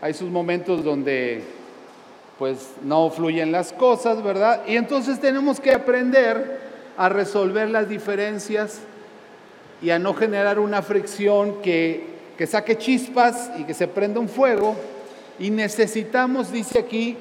hay 0.00 0.14
sus 0.14 0.30
momentos 0.30 0.84
donde 0.84 1.42
pues 2.38 2.70
no 2.82 3.10
fluyen 3.10 3.52
las 3.52 3.72
cosas, 3.72 4.22
¿verdad? 4.22 4.62
Y 4.66 4.76
entonces 4.76 5.20
tenemos 5.20 5.60
que 5.60 5.72
aprender 5.72 6.60
a 6.96 7.08
resolver 7.08 7.70
las 7.70 7.88
diferencias 7.88 8.80
y 9.80 9.90
a 9.90 9.98
no 9.98 10.14
generar 10.14 10.58
una 10.58 10.82
fricción 10.82 11.62
que, 11.62 12.06
que 12.36 12.46
saque 12.46 12.76
chispas 12.76 13.50
y 13.58 13.64
que 13.64 13.74
se 13.74 13.86
prenda 13.86 14.20
un 14.20 14.28
fuego. 14.28 14.76
Y 15.38 15.50
necesitamos, 15.50 16.52
dice 16.52 16.78
aquí, 16.78 17.16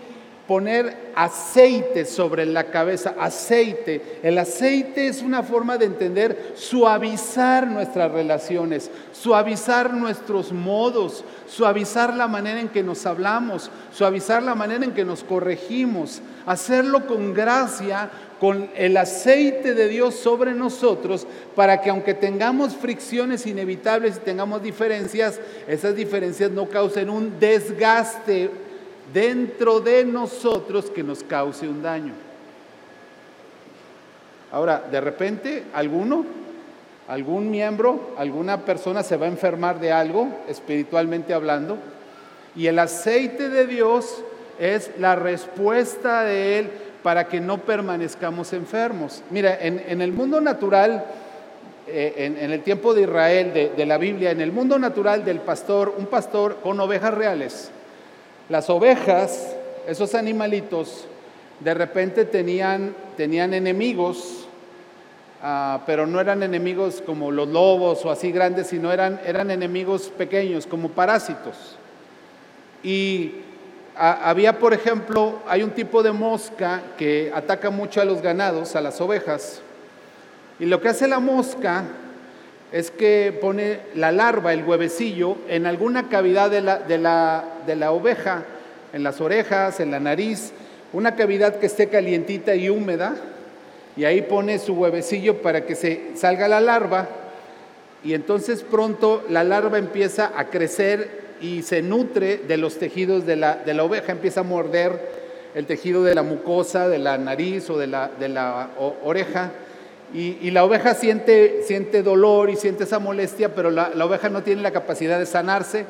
poner 0.47 1.13
aceite 1.15 2.05
sobre 2.05 2.45
la 2.45 2.65
cabeza, 2.65 3.15
aceite. 3.17 4.19
El 4.23 4.37
aceite 4.37 5.07
es 5.07 5.21
una 5.21 5.41
forma 5.41 5.77
de 5.77 5.85
entender 5.85 6.53
suavizar 6.55 7.67
nuestras 7.67 8.11
relaciones, 8.11 8.91
suavizar 9.13 9.93
nuestros 9.93 10.51
modos, 10.51 11.23
suavizar 11.47 12.13
la 12.13 12.27
manera 12.27 12.59
en 12.59 12.69
que 12.69 12.83
nos 12.83 13.05
hablamos, 13.05 13.71
suavizar 13.93 14.43
la 14.43 14.55
manera 14.55 14.83
en 14.83 14.91
que 14.91 15.05
nos 15.05 15.23
corregimos, 15.23 16.21
hacerlo 16.45 17.07
con 17.07 17.33
gracia, 17.33 18.09
con 18.41 18.69
el 18.75 18.97
aceite 18.97 19.73
de 19.73 19.87
Dios 19.87 20.15
sobre 20.15 20.53
nosotros, 20.53 21.25
para 21.55 21.79
que 21.79 21.89
aunque 21.89 22.13
tengamos 22.13 22.75
fricciones 22.75 23.45
inevitables 23.45 24.17
y 24.17 24.25
tengamos 24.25 24.61
diferencias, 24.61 25.39
esas 25.69 25.95
diferencias 25.95 26.51
no 26.51 26.67
causen 26.67 27.09
un 27.09 27.39
desgaste 27.39 28.51
dentro 29.13 29.79
de 29.79 30.03
nosotros 30.05 30.89
que 30.89 31.03
nos 31.03 31.23
cause 31.23 31.67
un 31.67 31.81
daño. 31.83 32.13
Ahora, 34.51 34.83
de 34.91 35.01
repente, 35.01 35.63
alguno, 35.73 36.25
algún 37.07 37.49
miembro, 37.49 38.13
alguna 38.17 38.65
persona 38.65 39.03
se 39.03 39.17
va 39.17 39.25
a 39.25 39.29
enfermar 39.29 39.79
de 39.79 39.91
algo, 39.91 40.27
espiritualmente 40.47 41.33
hablando, 41.33 41.77
y 42.55 42.67
el 42.67 42.77
aceite 42.79 43.49
de 43.49 43.65
Dios 43.65 44.23
es 44.59 44.91
la 44.99 45.15
respuesta 45.15 46.23
de 46.23 46.59
Él 46.59 46.69
para 47.01 47.27
que 47.27 47.41
no 47.41 47.57
permanezcamos 47.57 48.53
enfermos. 48.53 49.23
Mira, 49.29 49.57
en, 49.59 50.01
el 50.01 50.11
mundo 50.11 50.39
natural, 50.39 51.03
eh, 51.87 52.13
en, 52.17 52.51
el 52.51 52.61
tiempo 52.61 52.93
de 52.93 53.01
Israel, 53.01 53.53
de, 53.75 53.85
la 53.85 53.97
Biblia, 53.97 54.31
en 54.31 54.39
el 54.39 54.51
mundo 54.51 54.79
natural 54.79 55.25
del 55.25 55.39
pastor, 55.39 55.93
un 55.97 56.05
pastor 56.05 56.57
con 56.61 56.79
ovejas 56.79 57.13
reales, 57.13 57.71
las 58.49 58.69
ovejas, 58.69 59.55
esos 59.87 60.15
animalitos, 60.15 61.05
de 61.59 61.73
repente 61.73 62.25
tenían, 62.25 62.95
tenían 63.15 63.53
enemigos, 63.53 64.47
ah, 65.41 65.81
pero 65.85 66.05
no 66.05 66.19
eran 66.19 66.43
enemigos 66.43 67.01
como 67.05 67.31
los 67.31 67.47
lobos 67.47 68.03
o 68.05 68.11
así 68.11 68.31
grandes, 68.31 68.67
sino 68.67 68.91
eran, 68.91 69.19
eran 69.25 69.51
enemigos 69.51 70.11
pequeños, 70.17 70.67
como 70.67 70.89
parásitos. 70.89 71.77
Y 72.83 73.35
había, 73.95 74.59
por 74.59 74.73
ejemplo, 74.73 75.39
hay 75.47 75.63
un 75.63 75.71
tipo 75.71 76.03
de 76.03 76.11
mosca 76.11 76.81
que 76.97 77.31
ataca 77.33 77.69
mucho 77.69 78.01
a 78.01 78.05
los 78.05 78.21
ganados, 78.21 78.75
a 78.75 78.81
las 78.81 78.99
ovejas. 78.99 79.61
Y 80.59 80.65
lo 80.65 80.81
que 80.81 80.89
hace 80.89 81.07
la 81.07 81.19
mosca 81.19 81.85
es 82.73 82.89
que 82.89 83.37
pone 83.39 83.79
la 83.93 84.11
larva, 84.11 84.51
el 84.51 84.65
huevecillo, 84.65 85.37
en 85.47 85.67
alguna 85.67 86.09
cavidad 86.09 86.49
de 86.49 86.61
la, 86.61 86.79
de 86.79 86.97
la, 86.97 87.45
de 87.67 87.75
la 87.75 87.91
oveja, 87.91 88.45
en 88.93 89.03
las 89.03 89.21
orejas, 89.21 89.79
en 89.79 89.91
la 89.91 89.99
nariz, 89.99 90.51
una 90.91 91.15
cavidad 91.15 91.59
que 91.59 91.67
esté 91.67 91.87
calientita 91.87 92.55
y 92.55 92.69
húmeda, 92.69 93.15
y 93.95 94.05
ahí 94.05 94.23
pone 94.23 94.57
su 94.57 94.73
huevecillo 94.73 95.43
para 95.43 95.67
que 95.67 95.75
se 95.75 96.15
salga 96.15 96.47
la 96.47 96.61
larva, 96.61 97.07
y 98.03 98.15
entonces 98.15 98.63
pronto 98.63 99.23
la 99.29 99.43
larva 99.43 99.77
empieza 99.77 100.31
a 100.35 100.45
crecer 100.45 101.21
y 101.41 101.61
se 101.61 101.83
nutre 101.83 102.37
de 102.37 102.57
los 102.57 102.79
tejidos 102.79 103.27
de 103.27 103.35
la, 103.35 103.55
de 103.55 103.75
la 103.75 103.83
oveja, 103.83 104.11
empieza 104.11 104.39
a 104.39 104.43
morder 104.43 104.99
el 105.53 105.67
tejido 105.67 106.03
de 106.03 106.15
la 106.15 106.23
mucosa, 106.23 106.89
de 106.89 106.97
la 106.97 107.19
nariz 107.19 107.69
o 107.69 107.77
de 107.77 107.85
la, 107.85 108.09
de 108.19 108.29
la 108.29 108.69
oreja. 109.03 109.51
Y, 110.13 110.51
la 110.51 110.63
oveja 110.63 110.93
siente, 110.93 111.63
siente 111.63 112.03
dolor 112.03 112.51
y 112.51 112.55
siente 112.55 112.83
esa 112.83 112.99
molestia, 112.99 113.55
pero 113.55 113.71
la, 113.71 113.89
oveja 114.05 114.29
no 114.29 114.43
tiene 114.43 114.61
la 114.61 114.69
capacidad 114.71 115.17
de 115.17 115.25
sanarse, 115.25 115.85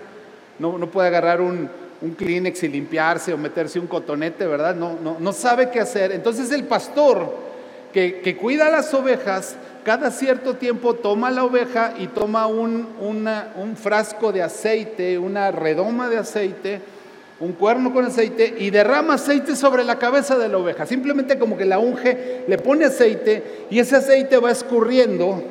no, 0.60 0.78
no 0.78 0.90
puede 0.90 1.10
agarrar 1.10 1.42
un, 1.42 1.70
un, 2.02 2.12
Kleenex 2.16 2.64
y 2.64 2.70
limpiarse 2.70 3.34
o 3.34 3.38
meterse 3.38 3.80
un 3.80 3.88
cotonete, 3.88 4.48
¿verdad? 4.48 4.76
No, 4.76 4.98
no, 5.04 5.18
no 5.20 5.34
sabe 5.34 5.70
qué 5.72 5.82
hacer. 5.82 6.14
Entonces 6.14 6.52
el 6.52 6.64
pastor 6.64 7.36
que, 7.92 8.22
que 8.22 8.38
cuida 8.38 8.70
las 8.70 8.94
ovejas 8.94 9.58
cada 9.84 10.12
cierto 10.12 10.56
tiempo 10.56 10.94
toma 10.94 11.30
la 11.30 11.44
oveja 11.44 11.94
y 12.00 12.08
toma 12.08 12.48
un, 12.48 12.88
un, 13.00 13.76
frasco 13.76 14.32
de 14.32 14.42
aceite, 14.42 15.18
una 15.18 15.52
redoma 15.52 16.10
de 16.10 16.18
aceite, 16.18 16.82
un 17.40 17.54
cuerno 17.54 17.94
con 17.94 18.06
aceite 18.06 18.56
y 18.60 18.70
derrama 18.70 19.16
aceite 19.16 19.56
sobre 19.56 19.84
la 19.84 20.00
cabeza 20.00 20.38
de 20.38 20.50
la 20.50 20.58
oveja. 20.58 20.86
Simplemente 20.86 21.38
como 21.38 21.58
que 21.58 21.66
la 21.66 21.80
unge, 21.80 22.44
le 22.48 22.58
pone 22.58 22.86
aceite 22.86 23.66
y 23.70 23.80
ese 23.80 23.96
aceite 23.96 24.38
va 24.38 24.52
escurriendo 24.52 25.44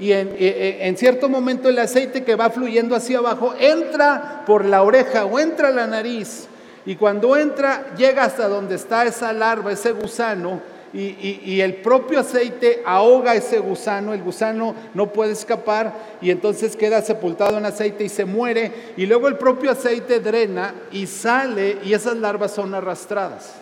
y 0.00 0.12
en, 0.12 0.30
en, 0.38 0.96
cierto 0.96 1.28
momento 1.28 1.68
el 1.68 1.78
aceite 1.78 2.22
que 2.22 2.36
va 2.36 2.50
fluyendo 2.50 2.94
hacia 2.94 3.18
abajo 3.18 3.54
entra 3.58 4.44
por 4.46 4.64
la 4.64 4.82
oreja 4.82 5.24
o 5.24 5.40
entra 5.40 5.70
la 5.70 5.88
nariz 5.88 6.46
y 6.86 6.94
cuando 6.94 7.36
entra 7.36 7.94
llega 7.96 8.24
hasta 8.24 8.48
donde 8.48 8.76
está 8.76 9.04
esa 9.04 9.32
larva, 9.32 9.72
ese 9.72 9.92
gusano 9.92 10.60
y, 10.92 11.60
el 11.60 11.76
propio 11.76 12.20
aceite 12.20 12.82
ahoga 12.86 13.34
ese 13.34 13.58
gusano, 13.58 14.14
el 14.14 14.22
gusano 14.22 14.74
no 14.94 15.12
puede 15.12 15.32
escapar 15.32 15.92
y 16.22 16.30
entonces 16.30 16.76
queda 16.76 17.02
sepultado 17.02 17.58
en 17.58 17.66
aceite 17.66 18.04
y 18.04 18.08
se 18.08 18.24
muere 18.24 18.72
y 18.96 19.06
luego 19.06 19.28
el 19.28 19.36
propio 19.36 19.70
aceite 19.70 20.20
drena 20.20 20.74
y 20.90 21.06
sale 21.06 21.78
y 21.84 21.92
esas 21.92 22.16
larvas 22.16 22.52
son 22.52 22.74
arrastradas. 22.74 23.54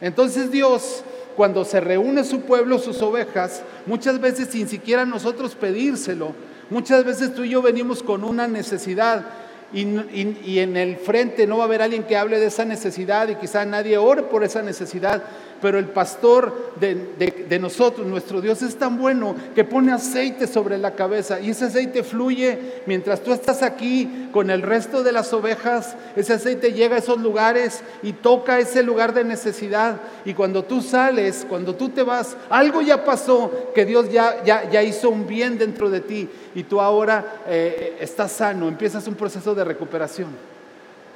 Entonces 0.00 0.50
Dios, 0.50 1.02
cuando 1.36 1.64
se 1.64 1.80
reúne 1.80 2.24
su 2.24 2.40
pueblo, 2.40 2.78
sus 2.78 3.02
ovejas, 3.02 3.62
muchas 3.84 4.20
veces 4.20 4.48
sin 4.48 4.68
siquiera 4.68 5.04
nosotros 5.04 5.54
pedírselo, 5.54 6.32
muchas 6.70 7.04
veces 7.04 7.34
tú 7.34 7.44
y 7.44 7.50
yo 7.50 7.60
venimos 7.60 8.02
con 8.02 8.24
una 8.24 8.48
necesidad 8.48 9.26
y, 9.72 10.58
en 10.58 10.76
el 10.76 10.96
frente 10.96 11.46
no 11.46 11.58
va 11.58 11.64
a 11.64 11.66
haber 11.66 11.82
alguien 11.82 12.04
que 12.04 12.16
hable 12.16 12.38
de 12.38 12.46
esa 12.46 12.64
necesidad 12.64 13.28
y 13.28 13.34
quizá 13.34 13.64
nadie 13.64 13.98
ore 13.98 14.22
por 14.22 14.44
esa 14.44 14.62
necesidad, 14.62 15.22
pero 15.60 15.78
el 15.78 15.86
pastor 15.86 16.74
de, 16.78 17.58
nosotros, 17.60 18.06
nuestro 18.06 18.40
Dios 18.40 18.62
es 18.62 18.76
tan 18.76 18.98
bueno 18.98 19.34
que 19.54 19.64
pone 19.64 19.92
aceite 19.92 20.46
sobre 20.46 20.78
la 20.78 20.92
cabeza 20.92 21.40
y 21.40 21.50
ese 21.50 21.64
aceite 21.64 22.04
fluye 22.04 22.82
mientras 22.86 23.22
tú 23.22 23.32
estás 23.32 23.62
aquí 23.62 24.28
con 24.32 24.50
el 24.50 24.62
resto 24.62 25.02
de 25.02 25.12
las 25.12 25.32
ovejas, 25.32 25.96
ese 26.14 26.34
aceite 26.34 26.72
llega 26.72 26.96
a 26.96 27.00
esos 27.00 27.18
lugares 27.18 27.82
y 28.02 28.12
toca 28.12 28.60
ese 28.60 28.82
lugar 28.82 29.14
de 29.14 29.24
necesidad 29.24 30.00
y 30.24 30.34
cuando 30.34 30.62
tú 30.62 30.80
sales, 30.80 31.44
cuando 31.48 31.74
tú 31.74 31.88
te 31.88 32.02
vas, 32.02 32.36
algo 32.50 32.82
ya 32.82 33.04
pasó 33.04 33.72
que 33.74 33.84
Dios 33.84 34.12
ya, 34.12 34.44
ya, 34.44 34.70
ya 34.70 34.82
hizo 34.82 35.10
un 35.10 35.26
bien 35.26 35.58
dentro 35.58 35.90
de 35.90 36.00
ti 36.00 36.28
y 36.56 36.62
tú 36.62 36.80
ahora 36.80 37.42
eh, 37.46 37.98
estás 38.00 38.32
sano, 38.32 38.66
empiezas 38.66 39.06
un 39.06 39.14
proceso 39.14 39.54
de 39.54 39.62
recuperación. 39.62 40.30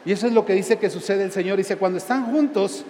Y 0.04 0.12
eso 0.12 0.26
es 0.26 0.34
lo 0.34 0.44
que 0.44 0.52
dice 0.52 0.78
que 0.78 0.90
sucede 0.90 1.24
el 1.24 1.32
Señor. 1.32 1.56
Dice, 1.56 1.78
cuando 1.78 1.96
están 1.96 2.26
juntos, 2.26 2.84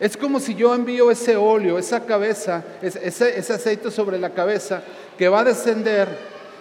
es 0.00 0.16
como 0.16 0.40
si 0.40 0.56
yo 0.56 0.74
envío 0.74 1.12
ese 1.12 1.36
óleo, 1.36 1.78
esa 1.78 2.04
cabeza, 2.04 2.64
ese, 2.82 3.54
aceite 3.54 3.92
sobre 3.92 4.18
la 4.18 4.30
cabeza 4.30 4.82
que 5.16 5.28
va 5.28 5.40
a 5.40 5.44
descender. 5.44 6.08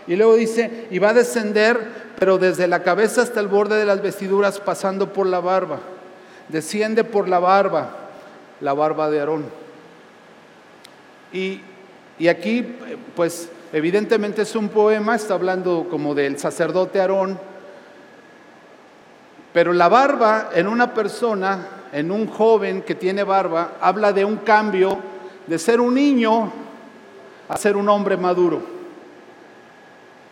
Y 0.05 0.15
luego 0.15 0.35
dice, 0.35 0.85
y 0.91 0.99
va 0.99 1.09
a 1.09 1.15
descender, 1.15 1.79
pero 2.19 2.37
desde 2.37 2.67
la 2.67 2.83
cabeza 2.83 3.23
hasta 3.23 3.39
el 3.39 3.47
borde 3.47 3.79
de 3.79 3.85
las 3.85 4.03
vestiduras, 4.03 4.59
pasando 4.59 5.11
por 5.11 5.25
la 5.25 5.39
barba. 5.39 5.79
Desciende 6.49 7.03
por 7.03 7.27
la 7.27 7.39
barba, 7.39 7.89
la 8.59 8.73
barba 8.73 9.09
de 9.09 9.19
Aarón. 9.19 9.45
Y 11.33 12.27
aquí, 12.27 12.77
pues, 13.15 13.49
evidentemente 13.73 14.43
es 14.43 14.55
un 14.55 14.69
poema, 14.69 15.15
está 15.15 15.33
hablando 15.33 15.87
como 15.89 16.15
del 16.15 16.37
sacerdote 16.37 16.99
Aarón. 16.99 17.39
Pero 19.53 19.73
la 19.73 19.89
barba 19.89 20.49
en 20.53 20.67
una 20.67 20.93
persona 20.93 21.67
en 21.91 22.11
un 22.11 22.27
joven 22.27 22.83
que 22.83 22.95
tiene 22.95 23.23
barba, 23.23 23.73
habla 23.81 24.13
de 24.13 24.23
un 24.23 24.37
cambio 24.37 24.97
de 25.47 25.59
ser 25.59 25.81
un 25.81 25.93
niño 25.93 26.51
a 27.49 27.57
ser 27.57 27.75
un 27.75 27.89
hombre 27.89 28.15
maduro. 28.15 28.61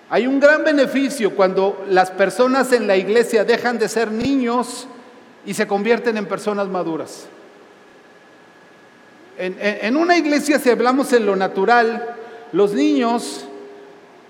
Hay 0.10 0.26
un 0.26 0.40
gran 0.40 0.64
beneficio 0.64 1.36
cuando 1.36 1.84
las 1.90 2.10
personas 2.12 2.72
en 2.72 2.88
la 2.88 2.96
iglesia 2.96 3.44
dejan 3.44 3.78
de 3.78 3.90
ser 3.90 4.12
niños 4.12 4.88
y 5.46 5.54
se 5.54 5.68
convierten 5.68 6.18
en 6.18 6.26
personas 6.26 6.68
maduras. 6.68 7.28
En, 9.38 9.96
una 9.96 10.18
iglesia, 10.18 10.60
si 10.60 10.70
hablamos 10.70 11.14
en 11.14 11.26
lo 11.26 11.36
natural, 11.36 12.16
los 12.52 12.74
niños 12.74 13.46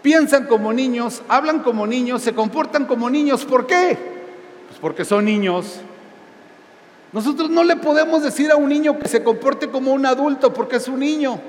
piensan 0.01 0.47
como 0.47 0.73
niños, 0.73 1.21
hablan 1.27 1.59
como 1.59 1.85
niños, 1.85 2.21
se 2.21 2.33
comportan 2.33 2.85
como 2.85 3.09
niños. 3.09 3.45
¿Por 3.45 3.67
qué? 3.67 3.97
Pues 4.67 4.79
porque 4.79 5.05
son 5.05 5.25
niños. 5.25 5.81
Nosotros 7.11 7.49
no 7.49 7.63
le 7.63 7.75
podemos 7.75 8.23
decir 8.23 8.51
a 8.51 8.55
un 8.55 8.69
niño 8.69 8.99
que 8.99 9.07
se 9.07 9.23
comporte 9.23 9.69
como 9.69 9.93
un 9.93 10.05
adulto 10.05 10.53
porque 10.53 10.77
es 10.77 10.87
un 10.87 10.99
niño. 10.99 11.39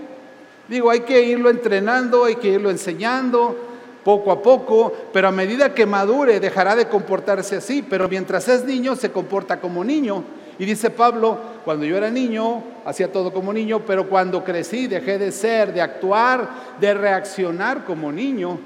Digo, 0.68 0.90
hay 0.90 1.00
que 1.00 1.22
irlo 1.22 1.50
entrenando, 1.50 2.24
hay 2.24 2.36
que 2.36 2.48
irlo 2.48 2.70
enseñando 2.70 3.56
poco 4.04 4.32
a 4.32 4.40
poco, 4.40 4.92
pero 5.12 5.28
a 5.28 5.32
medida 5.32 5.74
que 5.74 5.84
madure 5.84 6.40
dejará 6.40 6.74
de 6.74 6.88
comportarse 6.88 7.56
así, 7.56 7.82
pero 7.82 8.08
mientras 8.08 8.48
es 8.48 8.64
niño 8.64 8.96
se 8.96 9.10
comporta 9.12 9.60
como 9.60 9.84
niño. 9.84 10.24
Y 10.60 10.66
dice 10.66 10.90
Pablo, 10.90 11.38
cuando 11.64 11.86
yo 11.86 11.96
era 11.96 12.10
niño, 12.10 12.62
hacía 12.84 13.10
todo 13.10 13.32
como 13.32 13.50
niño, 13.50 13.80
pero 13.86 14.10
cuando 14.10 14.44
crecí 14.44 14.88
dejé 14.88 15.16
de 15.16 15.32
ser, 15.32 15.72
de 15.72 15.80
actuar, 15.80 16.50
de 16.78 16.92
reaccionar 16.92 17.86
como 17.86 18.12
niño. 18.12 18.58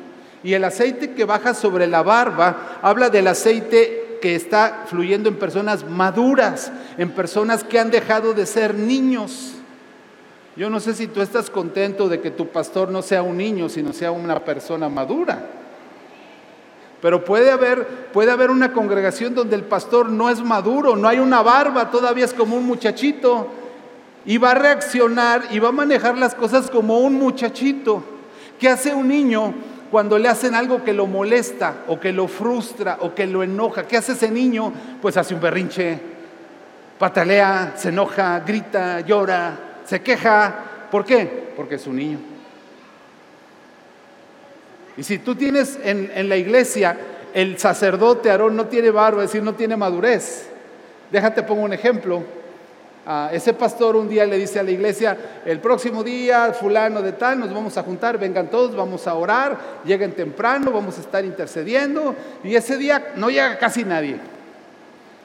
Y 0.42 0.54
el 0.54 0.64
aceite 0.64 1.12
que 1.12 1.24
baja 1.24 1.54
sobre 1.54 1.86
la 1.86 2.02
barba 2.02 2.80
habla 2.82 3.10
del 3.10 3.28
aceite 3.28 4.18
que 4.20 4.34
está 4.34 4.82
fluyendo 4.86 5.28
en 5.28 5.36
personas 5.36 5.88
maduras, 5.88 6.72
en 6.98 7.10
personas 7.12 7.62
que 7.62 7.78
han 7.78 7.92
dejado 7.92 8.34
de 8.34 8.44
ser 8.44 8.74
niños. 8.74 9.52
Yo 10.56 10.70
no 10.70 10.80
sé 10.80 10.94
si 10.94 11.06
tú 11.06 11.22
estás 11.22 11.48
contento 11.48 12.08
de 12.08 12.20
que 12.20 12.32
tu 12.32 12.48
pastor 12.48 12.90
no 12.90 13.02
sea 13.02 13.22
un 13.22 13.36
niño, 13.36 13.68
sino 13.68 13.92
sea 13.92 14.10
una 14.10 14.40
persona 14.40 14.88
madura. 14.88 15.46
Pero 17.04 17.22
puede 17.22 17.50
haber, 17.50 17.86
puede 18.14 18.30
haber 18.30 18.50
una 18.50 18.72
congregación 18.72 19.34
donde 19.34 19.56
el 19.56 19.64
pastor 19.64 20.08
no 20.08 20.30
es 20.30 20.42
maduro, 20.42 20.96
no 20.96 21.06
hay 21.06 21.18
una 21.18 21.42
barba, 21.42 21.90
todavía 21.90 22.24
es 22.24 22.32
como 22.32 22.56
un 22.56 22.64
muchachito. 22.64 23.46
Y 24.24 24.38
va 24.38 24.52
a 24.52 24.54
reaccionar 24.54 25.42
y 25.50 25.58
va 25.58 25.68
a 25.68 25.72
manejar 25.72 26.16
las 26.16 26.34
cosas 26.34 26.70
como 26.70 27.00
un 27.00 27.12
muchachito. 27.18 28.02
¿Qué 28.58 28.70
hace 28.70 28.94
un 28.94 29.08
niño? 29.08 29.52
cuando 29.90 30.18
le 30.18 30.28
hacen 30.28 30.54
algo 30.54 30.82
que 30.82 30.94
lo 30.94 31.06
molesta 31.06 31.84
o 31.88 32.00
que 32.00 32.10
lo 32.10 32.26
frustra 32.26 32.96
o 33.00 33.14
que 33.14 33.26
lo 33.26 33.42
enoja. 33.42 33.86
¿Qué 33.86 33.98
hace 33.98 34.12
ese 34.12 34.30
niño? 34.30 34.72
Pues 35.00 35.16
hace 35.18 35.34
un 35.34 35.40
berrinche, 35.40 36.00
patalea, 36.98 37.74
se 37.76 37.90
enoja, 37.90 38.40
grita, 38.40 39.02
llora, 39.02 39.56
se 39.84 40.00
queja. 40.00 40.88
¿Por 40.90 41.04
qué? 41.04 41.52
Porque 41.54 41.74
es 41.74 41.86
un 41.86 41.96
niño. 41.96 42.33
Y 44.96 45.02
si 45.02 45.18
tú 45.18 45.34
tienes 45.34 45.78
en, 45.82 46.28
la 46.28 46.36
iglesia, 46.36 46.96
el 47.32 47.58
sacerdote 47.58 48.30
Aarón 48.30 48.56
no 48.56 48.66
tiene 48.66 48.90
barba, 48.90 49.24
es 49.24 49.30
decir, 49.30 49.42
no 49.42 49.54
tiene 49.54 49.76
madurez. 49.76 50.48
Déjate 51.10 51.42
pongo 51.42 51.62
un 51.62 51.72
ejemplo 51.72 52.22
ese 53.32 53.52
pastor 53.52 53.96
un 53.96 54.08
día 54.08 54.24
le 54.24 54.38
dice 54.38 54.58
a 54.58 54.62
la 54.62 54.70
iglesia, 54.70 55.16
el 55.44 55.60
próximo 55.60 56.02
día, 56.02 56.54
fulano 56.54 57.02
de 57.02 57.12
tal, 57.12 57.38
nos 57.38 57.52
vamos 57.52 57.76
a 57.76 57.82
juntar, 57.82 58.18
vengan 58.18 58.48
todos, 58.48 58.74
vamos 58.74 59.06
a 59.06 59.14
orar, 59.14 59.58
lleguen 59.84 60.12
temprano, 60.12 60.72
vamos 60.72 60.96
a 60.96 61.02
estar 61.02 61.22
intercediendo, 61.22 62.14
y 62.42 62.54
ese 62.54 62.78
día 62.78 63.12
no 63.16 63.28
llega 63.28 63.58
casi 63.58 63.84
nadie. 63.84 64.16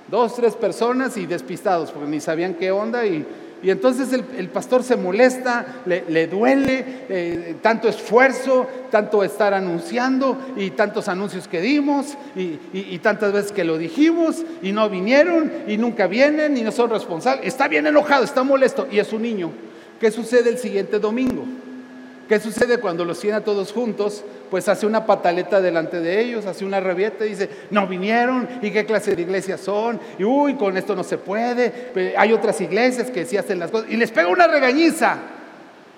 Dos, 0.09 0.35
tres 0.35 0.55
personas 0.55 1.15
y 1.15 1.25
despistados, 1.25 1.91
porque 1.91 2.09
ni 2.09 2.19
sabían 2.19 2.55
qué 2.55 2.69
onda 2.71 3.05
y 3.05 3.25
y 3.61 3.71
entonces 3.71 4.13
el, 4.13 4.47
pastor 4.49 4.83
se 4.83 4.95
molesta, 4.95 5.81
le, 5.85 6.27
duele 6.27 6.85
eh, 7.09 7.55
tanto 7.61 7.89
esfuerzo, 7.89 8.67
tanto 8.89 9.23
estar 9.23 9.53
anunciando 9.53 10.37
y 10.55 10.71
tantos 10.71 11.09
anuncios 11.09 11.47
que 11.47 11.59
dimos 11.61 12.17
y, 12.35 12.97
tantas 12.99 13.33
veces 13.33 13.51
que 13.51 13.63
lo 13.63 13.77
dijimos 13.77 14.43
y 14.61 14.71
no 14.71 14.89
vinieron 14.89 15.51
y 15.67 15.77
nunca 15.77 16.07
vienen 16.07 16.57
y 16.57 16.61
no 16.61 16.71
son 16.71 16.89
responsables. 16.89 17.45
Está 17.45 17.67
bien 17.67 17.85
enojado, 17.87 18.23
está 18.23 18.43
molesto 18.43 18.87
y 18.91 18.99
es 18.99 19.11
un 19.11 19.23
niño. 19.23 19.51
¿Qué 19.99 20.11
sucede 20.11 20.49
el 20.49 20.57
siguiente 20.57 20.99
domingo? 20.99 21.45
¿Qué 22.29 22.39
sucede 22.39 22.77
cuando 22.77 23.03
los 23.05 23.19
tiene 23.19 23.37
a 23.37 23.43
todos 23.43 23.71
juntos? 23.71 24.23
Pues 24.51 24.69
hace 24.69 24.85
una 24.85 25.07
pataleta 25.07 25.59
delante 25.61 25.99
de 25.99 26.21
ellos, 26.21 26.45
hace 26.45 26.63
una 26.63 26.79
rabieta 26.79 27.25
y 27.25 27.29
dice, 27.29 27.49
no 27.71 27.87
vinieron, 27.87 28.47
¿y 28.61 28.69
qué 28.69 28.85
clase 28.85 29.15
de 29.15 29.23
iglesias 29.23 29.61
son? 29.61 29.99
Y 30.19 30.23
uy, 30.23 30.53
con 30.53 30.77
esto 30.77 30.95
no 30.95 31.03
se 31.03 31.17
puede, 31.17 32.13
hay 32.15 32.31
otras 32.31 32.61
iglesias 32.61 33.09
que 33.09 33.25
sí 33.25 33.35
hacen 33.35 33.57
las 33.57 33.71
cosas, 33.71 33.89
y 33.89 33.97
les 33.97 34.11
pega 34.11 34.27
una 34.27 34.45
regañiza. 34.45 35.17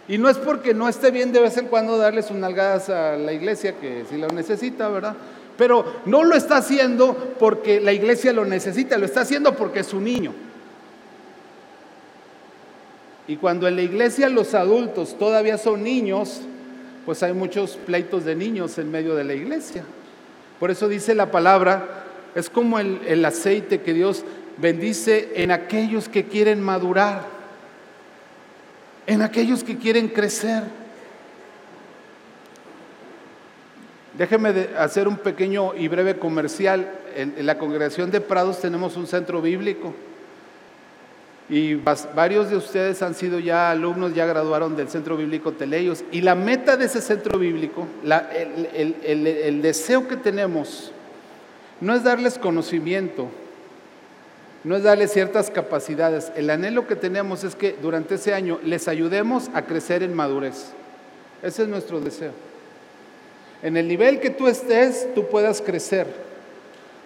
Y 0.07 0.17
no 0.17 0.29
es 0.29 0.37
porque 0.37 0.73
no 0.73 0.87
esté 0.87 1.11
bien 1.11 1.33
de 1.33 1.41
vez 1.41 1.57
en 1.57 1.67
cuando 1.67 1.97
darles 1.97 2.29
unas 2.29 2.43
nalgadas 2.43 2.89
a 2.89 3.17
la 3.17 3.33
iglesia, 3.33 3.73
que 3.73 4.05
si 4.09 4.17
lo 4.17 4.29
necesita, 4.29 4.87
¿verdad? 4.87 5.15
Pero 5.57 5.83
no 6.05 6.23
lo 6.23 6.35
está 6.35 6.57
haciendo 6.57 7.35
porque 7.39 7.81
la 7.81 7.91
iglesia 7.91 8.31
lo 8.31 8.45
necesita, 8.45 8.97
lo 8.97 9.05
está 9.05 9.21
haciendo 9.21 9.57
porque 9.57 9.81
es 9.81 9.87
su 9.87 9.99
niño. 9.99 10.33
Y 13.31 13.37
cuando 13.37 13.65
en 13.65 13.77
la 13.77 13.81
iglesia 13.81 14.27
los 14.27 14.53
adultos 14.53 15.17
todavía 15.17 15.57
son 15.57 15.83
niños, 15.83 16.41
pues 17.05 17.23
hay 17.23 17.31
muchos 17.31 17.77
pleitos 17.77 18.25
de 18.25 18.35
niños 18.35 18.77
en 18.77 18.91
medio 18.91 19.15
de 19.15 19.23
la 19.23 19.33
iglesia. 19.33 19.85
Por 20.59 20.69
eso 20.69 20.89
dice 20.89 21.15
la 21.15 21.31
palabra, 21.31 22.03
es 22.35 22.49
como 22.49 22.77
el, 22.77 23.23
aceite 23.23 23.79
que 23.79 23.93
Dios 23.93 24.25
bendice 24.57 25.29
en 25.35 25.51
aquellos 25.51 26.09
que 26.09 26.25
quieren 26.25 26.61
madurar, 26.61 27.25
en 29.07 29.21
aquellos 29.21 29.63
que 29.63 29.77
quieren 29.77 30.09
crecer. 30.09 30.63
Déjeme 34.17 34.49
hacer 34.77 35.07
un 35.07 35.15
pequeño 35.15 35.73
y 35.73 35.87
breve 35.87 36.19
comercial. 36.19 36.85
en 37.15 37.45
la 37.45 37.57
congregación 37.57 38.11
de 38.11 38.19
Prados 38.19 38.59
tenemos 38.59 38.97
un 38.97 39.07
centro 39.07 39.41
bíblico. 39.41 39.93
Y 41.49 41.75
varios 41.75 42.49
de 42.49 42.55
ustedes 42.55 43.01
han 43.01 43.13
sido 43.13 43.37
ya 43.39 43.71
alumnos, 43.71 44.15
ya 44.15 44.25
graduaron 44.25 44.77
del 44.77 44.87
Centro 44.87 45.17
Bíblico 45.17 45.51
Teleios. 45.51 46.03
Y 46.11 46.21
la 46.21 46.33
meta 46.33 46.77
de 46.77 46.85
ese 46.85 47.01
centro 47.01 47.37
bíblico, 47.37 47.87
el, 48.03 49.61
deseo 49.61 50.07
que 50.07 50.15
tenemos, 50.15 50.93
no 51.81 51.93
es 51.93 52.03
darles 52.03 52.37
conocimiento, 52.37 53.27
no 54.63 54.77
es 54.77 54.83
darles 54.83 55.11
ciertas 55.11 55.49
capacidades. 55.49 56.31
El 56.37 56.49
anhelo 56.49 56.87
que 56.87 56.95
tenemos 56.95 57.43
es 57.43 57.55
que 57.55 57.75
durante 57.81 58.15
ese 58.15 58.33
año 58.33 58.59
les 58.63 58.87
ayudemos 58.87 59.49
a 59.53 59.63
crecer 59.63 60.03
en 60.03 60.13
madurez. 60.13 60.71
Ese 61.43 61.63
es 61.63 61.67
nuestro 61.67 61.99
deseo. 61.99 62.31
En 63.61 63.75
el 63.75 63.87
nivel 63.87 64.19
que 64.19 64.29
tú 64.29 64.47
estés, 64.47 65.07
tú 65.13 65.27
puedas 65.27 65.61
crecer. 65.61 66.07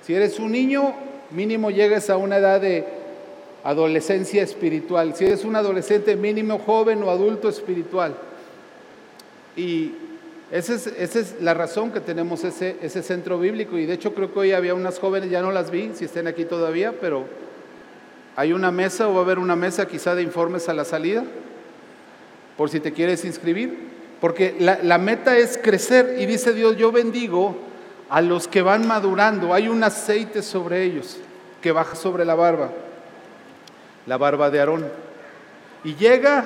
Si 0.05 0.13
eres 0.13 0.39
un 0.39 0.51
niño, 0.51 0.93
mínimo 1.31 1.71
llegues 1.71 2.09
a 2.11 2.17
una 2.17 2.37
edad 2.37 2.61
de 2.61 2.85
adolescencia 3.65 4.43
espiritual, 4.43 5.15
si 5.15 5.25
eres 5.25 5.43
un 5.43 5.55
adolescente 5.55 6.15
mínimo, 6.15 6.59
joven 6.59 7.01
o 7.01 7.09
adulto 7.09 7.49
espiritual. 7.49 8.15
Y, 9.57 9.91
Esa 10.51 10.75
es, 10.75 11.41
la 11.41 11.55
razón 11.55 11.91
que 11.91 11.99
tenemos 11.99 12.43
ese, 12.43 12.77
ese 12.83 13.01
centro 13.01 13.39
bíblico. 13.39 13.79
Y 13.79 13.87
de 13.87 13.95
hecho 13.95 14.13
creo 14.13 14.31
que 14.31 14.39
hoy 14.39 14.51
había 14.51 14.75
unas 14.75 14.99
jóvenes, 14.99 15.31
ya 15.31 15.41
no 15.41 15.51
las 15.51 15.71
vi, 15.71 15.91
si 15.95 16.05
estén 16.05 16.27
aquí 16.27 16.45
todavía, 16.45 16.93
pero 17.01 17.25
hay 18.35 18.53
una 18.53 18.71
mesa 18.71 19.09
o 19.09 19.13
va 19.13 19.21
a 19.21 19.23
haber 19.23 19.39
una 19.39 19.55
mesa 19.55 19.87
quizá 19.87 20.13
de 20.13 20.21
informes 20.21 20.69
a 20.69 20.75
la 20.75 20.85
salida, 20.85 21.23
por 22.55 22.69
si 22.69 22.79
te 22.79 22.93
quieres 22.93 23.25
inscribir, 23.25 23.75
porque 24.21 24.55
la, 24.59 24.77
la 24.83 24.99
meta 24.99 25.35
es 25.37 25.57
crecer 25.57 26.17
y 26.19 26.27
dice 26.27 26.53
Dios, 26.53 26.77
yo 26.77 26.91
bendigo 26.91 27.55
a 28.09 28.21
los 28.21 28.47
que 28.47 28.61
van 28.61 28.87
madurando, 28.87 29.55
hay 29.55 29.67
un 29.67 29.83
aceite 29.83 30.43
sobre 30.43 30.83
ellos 30.83 31.17
que 31.61 31.71
baja 31.71 31.95
sobre 31.95 32.23
la 32.25 32.35
barba, 32.35 32.69
la 34.05 34.17
barba 34.17 34.49
de 34.49 34.59
Aarón, 34.59 34.85
y 35.83 35.95
llega 35.95 36.43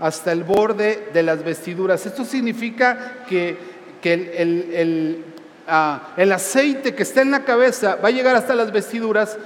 hasta 0.00 0.32
el 0.32 0.44
borde 0.44 1.08
de 1.12 1.22
las 1.22 1.44
vestiduras. 1.44 2.04
Esto 2.06 2.24
significa 2.24 3.24
que, 3.28 3.56
el, 4.02 5.24
ah, 5.66 6.14
el, 6.16 6.32
aceite 6.32 6.94
que 6.94 7.02
está 7.02 7.22
en 7.22 7.30
la 7.30 7.44
cabeza 7.44 7.96
va 7.96 8.08
a 8.08 8.12
llegar 8.12 8.36
hasta 8.36 8.54
las 8.54 8.72
vestiduras 8.72 9.36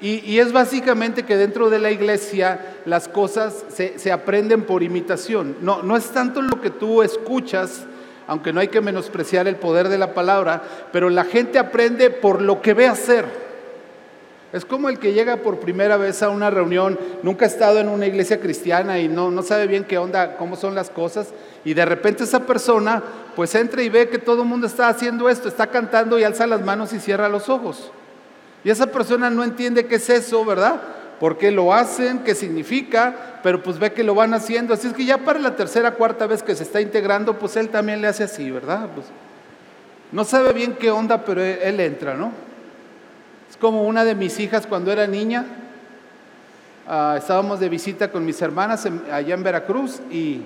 y, 0.00 0.40
es 0.40 0.52
básicamente 0.52 1.22
que 1.22 1.36
dentro 1.36 1.70
de 1.70 1.78
la 1.78 1.92
iglesia 1.92 2.74
las 2.86 3.06
cosas 3.06 3.64
se, 3.68 4.00
se, 4.00 4.10
aprenden 4.10 4.62
por 4.62 4.82
imitación. 4.82 5.56
No, 5.60 5.82
no 5.84 5.96
es 5.96 6.10
tanto 6.10 6.42
lo 6.42 6.60
que 6.60 6.70
tú 6.70 7.04
escuchas, 7.04 7.84
aunque 8.26 8.52
no 8.52 8.58
hay 8.58 8.66
que 8.66 8.80
menospreciar 8.80 9.46
el 9.46 9.56
poder 9.56 9.88
de 9.88 9.98
la 9.98 10.12
palabra, 10.12 10.62
pero 10.92 11.08
la 11.08 11.22
gente 11.22 11.60
aprende 11.60 12.10
por 12.10 12.42
lo 12.42 12.60
que 12.60 12.74
ve 12.74 12.88
hacer. 12.88 13.41
Es 14.52 14.66
como 14.66 14.90
el 14.90 14.98
que 14.98 15.14
llega 15.14 15.38
por 15.38 15.60
primera 15.60 15.96
vez 15.96 16.22
a 16.22 16.28
una 16.28 16.50
reunión, 16.50 16.98
nunca 17.22 17.46
ha 17.46 17.48
estado 17.48 17.78
en 17.78 17.88
una 17.88 18.06
iglesia 18.06 18.38
cristiana 18.38 18.98
y 18.98 19.08
no, 19.08 19.30
no 19.30 19.42
sabe 19.42 19.66
bien 19.66 19.84
qué 19.84 19.96
onda, 19.96 20.36
cómo 20.36 20.56
son 20.56 20.74
las 20.74 20.90
cosas, 20.90 21.28
y 21.64 21.72
de 21.72 21.86
repente 21.86 22.24
esa 22.24 22.40
persona 22.40 23.02
pues 23.34 23.54
entra 23.54 23.82
y 23.82 23.88
ve 23.88 24.10
que 24.10 24.18
todo 24.18 24.42
el 24.42 24.48
mundo 24.48 24.66
está 24.66 24.88
haciendo 24.88 25.30
esto, 25.30 25.48
está 25.48 25.68
cantando 25.68 26.18
y 26.18 26.24
alza 26.24 26.46
las 26.46 26.60
manos 26.60 26.92
y 26.92 27.00
cierra 27.00 27.30
los 27.30 27.48
ojos. 27.48 27.90
Y 28.62 28.68
esa 28.68 28.86
persona 28.86 29.30
no 29.30 29.42
entiende 29.42 29.86
qué 29.86 29.94
es 29.94 30.10
eso, 30.10 30.44
¿verdad? 30.44 30.80
¿Por 31.18 31.38
qué 31.38 31.50
lo 31.50 31.72
hacen? 31.72 32.18
¿Qué 32.18 32.34
significa? 32.34 33.40
Pero 33.42 33.62
pues 33.62 33.78
ve 33.78 33.92
que 33.92 34.04
lo 34.04 34.14
van 34.14 34.34
haciendo. 34.34 34.74
Así 34.74 34.86
es 34.88 34.92
que 34.92 35.04
ya 35.04 35.18
para 35.18 35.38
la 35.38 35.56
tercera, 35.56 35.92
cuarta 35.92 36.26
vez 36.26 36.42
que 36.42 36.54
se 36.54 36.62
está 36.62 36.80
integrando, 36.80 37.38
pues 37.38 37.56
él 37.56 37.70
también 37.70 38.02
le 38.02 38.08
hace 38.08 38.24
así, 38.24 38.50
¿verdad? 38.50 38.88
Pues, 38.94 39.06
no 40.12 40.24
sabe 40.24 40.52
bien 40.52 40.76
qué 40.78 40.90
onda, 40.90 41.24
pero 41.24 41.42
él 41.42 41.80
entra, 41.80 42.14
¿no? 42.14 42.32
Como 43.60 43.84
una 43.84 44.04
de 44.04 44.14
mis 44.14 44.38
hijas 44.40 44.66
cuando 44.66 44.92
era 44.92 45.06
niña. 45.06 45.44
Ah, 46.86 47.16
estábamos 47.18 47.60
de 47.60 47.68
visita 47.68 48.10
con 48.10 48.24
mis 48.24 48.40
hermanas 48.42 48.86
allá 49.10 49.34
en 49.34 49.42
Veracruz 49.42 50.00
y, 50.10 50.42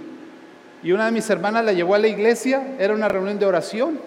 y, 0.83 0.93
una 0.93 1.07
de 1.07 1.13
mis 1.13 1.29
hermanas 1.31 1.65
la 1.65 1.73
llevó 1.73 1.95
a 1.95 1.99
la 1.99 2.09
iglesia, 2.09 2.77
era 2.79 2.95
una 2.95 3.09
reunión 3.09 3.39
de 3.39 3.47
oración. 3.47 3.99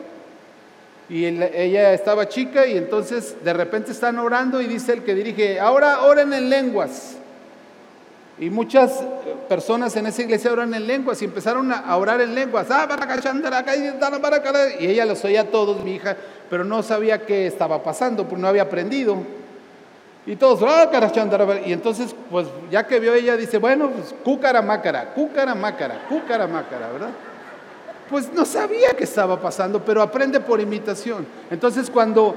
Y 1.09 1.25
ella 1.25 1.93
estaba 1.93 2.27
chica 2.27 2.67
y 2.67 2.77
entonces 2.77 3.35
de 3.43 3.53
repente 3.53 3.91
están 3.91 4.19
orando 4.19 4.61
y 4.61 4.67
dice 4.67 4.93
el 4.93 5.03
que 5.03 5.15
dirige, 5.15 5.59
ahora 5.59 6.01
oren 6.01 6.33
en 6.33 6.49
lenguas. 6.49 7.18
Y 8.39 8.49
muchas 8.49 9.03
personas 9.49 9.95
en 9.97 10.05
esa 10.05 10.21
iglesia 10.21 10.51
oran 10.51 10.73
en 10.73 10.87
lenguas 10.87 11.21
y 11.21 11.25
empezaron 11.25 11.71
a 11.73 11.95
orar 11.97 12.21
en 12.21 12.33
lenguas. 12.33 12.67
Ah, 12.69 12.87
y 14.79 14.87
ella 14.87 15.05
los 15.05 15.25
oía 15.25 15.41
a 15.41 15.45
todos, 15.45 15.83
mi 15.83 15.95
hija, 15.95 16.15
pero 16.49 16.63
no 16.63 16.81
sabía 16.81 17.25
qué 17.25 17.47
estaba 17.47 17.83
pasando, 17.83 18.23
porque 18.23 18.41
no 18.41 18.47
había 18.47 18.61
aprendido. 18.61 19.17
Y 20.25 20.35
todos, 20.37 20.61
ah, 20.63 20.89
y 21.65 21.73
entonces, 21.73 22.15
pues 22.29 22.47
ya 22.71 22.85
que 22.87 22.99
vio 22.99 23.13
ella, 23.13 23.35
dice, 23.35 23.57
bueno, 23.57 23.89
pues 23.89 24.15
cúcara 24.23 24.61
mácara, 24.61 25.13
cúcara 25.13 25.55
mácara, 25.55 26.05
cúcara 26.07 26.47
mácara, 26.47 26.91
¿verdad? 26.91 27.09
Pues 28.09 28.31
no 28.33 28.45
sabía 28.45 28.91
qué 28.91 29.03
estaba 29.03 29.41
pasando, 29.41 29.83
pero 29.83 30.01
aprende 30.01 30.39
por 30.39 30.61
imitación. 30.61 31.25
Entonces, 31.49 31.89
cuando, 31.89 32.35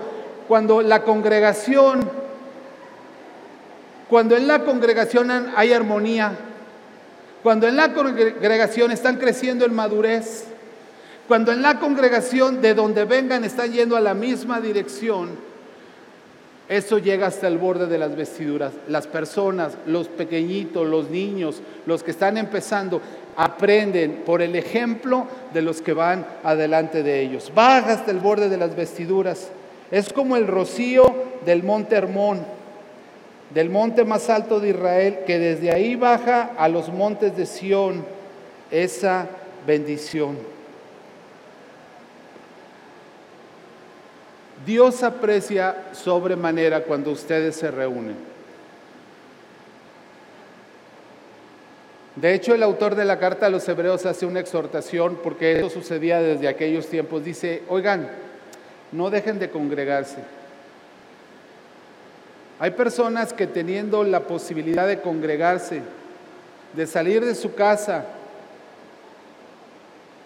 cuando 0.49 0.83
la 0.83 1.03
congregación, 1.03 2.22
cuando 4.13 4.37
en 4.37 4.47
la 4.47 4.59
congregación 4.59 5.31
hay 5.57 5.73
armonía, 5.73 6.33
cuando 7.43 7.67
en 7.67 7.77
la 7.77 7.95
congregación 7.95 8.91
están 8.91 9.17
creciendo 9.17 9.65
en 9.65 9.73
madurez, 9.73 10.49
cuando 11.27 11.51
en 11.51 11.63
la 11.63 11.81
congregación 11.81 12.61
de 12.61 12.75
donde 12.75 13.07
vengan 13.07 13.43
están 13.43 13.73
yendo 13.73 13.97
a 13.97 14.03
la 14.03 14.13
misma 14.13 14.61
dirección, 14.61 15.31
eso 16.69 16.99
llega 16.99 17.29
hasta 17.29 17.49
el 17.49 17.57
borde 17.57 17.87
de 17.87 17.97
las 17.97 18.15
vestiduras. 18.15 18.75
Las 18.87 19.07
personas, 19.07 19.79
los 19.87 20.09
pequeñitos, 20.09 20.87
los 20.87 21.09
niños, 21.09 21.63
los 21.87 22.03
que 22.03 22.11
están 22.11 22.37
empezando, 22.37 23.01
aprenden 23.35 24.25
por 24.27 24.43
el 24.43 24.57
ejemplo 24.57 25.27
de 25.55 25.63
los 25.63 25.81
que 25.81 25.95
van 25.95 26.27
adelante 26.45 27.03
de 27.03 27.23
ellos. 27.23 27.51
Baja 27.55 27.95
hasta 27.95 28.11
el 28.11 28.19
borde 28.19 28.51
de 28.51 28.59
las 28.59 28.77
vestiduras. 28.77 29.49
Es 29.91 30.13
como 30.13 30.37
el 30.37 30.47
rocío 30.47 31.15
del 31.47 31.63
monte 31.63 31.97
Hermón, 31.97 32.62
del 33.55 33.71
monte 33.71 34.05
más 34.05 34.31
alto 34.31 34.61
de 34.61 34.71
Israel, 34.71 35.19
que 35.27 35.39
desde 35.39 35.71
ahí 35.71 35.97
baja 35.97 36.51
a 36.57 36.69
los 36.69 36.89
montes 36.89 37.37
de 37.37 37.47
Sión 37.47 38.05
esa 38.71 39.29
bendición. 39.67 40.39
Dios 44.65 45.03
aprecia 45.03 45.89
sobremanera 45.93 46.85
cuando 46.85 47.11
ustedes 47.11 47.57
se 47.57 47.71
reúnen. 47.71 48.17
De 52.17 52.35
hecho, 52.35 52.55
el 52.55 52.63
autor 52.63 52.95
de 52.95 53.05
la 53.05 53.19
carta 53.19 53.47
a 53.47 53.51
los 53.51 53.67
hebreos 53.69 54.07
hace 54.07 54.27
una 54.27 54.41
exhortación 54.41 55.19
porque 55.23 55.59
eso 55.59 55.71
sucedía 55.71 56.21
desde 56.21 56.47
aquellos 56.47 56.87
tiempos. 56.87 57.25
Dice, 57.25 57.63
oigan, 57.69 58.09
no 58.93 59.11
dejen 59.11 59.39
de 59.39 59.51
congregarse. 59.51 60.19
Hay 62.59 62.73
personas 62.73 63.33
que 63.33 63.47
teniendo 63.47 64.05
la 64.05 64.21
posibilidad 64.21 64.87
de 64.87 65.01
congregarse, 65.01 65.83
de 66.75 66.87
salir 66.87 67.25
de 67.25 67.35
su 67.35 67.55
casa, 67.55 68.05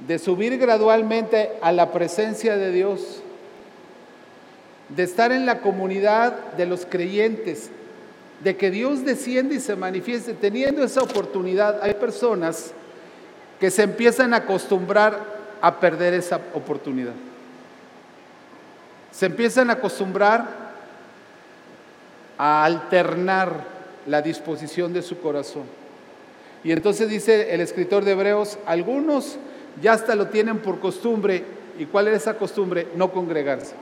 de 0.07 0.19
subir 0.19 0.59
gradualmente 0.59 1.53
a 1.63 1.73
la 1.73 1.93
presencia 1.93 2.57
de 2.57 2.71
Dios, 2.71 3.23
de 4.89 5.03
estar 5.03 5.33
en 5.33 5.47
la 5.47 5.61
comunidad 5.61 6.53
de 6.57 6.67
los 6.67 6.87
creyentes, 6.87 7.71
de 8.45 8.57
que 8.57 8.71
Dios 8.71 9.05
desciende 9.05 9.57
y 9.57 9.61
se 9.61 9.77
manifieste. 9.77 10.35
Teniendo 10.35 10.85
esa 10.85 11.03
oportunidad, 11.03 11.83
hay 11.83 11.95
personas 11.95 12.73
que 13.59 13.71
se 13.71 13.83
empiezan 13.83 14.35
a 14.35 14.39
acostumbrar 14.39 15.19
a 15.61 15.81
perder 15.81 16.15
esa 16.15 16.41
oportunidad. 16.55 17.15
Se 19.11 19.27
empiezan 19.27 19.71
a 19.71 19.75
acostumbrar 19.75 20.66
a 22.39 22.65
alternar 22.65 23.65
la 24.07 24.23
disposición 24.23 24.93
de 24.93 25.03
su 25.03 25.19
corazón. 25.19 25.65
Y 26.65 26.73
entonces 26.73 27.09
dice 27.09 27.55
el 27.55 27.61
escritor 27.61 28.05
de 28.05 28.13
Hebreos, 28.13 28.59
algunos 28.67 29.39
ya 29.81 29.93
hasta 29.93 30.15
lo 30.15 30.29
tienen 30.29 30.59
por 30.59 30.81
costumbre. 30.81 31.45
¿Y 31.79 31.87
cuál 31.87 32.09
es 32.09 32.23
esa 32.23 32.39
costumbre? 32.39 32.89
No 32.97 33.13
congregarse. 33.13 33.75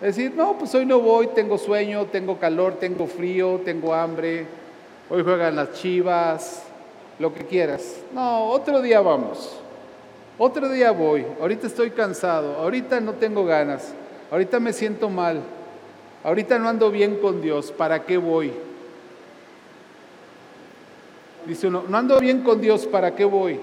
Es 0.00 0.16
decir, 0.16 0.32
no, 0.34 0.56
pues 0.56 0.74
hoy 0.74 0.86
no 0.86 1.00
voy, 1.00 1.28
tengo 1.28 1.58
sueño, 1.58 2.06
tengo 2.06 2.38
calor, 2.38 2.74
tengo 2.74 3.08
frío, 3.08 3.60
tengo 3.64 3.92
hambre, 3.92 4.46
hoy 5.10 5.24
juegan 5.24 5.56
las 5.56 5.72
chivas, 5.72 6.62
lo 7.18 7.34
que 7.34 7.44
quieras. 7.44 7.96
No, 8.14 8.44
otro 8.44 8.80
día 8.80 9.00
vamos, 9.00 9.58
otro 10.38 10.68
día 10.68 10.92
voy, 10.92 11.26
ahorita 11.40 11.66
estoy 11.66 11.90
cansado, 11.90 12.54
ahorita 12.58 13.00
no 13.00 13.14
tengo 13.14 13.44
ganas, 13.44 13.92
ahorita 14.30 14.60
me 14.60 14.72
siento 14.72 15.10
mal, 15.10 15.42
ahorita 16.24 16.58
no 16.58 16.68
ando 16.68 16.90
bien 16.90 17.16
con 17.16 17.40
Dios, 17.40 17.72
¿para 17.72 18.04
qué 18.04 18.16
voy? 18.16 18.52
Dice 21.46 21.68
uno, 21.68 21.84
no 21.88 21.96
ando 21.96 22.18
bien 22.18 22.42
con 22.42 22.60
Dios, 22.60 22.86
¿para 22.86 23.14
qué 23.14 23.24
voy? 23.24 23.58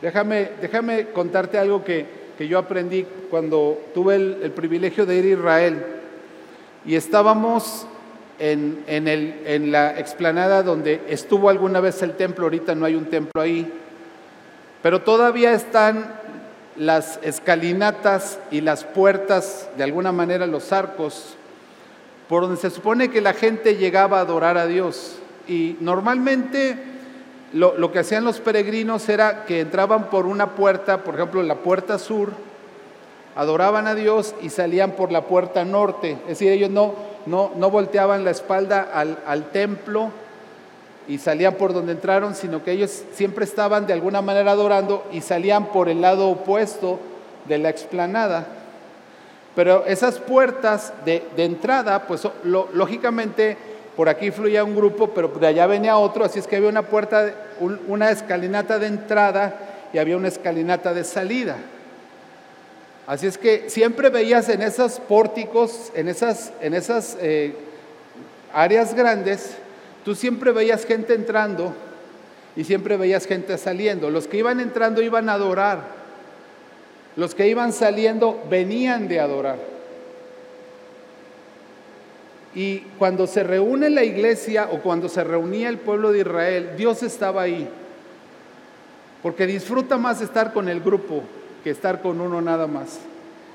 Déjame, 0.00 0.50
déjame 0.60 1.06
contarte 1.08 1.58
algo 1.58 1.82
que, 1.82 2.06
que 2.38 2.46
yo 2.46 2.58
aprendí 2.58 3.04
cuando 3.30 3.80
tuve 3.92 4.14
el, 4.14 4.52
privilegio 4.52 5.04
de 5.04 5.16
ir 5.16 5.24
a 5.24 5.28
Israel 5.30 5.86
y 6.86 6.94
estábamos 6.94 7.86
en, 8.38 8.84
en, 8.86 9.72
la 9.72 9.98
explanada 9.98 10.62
donde 10.62 11.00
estuvo 11.08 11.48
alguna 11.50 11.80
vez 11.80 12.00
el 12.02 12.12
templo, 12.12 12.44
ahorita 12.44 12.76
no 12.76 12.84
hay 12.84 12.94
un 12.94 13.06
templo 13.06 13.42
ahí, 13.42 13.68
pero 14.80 15.02
todavía 15.02 15.52
están 15.52 16.17
las 16.78 17.18
escalinatas 17.22 18.38
y 18.50 18.60
las 18.60 18.84
puertas, 18.84 19.68
de 19.76 19.84
alguna 19.84 20.12
manera 20.12 20.46
los 20.46 20.72
arcos, 20.72 21.36
por 22.28 22.42
donde 22.42 22.60
se 22.60 22.70
supone 22.70 23.10
que 23.10 23.20
la 23.20 23.34
gente 23.34 23.76
llegaba 23.76 24.18
a 24.18 24.22
adorar 24.22 24.56
a 24.58 24.66
Dios. 24.66 25.16
Y 25.48 25.76
normalmente 25.80 26.76
lo, 27.52 27.90
que 27.90 27.98
hacían 27.98 28.24
los 28.24 28.40
peregrinos 28.40 29.08
era 29.08 29.44
que 29.44 29.60
entraban 29.60 30.10
por 30.10 30.26
una 30.26 30.54
puerta, 30.54 31.02
por 31.04 31.14
ejemplo, 31.14 31.42
la 31.42 31.56
puerta 31.56 31.98
sur, 31.98 32.30
adoraban 33.34 33.86
a 33.86 33.94
Dios 33.94 34.34
y 34.42 34.50
salían 34.50 34.92
por 34.92 35.10
la 35.10 35.24
puerta 35.24 35.64
norte. 35.64 36.12
Es 36.22 36.38
decir, 36.38 36.52
ellos 36.52 36.70
no, 36.70 36.94
no, 37.26 37.52
no 37.56 37.70
volteaban 37.70 38.24
la 38.24 38.30
espalda 38.30 38.82
al, 38.92 39.50
templo 39.50 40.10
y 41.08 41.16
salían 41.18 41.54
por 41.54 41.72
donde 41.72 41.92
entraron, 41.92 42.34
sino 42.34 42.62
que 42.62 42.72
ellos 42.72 43.02
siempre 43.14 43.46
estaban 43.46 43.86
de 43.86 43.94
alguna 43.94 44.20
manera 44.20 44.52
adorando 44.52 45.04
y 45.10 45.22
salían 45.22 45.66
por 45.66 45.88
el 45.88 46.02
lado 46.02 46.28
opuesto 46.28 47.00
de 47.46 47.58
la 47.58 47.70
explanada. 47.70 48.46
Pero 49.56 49.86
esas 49.86 50.18
puertas 50.18 50.92
de, 51.04 51.24
entrada, 51.38 52.06
pues 52.06 52.28
lógicamente 52.44 53.56
por 53.96 54.08
aquí 54.08 54.30
fluía 54.30 54.62
un 54.62 54.76
grupo, 54.76 55.08
pero 55.08 55.28
de 55.28 55.46
allá 55.46 55.66
venía 55.66 55.96
otro, 55.96 56.24
así 56.24 56.38
es 56.38 56.46
que 56.46 56.56
había 56.56 56.68
una 56.68 56.82
puerta, 56.82 57.34
una 57.88 58.10
escalinata 58.10 58.78
de 58.78 58.86
entrada 58.86 59.56
y 59.92 59.98
había 59.98 60.16
una 60.16 60.28
escalinata 60.28 60.92
de 60.92 61.02
salida. 61.02 61.56
Así 63.06 63.26
es 63.26 63.38
que 63.38 63.70
siempre 63.70 64.10
veías 64.10 64.50
en 64.50 64.60
esos 64.60 65.00
pórticos, 65.00 65.90
en 65.94 66.08
esas, 66.08 66.52
en 66.60 66.74
esas 66.74 67.16
eh, 67.20 67.56
áreas 68.52 68.94
grandes, 68.94 69.56
tú 70.04 70.14
siempre 70.14 70.52
veías 70.52 70.84
gente 70.84 71.14
entrando 71.14 71.74
y 72.56 72.64
siempre 72.64 72.96
veías 72.96 73.26
gente 73.26 73.56
saliendo. 73.58 74.10
Los 74.10 74.26
que 74.26 74.38
iban 74.38 74.60
entrando 74.60 75.02
iban 75.02 75.28
a 75.28 75.34
adorar. 75.34 75.98
Los 77.16 77.34
que 77.34 77.48
iban 77.48 77.72
saliendo 77.72 78.42
venían 78.50 79.08
de 79.08 79.20
adorar. 79.20 79.58
Y 82.54 82.80
cuando 82.98 83.26
se 83.26 83.42
reúne 83.42 83.90
la 83.90 84.04
iglesia 84.04 84.68
o 84.72 84.80
cuando 84.80 85.08
se 85.08 85.22
reunía 85.22 85.68
el 85.68 85.78
pueblo 85.78 86.12
de 86.12 86.20
Israel, 86.20 86.70
Dios 86.76 87.02
estaba 87.02 87.42
ahí. 87.42 87.68
Porque 89.22 89.46
disfruta 89.46 89.96
más 89.96 90.20
estar 90.20 90.52
con 90.52 90.68
el 90.68 90.80
grupo 90.80 91.22
que 91.62 91.70
estar 91.70 92.00
con 92.00 92.20
uno 92.20 92.40
nada 92.40 92.66
más. 92.66 92.98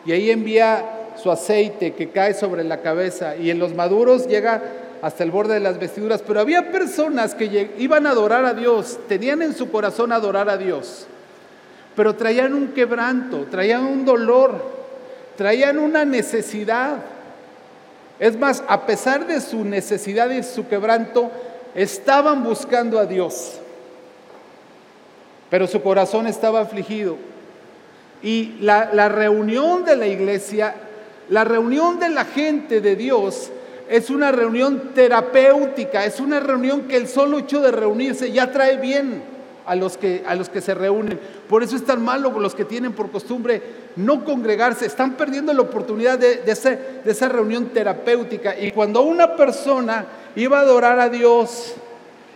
Y 0.06 0.12
ahí 0.12 0.30
envía 0.30 0.84
su 1.22 1.32
aceite 1.32 1.94
que 1.94 2.10
cae 2.10 2.34
sobre 2.34 2.64
la 2.64 2.82
cabeza 2.82 3.36
y 3.36 3.50
en 3.50 3.60
los 3.60 3.74
maduros 3.74 4.28
llega 4.28 4.62
hasta 5.04 5.26
el 5.26 5.32
borde 5.32 5.56
de 5.56 5.60
las 5.60 5.78
vestiduras. 5.78 6.24
Pero 6.26 6.40
había 6.40 6.72
personas 6.72 7.36
que 7.36 7.74
iban 7.78 8.08
a 8.08 8.12
adorar 8.12 8.46
a 8.46 8.54
Dios, 8.54 8.98
tenían 9.10 9.42
en 9.42 9.54
su 9.54 9.70
corazón 9.70 10.14
adorar 10.14 10.50
a 10.50 10.56
Dios, 10.56 11.08
pero 11.94 12.16
traían 12.16 12.54
un 12.54 12.70
quebranto, 12.70 13.46
traían 13.52 13.84
un 13.84 14.06
dolor, 14.06 14.64
traían 15.36 15.78
una 15.78 16.06
necesidad. 16.06 17.00
Es 18.18 18.40
más, 18.40 18.64
a 18.66 18.86
pesar 18.86 19.28
de 19.28 19.42
su 19.42 19.66
necesidad 19.66 20.30
y 20.30 20.42
su 20.42 20.70
quebranto, 20.70 21.30
estaban 21.76 22.42
buscando 22.42 22.98
a 22.98 23.06
Dios. 23.06 23.60
Pero 25.50 25.68
su 25.68 25.82
corazón 25.82 26.28
estaba 26.28 26.62
afligido. 26.62 27.18
Y 28.22 28.56
la, 28.62 28.90
la, 28.94 29.10
reunión 29.10 29.84
de 29.84 29.98
la 29.98 30.08
iglesia, 30.08 30.76
la 31.28 31.44
reunión 31.44 32.00
de 32.00 32.08
la 32.08 32.24
gente 32.24 32.80
de 32.80 32.96
Dios, 32.96 33.52
es 33.94 34.10
una 34.10 34.32
reunión 34.32 34.90
terapéutica, 34.96 36.04
es 36.04 36.20
una 36.20 36.40
reunión 36.40 36.88
que 36.88 36.98
el 36.98 37.08
solo 37.08 37.38
hecho 37.38 37.62
de 37.62 37.72
reunirse 37.72 38.32
ya 38.32 38.52
trae 38.52 38.78
bien 38.78 39.22
a 39.68 39.76
los 39.76 39.98
que, 39.98 40.24
a 40.26 40.34
los 40.34 40.50
que 40.50 40.62
se 40.62 40.74
reúnen. 40.74 41.20
Por 41.48 41.62
eso 41.62 41.76
es 41.76 41.86
tan 41.86 42.04
malo 42.04 42.32
los 42.40 42.56
que 42.56 42.66
tienen 42.66 42.94
por 42.94 43.12
costumbre 43.12 43.62
no 43.96 44.26
congregarse, 44.26 44.88
están 44.88 45.14
perdiendo 45.14 45.54
la 45.54 45.62
oportunidad 45.62 46.18
de, 46.18 46.38
de 46.38 47.12
esa 47.12 47.30
reunión 47.30 47.68
terapéutica. 47.68 48.58
Y 48.58 48.72
cuando 48.72 49.04
una 49.04 49.36
persona 49.36 50.08
iba 50.36 50.58
a 50.58 50.62
adorar 50.62 51.00
a 51.00 51.10
Dios 51.10 51.76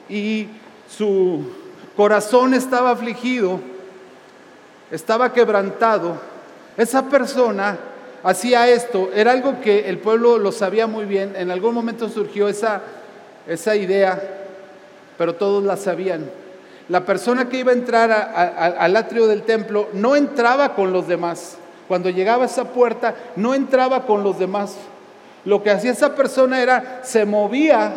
y 0.07 0.45
su 0.87 1.41
corazón 1.95 2.53
estaba 2.53 2.91
afligido, 2.91 3.59
estaba 4.91 5.33
quebrantado, 5.33 6.21
esa 6.77 7.09
persona 7.09 7.79
hacía 8.23 8.67
esto, 8.67 9.09
era 9.13 9.31
algo 9.31 9.61
que 9.61 9.89
el 9.89 9.99
pueblo 9.99 10.37
lo 10.37 10.51
sabía 10.51 10.87
muy 10.87 11.05
bien, 11.05 11.35
en 11.35 11.51
algún 11.51 11.73
momento 11.73 12.09
surgió 12.09 12.47
esa, 12.47 12.81
esa 13.47 13.75
idea, 13.75 14.21
pero 15.17 15.35
todos 15.35 15.63
la 15.63 15.77
sabían. 15.77 16.29
La 16.89 17.05
persona 17.05 17.49
que 17.49 17.59
iba 17.59 17.71
a 17.71 17.75
entrar 17.75 18.11
al 18.11 18.95
atrio 18.95 19.27
del 19.27 19.43
templo 19.43 19.89
no 19.93 20.15
entraba 20.15 20.73
con 20.73 20.93
los 20.93 21.07
demás. 21.07 21.57
Cuando 21.87 22.09
llegaba 22.09 22.43
a 22.43 22.47
esa 22.47 22.65
puerta, 22.65 23.15
no 23.35 23.53
entraba 23.53 24.05
con 24.05 24.23
los 24.23 24.39
demás. 24.39 24.75
Lo 25.43 25.63
que 25.63 25.71
hacía 25.71 25.91
esa 25.91 26.15
persona 26.15 26.61
era, 26.61 27.01
se 27.03 27.25
movía 27.25 27.91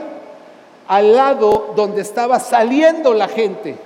al 0.89 1.15
lado 1.15 1.73
donde 1.77 2.03
estaba 2.03 2.41
saliendo 2.41 3.15
la 3.15 3.29
gente. 3.29 3.77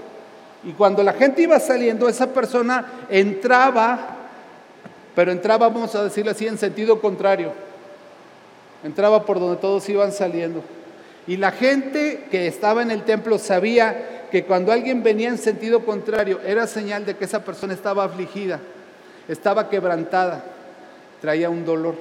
Y 0.64 0.72
cuando 0.72 1.02
la 1.02 1.12
gente 1.12 1.42
iba 1.42 1.60
saliendo, 1.60 2.08
esa 2.08 2.28
persona 2.28 2.86
entraba, 3.10 4.13
pero 5.14 5.30
entraba, 5.30 5.68
vamos 5.68 5.94
a 5.94 6.04
decirlo 6.04 6.32
así, 6.32 6.46
en 6.46 6.58
sentido 6.58 7.00
contrario. 7.00 7.52
Entraba 8.82 9.24
por 9.24 9.38
donde 9.38 9.56
todos 9.56 9.88
iban 9.88 10.12
saliendo. 10.12 10.62
Y 11.26 11.36
la 11.36 11.52
gente 11.52 12.26
que 12.30 12.46
estaba 12.46 12.82
en 12.82 12.90
el 12.90 13.04
templo 13.04 13.38
sabía 13.38 14.26
que 14.30 14.44
cuando 14.44 14.72
alguien 14.72 15.02
venía 15.02 15.28
en 15.28 15.38
sentido 15.38 15.84
contrario 15.84 16.40
era 16.44 16.66
señal 16.66 17.06
de 17.06 17.16
que 17.16 17.24
esa 17.24 17.44
persona 17.44 17.72
estaba 17.72 18.04
afligida, 18.04 18.60
estaba 19.28 19.70
quebrantada, 19.70 20.44
traía 21.20 21.48
un 21.48 21.64
dolor. 21.64 21.94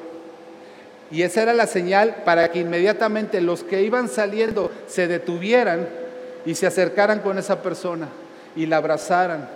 Y 1.11 1.21
esa 1.21 1.43
era 1.43 1.53
la 1.53 1.67
señal 1.67 2.23
para 2.25 2.51
que 2.51 2.59
inmediatamente 2.59 3.39
los 3.39 3.63
que 3.63 3.83
iban 3.83 4.09
saliendo 4.09 4.71
se 4.87 5.07
detuvieran 5.07 5.87
y 6.45 6.55
se 6.55 6.65
acercaran 6.65 7.19
con 7.19 7.37
esa 7.37 7.61
persona 7.61 8.09
y 8.55 8.65
la 8.65 8.77
abrazaran 8.77 9.47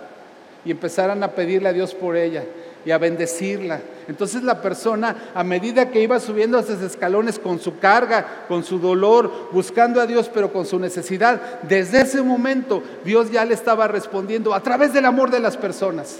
y 0.64 0.70
empezaran 0.70 1.22
a 1.22 1.32
pedirle 1.32 1.68
a 1.68 1.72
Dios 1.72 1.94
por 1.94 2.16
ella 2.16 2.44
y 2.88 2.90
a 2.90 2.96
bendecirla. 2.96 3.82
Entonces 4.08 4.42
la 4.42 4.62
persona, 4.62 5.30
a 5.34 5.44
medida 5.44 5.90
que 5.90 6.00
iba 6.00 6.18
subiendo 6.18 6.58
esos 6.58 6.80
escalones 6.80 7.38
con 7.38 7.60
su 7.60 7.78
carga, 7.78 8.46
con 8.48 8.64
su 8.64 8.78
dolor, 8.78 9.50
buscando 9.52 10.00
a 10.00 10.06
Dios, 10.06 10.30
pero 10.32 10.50
con 10.50 10.64
su 10.64 10.78
necesidad, 10.78 11.60
desde 11.64 12.00
ese 12.00 12.22
momento 12.22 12.82
Dios 13.04 13.30
ya 13.30 13.44
le 13.44 13.52
estaba 13.52 13.88
respondiendo 13.88 14.54
a 14.54 14.62
través 14.62 14.94
del 14.94 15.04
amor 15.04 15.30
de 15.30 15.38
las 15.38 15.58
personas, 15.58 16.16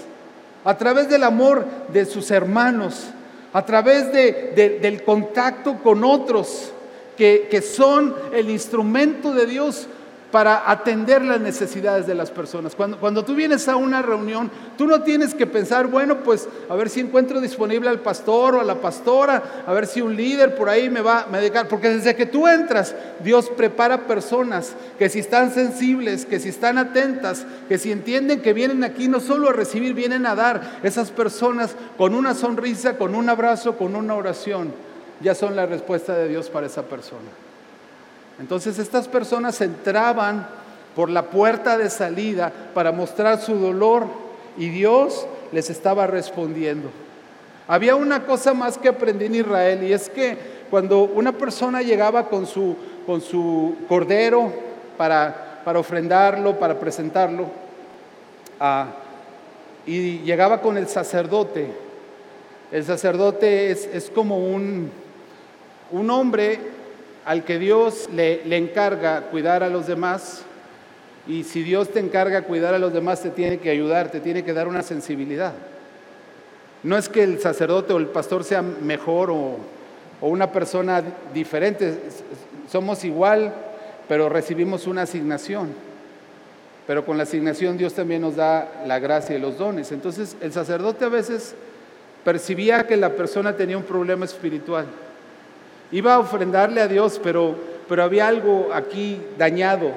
a 0.63 0.77
través 0.77 1.09
del 1.09 1.23
amor 1.23 1.65
de 1.91 2.05
sus 2.05 2.29
hermanos, 2.29 3.07
a 3.51 3.65
través 3.65 4.13
del 4.13 5.03
contacto 5.03 5.79
con 5.81 6.03
otros 6.03 6.71
que, 7.17 7.47
que 7.49 7.63
son 7.63 8.13
el 8.31 8.47
instrumento 8.47 9.33
de 9.33 9.47
Dios 9.47 9.87
para 10.31 10.69
atender 10.69 11.23
las 11.23 11.41
necesidades 11.41 12.05
de 12.05 12.13
las 12.13 12.29
personas. 12.29 12.75
Cuando, 12.75 12.99
cuando, 12.99 13.25
tú 13.25 13.33
vienes 13.33 13.67
a 13.67 13.75
una 13.75 14.01
reunión, 14.01 14.51
tú 14.77 14.85
no 14.85 15.01
tienes 15.01 15.33
que 15.33 15.47
pensar, 15.47 15.87
bueno, 15.87 16.17
pues 16.23 16.47
a 16.69 16.75
ver 16.75 16.89
si 16.89 16.99
encuentro 16.99 17.41
disponible 17.41 17.89
al 17.89 17.99
pastor 17.99 18.55
o 18.55 18.61
a 18.61 18.63
la 18.63 18.75
pastora, 18.75 19.63
a 19.65 19.73
ver 19.73 19.87
si 19.87 20.01
un 20.01 20.15
líder 20.15 20.55
por 20.55 20.69
ahí 20.69 20.89
me 20.89 21.01
va 21.01 21.25
a 21.31 21.39
dedicar, 21.39 21.67
porque 21.67 21.89
desde 21.89 22.15
que 22.15 22.27
tú 22.27 22.47
entras, 22.47 22.95
Dios 23.23 23.49
prepara 23.49 24.05
personas 24.05 24.75
que 24.99 25.09
si 25.09 25.19
están 25.19 25.51
sensibles, 25.51 26.25
que 26.25 26.39
si 26.39 26.49
están 26.49 26.77
atentas, 26.77 27.45
que 27.67 27.77
si 27.77 27.91
entienden 27.91 28.41
que 28.41 28.53
vienen 28.53 28.83
aquí 28.83 29.07
no 29.07 29.19
solo 29.19 29.49
a 29.49 29.53
recibir, 29.53 29.93
vienen 29.93 30.25
a 30.25 30.35
dar, 30.35 30.79
esas 30.83 31.09
personas 31.09 31.75
con 31.97 32.13
una 32.13 32.35
sonrisa, 32.35 32.97
con 32.97 33.15
un 33.15 33.29
abrazo, 33.29 33.77
con 33.77 33.95
una 33.95 34.13
oración, 34.13 34.73
ya 35.21 35.33
son 35.33 35.55
la 35.55 35.65
respuesta 35.65 36.15
de 36.15 36.27
Dios 36.27 36.49
para 36.49 36.67
esa 36.67 36.83
persona. 36.83 37.48
Entonces 38.39 38.79
estas 38.79 39.07
personas 39.07 39.59
entraban 39.61 40.47
por 40.95 41.09
la 41.09 41.23
puerta 41.23 41.77
de 41.77 41.89
salida 41.89 42.51
para 42.73 42.91
mostrar 42.91 43.39
su 43.39 43.55
dolor 43.55 44.07
y 44.57 44.69
Dios 44.69 45.27
les 45.51 45.69
estaba 45.69 46.07
respondiendo. 46.07 46.89
Había 47.67 47.95
una 47.95 48.25
cosa 48.25 48.53
más 48.53 48.77
que 48.77 48.89
aprendí 48.89 49.25
en 49.25 49.35
Israel 49.35 49.83
y 49.83 49.93
es 49.93 50.09
que 50.09 50.37
cuando 50.69 51.03
una 51.03 51.33
persona 51.33 51.81
llegaba 51.81 52.27
con 52.27 52.47
su, 52.47 52.75
con 53.05 53.21
su 53.21 53.75
cordero 53.87 54.51
para, 54.97 55.61
para, 55.63 55.79
ofrendarlo, 55.79 56.57
para 56.57 56.79
presentarlo, 56.79 57.47
ah, 58.59 58.87
y 59.85 60.19
llegaba 60.19 60.61
con 60.61 60.77
el 60.77 60.87
sacerdote, 60.87 61.67
el 62.71 62.83
sacerdote 62.85 63.71
es, 63.71 63.85
es 63.87 64.09
como 64.09 64.37
un, 64.37 64.91
un 65.91 66.09
hombre 66.09 66.59
al 67.29 67.43
que 67.43 67.59
Dios 67.59 68.09
le, 68.11 68.41
encarga 68.57 69.21
cuidar 69.29 69.61
a 69.61 69.69
los 69.69 69.85
demás, 69.85 70.41
y 71.27 71.43
si 71.43 71.61
Dios 71.61 71.89
te 71.89 71.99
encarga 71.99 72.41
cuidar 72.41 72.73
a 72.73 72.79
los 72.79 72.91
demás, 72.91 73.21
te 73.21 73.29
tiene 73.29 73.59
que 73.59 73.69
ayudar, 73.69 74.09
te 74.09 74.19
tiene 74.19 74.43
que 74.43 74.51
dar 74.51 74.67
una 74.67 74.81
sensibilidad. 74.81 75.53
No 76.81 76.97
es 76.97 77.07
que 77.07 77.21
el 77.21 77.39
sacerdote 77.39 77.93
o 77.93 77.97
el 77.97 78.07
pastor 78.07 78.43
sea 78.43 78.63
mejor 78.63 79.29
o 79.29 79.59
una 80.21 80.51
persona 80.51 81.03
diferente, 81.31 81.99
somos 82.67 83.05
igual, 83.05 83.53
pero 84.07 84.27
recibimos 84.27 84.87
una 84.87 85.03
asignación. 85.03 85.69
Pero 86.87 87.05
con 87.05 87.15
la 87.15 87.23
asignación 87.23 87.77
Dios 87.77 87.93
también 87.93 88.23
nos 88.23 88.37
da 88.37 88.81
la 88.87 88.97
gracia 88.97 89.35
y 89.35 89.39
los 89.39 89.55
dones. 89.55 89.91
Entonces 89.91 90.35
el 90.41 90.51
sacerdote 90.51 91.05
a 91.05 91.09
veces 91.09 91.53
percibía 92.25 92.87
que 92.87 92.97
la 92.97 93.11
persona 93.11 93.55
tenía 93.55 93.77
un 93.77 93.83
problema 93.83 94.25
espiritual 94.25 94.87
Iba 95.91 96.15
a 96.15 96.19
ofrendarle 96.19 96.81
a 96.81 96.87
Dios, 96.87 97.19
pero, 97.23 97.55
pero 97.87 98.03
había 98.03 98.27
algo 98.27 98.69
aquí 98.73 99.21
dañado, 99.37 99.91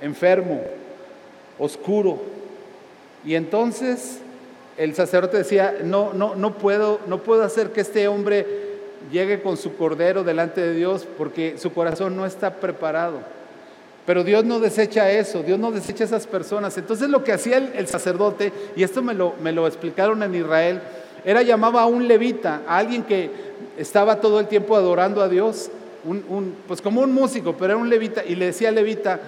enfermo, 0.00 0.62
oscuro. 1.58 2.18
Y 3.24 3.34
entonces 3.34 4.20
el 4.76 4.94
sacerdote 4.94 5.38
decía, 5.38 5.76
no, 5.82 6.12
no, 6.12 6.34
no 6.34 6.54
puedo, 6.54 7.00
no 7.06 7.18
puedo 7.18 7.42
hacer 7.42 7.70
que 7.70 7.82
este 7.82 8.08
hombre 8.08 8.64
llegue 9.12 9.42
con 9.42 9.56
su 9.56 9.76
cordero 9.76 10.24
delante 10.24 10.60
de 10.60 10.74
Dios 10.74 11.06
porque 11.18 11.56
su 11.58 11.72
corazón 11.72 12.16
no 12.16 12.26
está 12.26 12.54
preparado. 12.54 13.18
Pero 14.06 14.24
Dios 14.24 14.44
no 14.44 14.60
desecha 14.60 15.10
eso, 15.10 15.42
Dios 15.42 15.58
no 15.58 15.72
desecha 15.72 16.04
esas 16.04 16.26
personas. 16.26 16.76
Entonces 16.76 17.08
lo 17.08 17.24
que 17.24 17.32
hacía 17.32 17.56
el, 17.56 17.86
sacerdote, 17.86 18.52
y 18.76 18.82
esto 18.82 19.02
me 19.02 19.14
lo, 19.14 19.34
me 19.42 19.52
lo 19.52 19.66
explicaron 19.66 20.22
en 20.22 20.34
Israel, 20.34 20.80
era 21.24 21.40
llamaba 21.40 21.82
a 21.82 21.86
un 21.86 22.06
levita, 22.06 22.62
a 22.66 22.76
alguien 22.76 23.02
que 23.02 23.30
estaba 23.78 24.20
todo 24.20 24.40
el 24.40 24.48
tiempo 24.48 24.76
adorando 24.76 25.22
a 25.22 25.28
Dios, 25.28 25.70
pues 26.66 26.80
como 26.80 27.00
un 27.00 27.12
músico, 27.12 27.54
pero 27.54 27.72
era 27.72 27.76
un 27.76 27.88
levita, 27.88 28.24
y 28.24 28.34
le 28.34 28.46
decía 28.46 28.68
al 28.68 28.74
levita, 28.74 29.20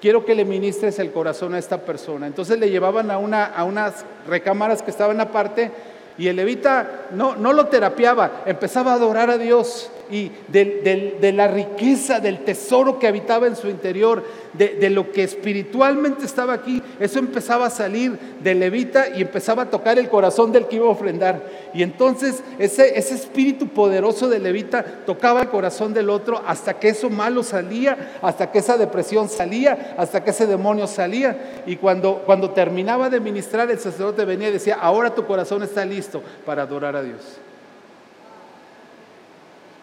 quiero 0.00 0.24
que 0.24 0.34
le 0.34 0.44
ministres 0.44 0.98
el 0.98 1.12
corazón 1.12 1.54
a 1.54 1.58
esta 1.58 1.82
persona. 1.82 2.26
Entonces 2.26 2.58
le 2.58 2.70
llevaban 2.70 3.10
a, 3.10 3.18
una, 3.18 3.44
a 3.44 3.64
unas 3.64 4.04
recámaras 4.26 4.82
que 4.82 4.90
estaban 4.90 5.20
aparte 5.20 5.70
y 6.16 6.28
el 6.28 6.36
levita 6.36 7.06
no, 7.12 7.36
no 7.36 7.52
lo 7.52 7.66
terapiaba, 7.66 8.42
empezaba 8.46 8.92
a 8.92 8.94
adorar 8.94 9.30
a 9.30 9.38
Dios 9.38 9.90
y 10.10 10.30
de, 10.48 11.32
la 11.34 11.48
riqueza, 11.48 12.20
del 12.20 12.44
tesoro 12.44 12.98
que 12.98 13.06
habitaba 13.06 13.46
en 13.46 13.56
su 13.56 13.68
interior, 13.68 14.24
de, 14.54 14.90
lo 14.90 15.12
que 15.12 15.22
espiritualmente 15.22 16.24
estaba 16.24 16.54
aquí, 16.54 16.82
eso 16.98 17.18
empezaba 17.18 17.66
a 17.66 17.70
salir 17.70 18.18
de 18.42 18.54
levita 18.54 19.08
y 19.14 19.22
empezaba 19.22 19.64
a 19.64 19.70
tocar 19.70 19.98
el 19.98 20.08
corazón 20.08 20.52
del 20.52 20.66
que 20.66 20.76
iba 20.76 20.86
a 20.86 20.90
ofrendar. 20.90 21.42
Y 21.74 21.82
entonces 21.82 22.42
ese, 22.58 22.98
espíritu 22.98 23.68
poderoso 23.68 24.28
de 24.28 24.38
levita 24.38 24.84
tocaba 25.06 25.42
el 25.42 25.48
corazón 25.48 25.92
del 25.92 26.10
otro 26.10 26.42
hasta 26.46 26.78
que 26.78 26.88
eso 26.88 27.10
malo 27.10 27.42
salía, 27.42 28.18
hasta 28.22 28.50
que 28.50 28.58
esa 28.58 28.76
depresión 28.76 29.28
salía, 29.28 29.94
hasta 29.98 30.24
que 30.24 30.30
ese 30.30 30.46
demonio 30.46 30.86
salía. 30.86 31.62
Y 31.66 31.76
cuando, 31.76 32.22
cuando 32.24 32.50
terminaba 32.50 33.10
de 33.10 33.20
ministrar, 33.20 33.70
el 33.70 33.78
sacerdote 33.78 34.24
venía 34.24 34.48
y 34.48 34.52
decía, 34.52 34.78
ahora 34.80 35.14
tu 35.14 35.26
corazón 35.26 35.62
está 35.62 35.84
listo 35.84 36.22
para 36.44 36.62
adorar 36.62 36.96
a 36.96 37.02
Dios. 37.02 37.38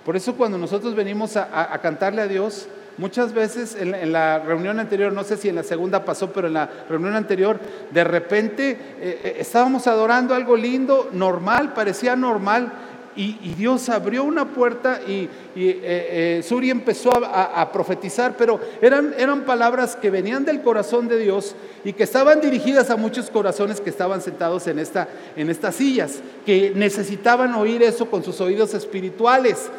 Por 0.06 0.16
eso 0.16 0.36
cuando 0.36 0.60
nosotros 0.60 0.94
venimos 0.94 1.36
a, 1.36 1.80
cantarle 1.82 2.22
a 2.22 2.28
Dios, 2.28 2.68
muchas 2.98 3.34
veces 3.34 3.76
en 3.76 4.12
la, 4.12 4.38
reunión 4.38 4.80
anterior, 4.80 5.12
no 5.12 5.24
sé 5.24 5.36
si 5.36 5.50
en 5.50 5.56
la 5.56 5.64
segunda 5.64 6.06
pasó, 6.06 6.32
pero 6.32 6.46
en 6.46 6.54
la 6.54 6.70
reunión 6.88 7.16
anterior, 7.16 7.60
de 7.92 8.04
repente 8.04 8.70
eh, 8.70 8.78
eh, 9.24 9.38
estábamos 9.40 9.88
adorando 9.88 10.36
algo 10.36 10.56
lindo, 10.56 11.10
normal, 11.12 11.74
parecía 11.74 12.16
normal, 12.16 12.72
y, 13.18 13.32
Dios 13.58 13.88
abrió 13.88 14.26
una 14.26 14.50
puerta 14.50 15.00
y, 15.08 15.30
eh, 15.56 16.42
Suri 16.44 16.70
empezó 16.70 17.12
a, 17.16 17.72
profetizar, 17.72 18.36
pero 18.38 18.60
eran, 18.82 19.16
eran 19.18 19.46
palabras 19.46 19.96
que 19.96 20.12
venían 20.12 20.44
del 20.44 20.62
corazón 20.62 21.08
de 21.08 21.18
Dios 21.18 21.56
y 21.86 21.94
que 21.94 22.04
estaban 22.04 22.42
dirigidas 22.42 22.90
a 22.90 22.98
muchos 22.98 23.32
corazones 23.32 23.80
que 23.80 23.90
estaban 23.90 24.22
sentados 24.22 24.68
en, 24.68 24.80
esta, 24.80 25.08
en 25.38 25.50
estas 25.50 25.76
sillas, 25.76 26.20
que 26.46 26.74
necesitaban 26.76 27.56
oír 27.56 27.82
eso 27.84 28.08
con 28.08 28.22
sus 28.22 28.42
oídos 28.42 28.74
espirituales 28.74 29.70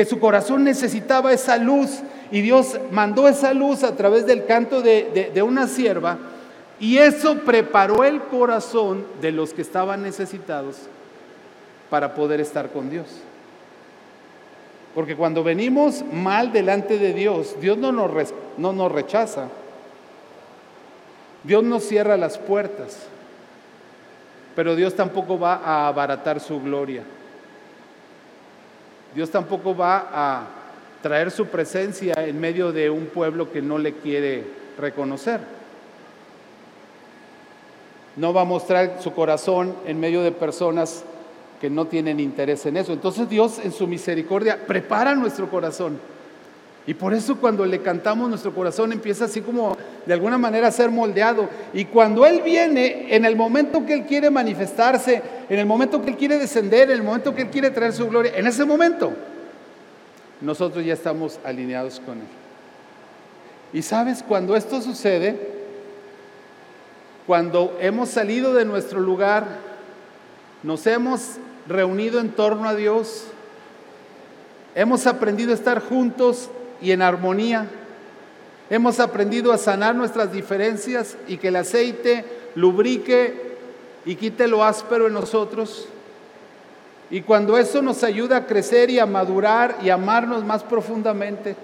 que 0.00 0.06
su 0.06 0.18
corazón 0.18 0.64
necesitaba 0.64 1.30
esa 1.30 1.58
luz 1.58 2.00
y 2.32 2.40
Dios 2.40 2.80
mandó 2.90 3.28
esa 3.28 3.52
luz 3.52 3.84
a 3.84 3.96
través 3.96 4.24
del 4.24 4.46
canto 4.46 4.80
de, 4.80 5.42
una 5.46 5.68
sierva 5.68 6.16
y 6.78 6.96
eso 6.96 7.40
preparó 7.40 8.02
el 8.02 8.22
corazón 8.22 9.04
de 9.20 9.30
los 9.30 9.52
que 9.52 9.60
estaban 9.60 10.02
necesitados 10.02 10.76
para 11.90 12.14
poder 12.14 12.40
estar 12.40 12.70
con 12.70 12.88
Dios. 12.88 13.08
Porque 14.94 15.16
cuando 15.16 15.44
venimos 15.44 16.02
mal 16.10 16.50
delante 16.50 16.96
de 16.96 17.12
Dios, 17.12 17.56
Dios 17.60 17.76
no 17.76 17.92
nos, 17.92 18.32
no 18.56 18.72
nos 18.72 18.90
rechaza. 18.90 19.48
Dios 21.44 21.62
nos 21.62 21.82
cierra 21.82 22.16
las 22.16 22.38
puertas, 22.38 23.00
pero 24.56 24.74
Dios 24.76 24.94
tampoco 24.94 25.38
va 25.38 25.56
a 25.56 25.88
abaratar 25.88 26.40
su 26.40 26.58
gloria. 26.58 27.04
Dios 29.14 29.30
tampoco 29.30 29.76
va 29.76 30.08
a 30.12 30.46
traer 31.02 31.30
su 31.30 31.46
presencia 31.46 32.14
en 32.16 32.38
medio 32.40 32.72
de 32.72 32.90
un 32.90 33.06
pueblo 33.06 33.50
que 33.50 33.62
no 33.62 33.78
le 33.78 33.94
quiere 33.94 34.44
reconocer. 34.78 35.40
No 38.16 38.32
va 38.32 38.42
a 38.42 38.44
mostrar 38.44 38.98
su 39.00 39.12
corazón 39.12 39.74
en 39.86 39.98
medio 39.98 40.22
de 40.22 40.32
personas 40.32 41.04
que 41.60 41.70
no 41.70 41.86
tienen 41.86 42.20
interés 42.20 42.64
en 42.66 42.76
eso. 42.76 42.92
Entonces 42.92 43.28
Dios 43.28 43.58
en 43.62 43.72
su 43.72 43.86
misericordia 43.86 44.66
prepara 44.66 45.14
nuestro 45.14 45.48
corazón. 45.50 45.98
Y 46.86 46.94
por 46.94 47.12
eso 47.12 47.36
cuando 47.36 47.66
le 47.66 47.82
cantamos 47.82 48.28
nuestro 48.28 48.54
corazón 48.54 48.92
empieza 48.92 49.26
así 49.26 49.42
como 49.42 49.76
de 50.06 50.14
alguna 50.14 50.38
manera 50.38 50.68
a 50.68 50.72
ser 50.72 50.90
moldeado. 50.90 51.48
Y 51.74 51.84
cuando 51.84 52.26
Él 52.26 52.40
viene, 52.42 53.14
en 53.14 53.24
el 53.24 53.36
momento 53.36 53.84
que 53.84 53.92
Él 53.92 54.06
quiere 54.06 54.30
manifestarse, 54.30 55.22
en 55.48 55.58
el 55.58 55.66
momento 55.66 56.00
que 56.00 56.10
Él 56.10 56.16
quiere 56.16 56.38
descender, 56.38 56.90
en 56.90 56.96
el 56.96 57.02
momento 57.02 57.34
que 57.34 57.42
Él 57.42 57.50
quiere 57.50 57.70
traer 57.70 57.92
su 57.92 58.08
gloria, 58.08 58.32
en 58.34 58.46
ese 58.46 58.64
momento 58.64 59.12
nosotros 60.40 60.84
ya 60.84 60.94
estamos 60.94 61.38
alineados 61.44 62.00
con 62.00 62.18
Él. 62.18 62.26
Y 63.72 63.82
sabes, 63.82 64.24
cuando 64.26 64.56
esto 64.56 64.80
sucede, 64.80 65.38
cuando 67.26 67.76
hemos 67.80 68.08
salido 68.08 68.54
de 68.54 68.64
nuestro 68.64 69.00
lugar, 69.00 69.44
nos 70.62 70.86
hemos 70.86 71.36
reunido 71.68 72.18
en 72.20 72.30
torno 72.30 72.68
a 72.68 72.74
Dios, 72.74 73.26
hemos 74.74 75.06
aprendido 75.06 75.52
a 75.52 75.54
estar 75.54 75.80
juntos 75.80 76.50
y 76.80 76.92
en 76.92 77.02
armonía. 77.02 77.66
Hemos 78.68 79.00
aprendido 79.00 79.52
a 79.52 79.58
sanar 79.58 79.94
nuestras 79.94 80.32
diferencias 80.32 81.16
y 81.26 81.38
que 81.38 81.48
el 81.48 81.56
aceite 81.56 82.24
lubrique 82.54 83.56
y 84.04 84.14
quite 84.14 84.46
lo 84.48 84.64
áspero 84.64 85.06
en 85.08 85.14
nosotros. 85.14 85.88
Y 87.10 87.22
cuando 87.22 87.58
eso 87.58 87.82
nos 87.82 88.04
ayuda 88.04 88.36
a 88.38 88.46
crecer 88.46 88.88
y 88.90 88.98
a 88.98 89.06
madurar 89.06 89.78
y 89.82 89.90
amarnos 89.90 90.44
más 90.44 90.62
profundamente, 90.62 91.56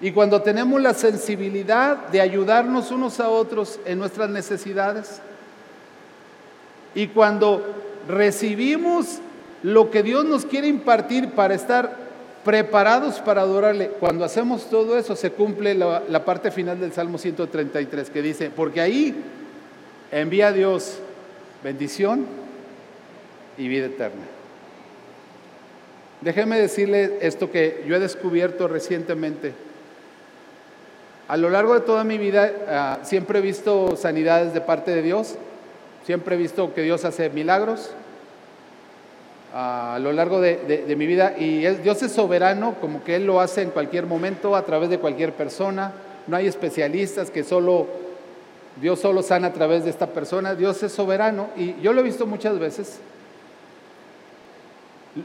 y 0.00 0.10
cuando 0.10 0.42
tenemos 0.42 0.82
la 0.82 0.92
sensibilidad 0.92 2.08
de 2.08 2.20
ayudarnos 2.20 2.90
unos 2.90 3.20
a 3.20 3.28
otros 3.28 3.78
en 3.84 4.00
nuestras 4.00 4.28
necesidades, 4.28 5.20
y 6.96 7.06
cuando 7.08 7.64
recibimos 8.08 9.18
lo 9.62 9.90
que 9.90 10.02
Dios 10.02 10.24
nos 10.24 10.44
quiere 10.44 10.66
impartir 10.66 11.30
para 11.30 11.54
estar 11.54 12.03
preparados 12.44 13.20
para 13.20 13.42
adorarle. 13.42 13.88
Cuando 13.98 14.24
hacemos 14.24 14.68
todo 14.68 14.98
eso 14.98 15.16
se 15.16 15.32
cumple 15.32 15.74
la, 15.74 16.24
parte 16.24 16.50
final 16.50 16.78
del 16.78 16.92
Salmo 16.92 17.18
133 17.18 18.10
que 18.10 18.22
dice, 18.22 18.50
porque 18.50 18.80
ahí 18.80 19.14
envía 20.12 20.48
a 20.48 20.52
Dios 20.52 20.98
bendición 21.62 22.26
y 23.56 23.68
vida 23.68 23.86
eterna. 23.86 24.22
Déjeme 26.20 26.58
decirle 26.58 27.18
esto 27.20 27.50
que 27.50 27.84
yo 27.86 27.96
he 27.96 28.00
descubierto 28.00 28.68
recientemente. 28.68 29.52
A 31.26 31.36
lo 31.36 31.48
largo 31.48 31.74
de 31.74 31.80
toda 31.80 32.04
mi 32.04 32.18
vida 32.18 32.52
ah, 32.68 32.98
siempre 33.02 33.38
he 33.38 33.42
visto 33.42 33.96
sanidades 33.96 34.52
de 34.52 34.60
parte 34.60 34.90
de 34.90 35.02
Dios, 35.02 35.36
siempre 36.04 36.34
he 36.34 36.38
visto 36.38 36.74
que 36.74 36.82
Dios 36.82 37.04
hace 37.06 37.30
milagros, 37.30 37.90
a 39.56 40.00
lo 40.00 40.12
largo 40.12 40.40
de, 40.40 40.96
mi 40.98 41.06
vida 41.06 41.34
y 41.38 41.60
Dios 41.60 42.02
es 42.02 42.10
soberano, 42.10 42.74
como 42.80 43.04
que 43.04 43.14
Él 43.14 43.24
lo 43.24 43.40
hace 43.40 43.62
en 43.62 43.70
cualquier 43.70 44.04
momento, 44.04 44.56
a 44.56 44.64
través 44.64 44.90
de 44.90 44.98
cualquier 44.98 45.32
persona. 45.32 45.92
No 46.26 46.36
hay 46.36 46.48
especialistas 46.48 47.30
que 47.30 47.44
solo, 47.44 47.86
Dios 48.80 48.98
solo 48.98 49.22
sana 49.22 49.48
a 49.48 49.52
través 49.52 49.84
de 49.84 49.90
esta 49.90 50.08
persona. 50.08 50.56
Dios 50.56 50.82
es 50.82 50.90
soberano 50.90 51.50
y 51.56 51.80
yo 51.80 51.92
lo 51.92 52.00
he 52.00 52.02
visto 52.04 52.26
muchas 52.26 52.58
veces. 52.58 52.98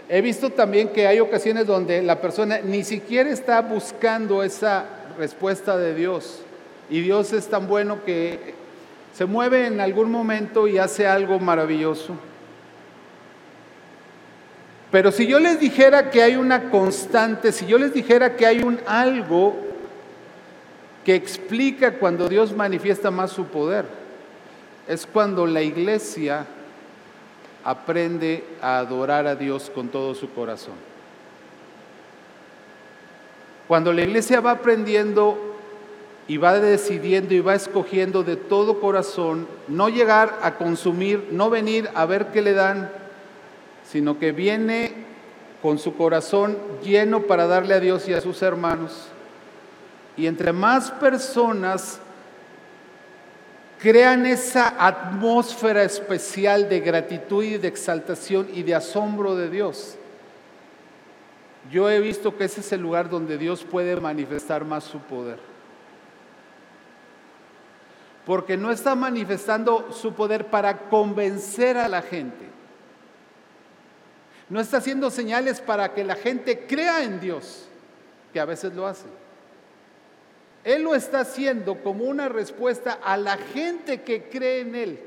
He 0.07 0.21
visto 0.21 0.51
también 0.51 0.89
que 0.89 1.07
hay 1.07 1.19
ocasiones 1.19 1.65
donde 1.65 2.03
la 2.03 2.21
persona 2.21 2.59
ni 2.63 2.83
siquiera 2.83 3.31
está 3.31 3.61
buscando 3.61 4.43
esa 4.43 4.85
respuesta 5.17 5.75
de 5.75 5.95
Dios 5.95 6.41
y 6.91 7.01
Dios 7.01 7.33
es 7.33 7.47
tan 7.47 7.67
bueno 7.67 8.03
que 8.05 8.53
se 9.15 9.25
mueve 9.25 9.65
en 9.65 9.81
algún 9.81 10.11
momento 10.11 10.67
y 10.67 10.77
hace 10.77 11.07
algo 11.07 11.39
maravilloso. 11.39 12.28
Pero 14.91 15.11
si 15.11 15.27
yo 15.27 15.39
les 15.39 15.59
dijera 15.59 16.09
que 16.09 16.23
hay 16.23 16.35
una 16.35 16.69
constante, 16.69 17.51
si 17.51 17.65
yo 17.67 17.77
les 17.77 17.93
dijera 17.93 18.35
que 18.35 18.45
hay 18.45 18.63
un 18.63 18.79
algo 18.87 19.55
que 21.05 21.13
explica 21.13 21.93
cuando 21.93 22.27
Dios 22.27 22.55
manifiesta 22.55 23.11
más 23.11 23.31
su 23.31 23.45
poder, 23.45 23.85
es 24.87 25.05
cuando 25.05 25.45
la 25.45 25.61
iglesia 25.61 26.47
aprende 27.63 28.43
a 28.61 28.79
adorar 28.79 29.27
a 29.27 29.35
Dios 29.35 29.71
con 29.73 29.89
todo 29.89 30.15
su 30.15 30.31
corazón. 30.33 30.73
Cuando 33.67 33.93
la 33.93 34.01
iglesia 34.01 34.41
va 34.41 34.51
aprendiendo 34.51 35.37
y 36.27 36.37
va 36.37 36.59
decidiendo 36.59 37.35
y 37.35 37.39
va 37.39 37.53
escogiendo 37.53 38.23
de 38.23 38.35
todo 38.35 38.79
corazón 38.79 39.47
no 39.67 39.89
llegar 39.89 40.39
a 40.41 40.55
consumir, 40.55 41.27
no 41.31 41.51
venir 41.51 41.87
a 41.93 42.07
ver 42.07 42.27
qué 42.31 42.41
le 42.41 42.53
dan, 42.53 42.89
sino 43.91 44.19
que 44.19 44.31
viene 44.31 44.93
con 45.61 45.79
su 45.79 45.95
corazón 45.95 46.57
lleno 46.83 47.21
para 47.23 47.47
darle 47.47 47.73
a 47.73 47.79
Dios 47.79 48.07
y 48.07 48.13
a 48.13 48.21
sus 48.21 48.41
hermanos. 48.41 49.07
Y 50.15 50.27
entre 50.27 50.53
más 50.53 50.91
personas 50.91 51.99
crean 53.79 54.25
esa 54.25 54.75
atmósfera 54.77 55.83
especial 55.83 56.69
de 56.69 56.81
gratitud 56.81 57.43
y 57.43 57.57
de 57.57 57.67
exaltación 57.67 58.47
y 58.53 58.63
de 58.63 58.75
asombro 58.75 59.35
de 59.35 59.49
Dios, 59.49 59.95
yo 61.71 61.89
he 61.89 61.99
visto 61.99 62.35
que 62.37 62.45
ese 62.45 62.61
es 62.61 62.71
el 62.71 62.81
lugar 62.81 63.09
donde 63.09 63.37
Dios 63.37 63.63
puede 63.63 63.95
manifestar 63.99 64.65
más 64.65 64.83
su 64.83 64.99
poder. 64.99 65.49
porque 68.25 68.57
no 68.57 68.69
está 68.69 68.93
manifestando 68.93 69.91
su 69.91 70.13
poder 70.13 70.51
para 70.51 70.87
convencer 70.87 71.77
a 71.77 71.87
la 71.87 72.03
gente. 72.03 72.58
No 74.49 74.59
está 74.59 74.77
haciendo 74.77 75.11
señales 75.11 75.61
para 75.61 75.93
que 75.93 76.03
la 76.03 76.15
gente 76.15 76.65
crea 76.65 77.03
en 77.03 77.19
Dios, 77.19 77.67
que 78.33 78.39
a 78.39 78.45
veces 78.45 78.73
lo 78.73 78.87
hace. 78.87 79.05
Él 80.63 80.83
lo 80.83 80.95
está 80.95 81.21
haciendo 81.21 81.81
como 81.83 82.05
una 82.05 82.29
respuesta 82.29 82.99
a 83.03 83.15
la 83.15 83.37
gente 83.37 84.01
que 84.01 84.27
cree 84.29 84.61
en 84.61 84.75
Él, 84.75 84.99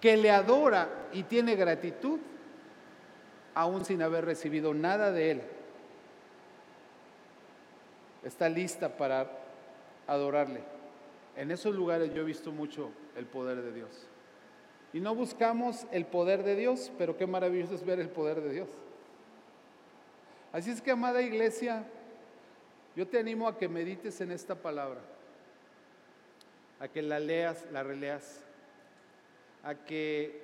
que 0.00 0.16
le 0.16 0.30
adora 0.30 0.88
y 1.12 1.22
tiene 1.24 1.56
gratitud, 1.56 2.20
aún 3.54 3.84
sin 3.84 4.02
haber 4.02 4.26
recibido 4.26 4.74
nada 4.74 5.10
de 5.10 5.30
Él. 5.32 5.42
Está 8.22 8.48
lista 8.48 8.96
para 8.96 9.30
adorarle. 10.06 10.60
En 11.36 11.50
esos 11.50 11.74
lugares 11.74 12.12
yo 12.14 12.22
he 12.22 12.24
visto 12.24 12.52
mucho 12.52 12.90
el 13.16 13.26
poder 13.26 13.62
de 13.62 13.72
Dios. 13.72 14.06
Y 14.94 15.00
no 15.00 15.12
buscamos 15.12 15.88
el 15.90 16.06
poder 16.06 16.44
de 16.44 16.54
Dios, 16.54 16.92
pero 16.96 17.16
qué 17.16 17.26
maravilloso 17.26 17.74
es 17.74 17.84
ver 17.84 17.98
el 17.98 18.08
poder 18.08 18.40
de 18.40 18.52
Dios. 18.52 18.68
Así 20.52 20.70
es 20.70 20.80
que, 20.80 20.92
amada 20.92 21.20
iglesia, 21.20 21.84
yo 22.94 23.08
te 23.08 23.18
animo 23.18 23.48
a 23.48 23.58
que 23.58 23.68
medites 23.68 24.20
en 24.20 24.30
esta 24.30 24.54
palabra, 24.54 25.00
a 26.78 26.86
que 26.86 27.02
la 27.02 27.18
leas, 27.18 27.66
la 27.72 27.82
releas, 27.82 28.44
a 29.64 29.74
que 29.74 30.40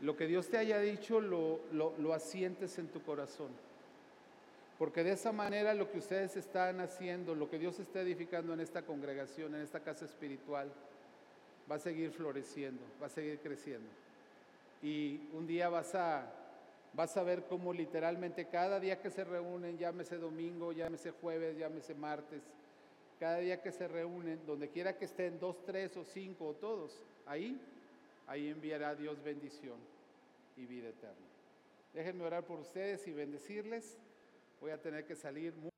lo 0.00 0.16
que 0.16 0.28
Dios 0.28 0.48
te 0.48 0.58
haya 0.58 0.78
dicho 0.78 1.20
lo, 1.20 1.58
lo, 1.72 2.14
asientes 2.14 2.78
en 2.78 2.86
tu 2.86 3.02
corazón. 3.02 3.48
Porque 4.78 5.02
de 5.02 5.10
esa 5.10 5.32
manera 5.32 5.74
lo 5.74 5.90
que 5.90 5.98
ustedes 5.98 6.36
están 6.36 6.80
haciendo, 6.80 7.34
lo 7.34 7.50
que 7.50 7.58
Dios 7.58 7.80
está 7.80 8.02
edificando 8.02 8.54
en 8.54 8.60
esta 8.60 8.82
congregación, 8.82 9.56
en 9.56 9.62
esta 9.62 9.80
casa 9.80 10.04
espiritual, 10.04 10.70
va 11.70 11.76
a 11.76 11.78
seguir 11.78 12.10
floreciendo, 12.10 12.82
va 13.00 13.06
a 13.06 13.10
seguir 13.10 13.38
creciendo. 13.40 13.88
Y 14.82 15.20
un 15.32 15.46
día 15.46 15.68
vas 15.68 15.94
a 15.94 16.32
Vas 16.94 17.16
a 17.16 17.22
ver 17.22 17.44
cómo 17.44 17.72
literalmente 17.72 18.46
cada 18.46 18.80
día 18.80 19.00
que 19.00 19.10
se 19.10 19.24
reúnen, 19.24 19.78
llámese 19.78 20.16
domingo, 20.16 20.72
llámese 20.72 21.12
jueves, 21.12 21.56
llámese 21.56 21.94
martes, 21.94 22.42
cada 23.20 23.38
día 23.38 23.62
que 23.62 23.72
se 23.72 23.86
reúnen, 23.88 24.44
donde 24.46 24.68
quiera 24.68 24.96
que 24.96 25.04
estén, 25.04 25.38
dos, 25.38 25.64
tres 25.64 25.96
o 25.96 26.04
cinco 26.04 26.48
o 26.48 26.54
todos, 26.54 27.04
ahí, 27.26 27.60
ahí 28.26 28.48
enviará 28.48 28.94
Dios 28.94 29.22
bendición 29.22 29.76
y 30.56 30.66
vida 30.66 30.88
eterna. 30.88 31.26
Déjenme 31.92 32.24
orar 32.24 32.44
por 32.44 32.58
ustedes 32.58 33.06
y 33.06 33.12
bendecirles. 33.12 33.96
Voy 34.60 34.70
a 34.70 34.80
tener 34.80 35.04
que 35.04 35.14
salir. 35.14 35.54
Muy 35.54 35.70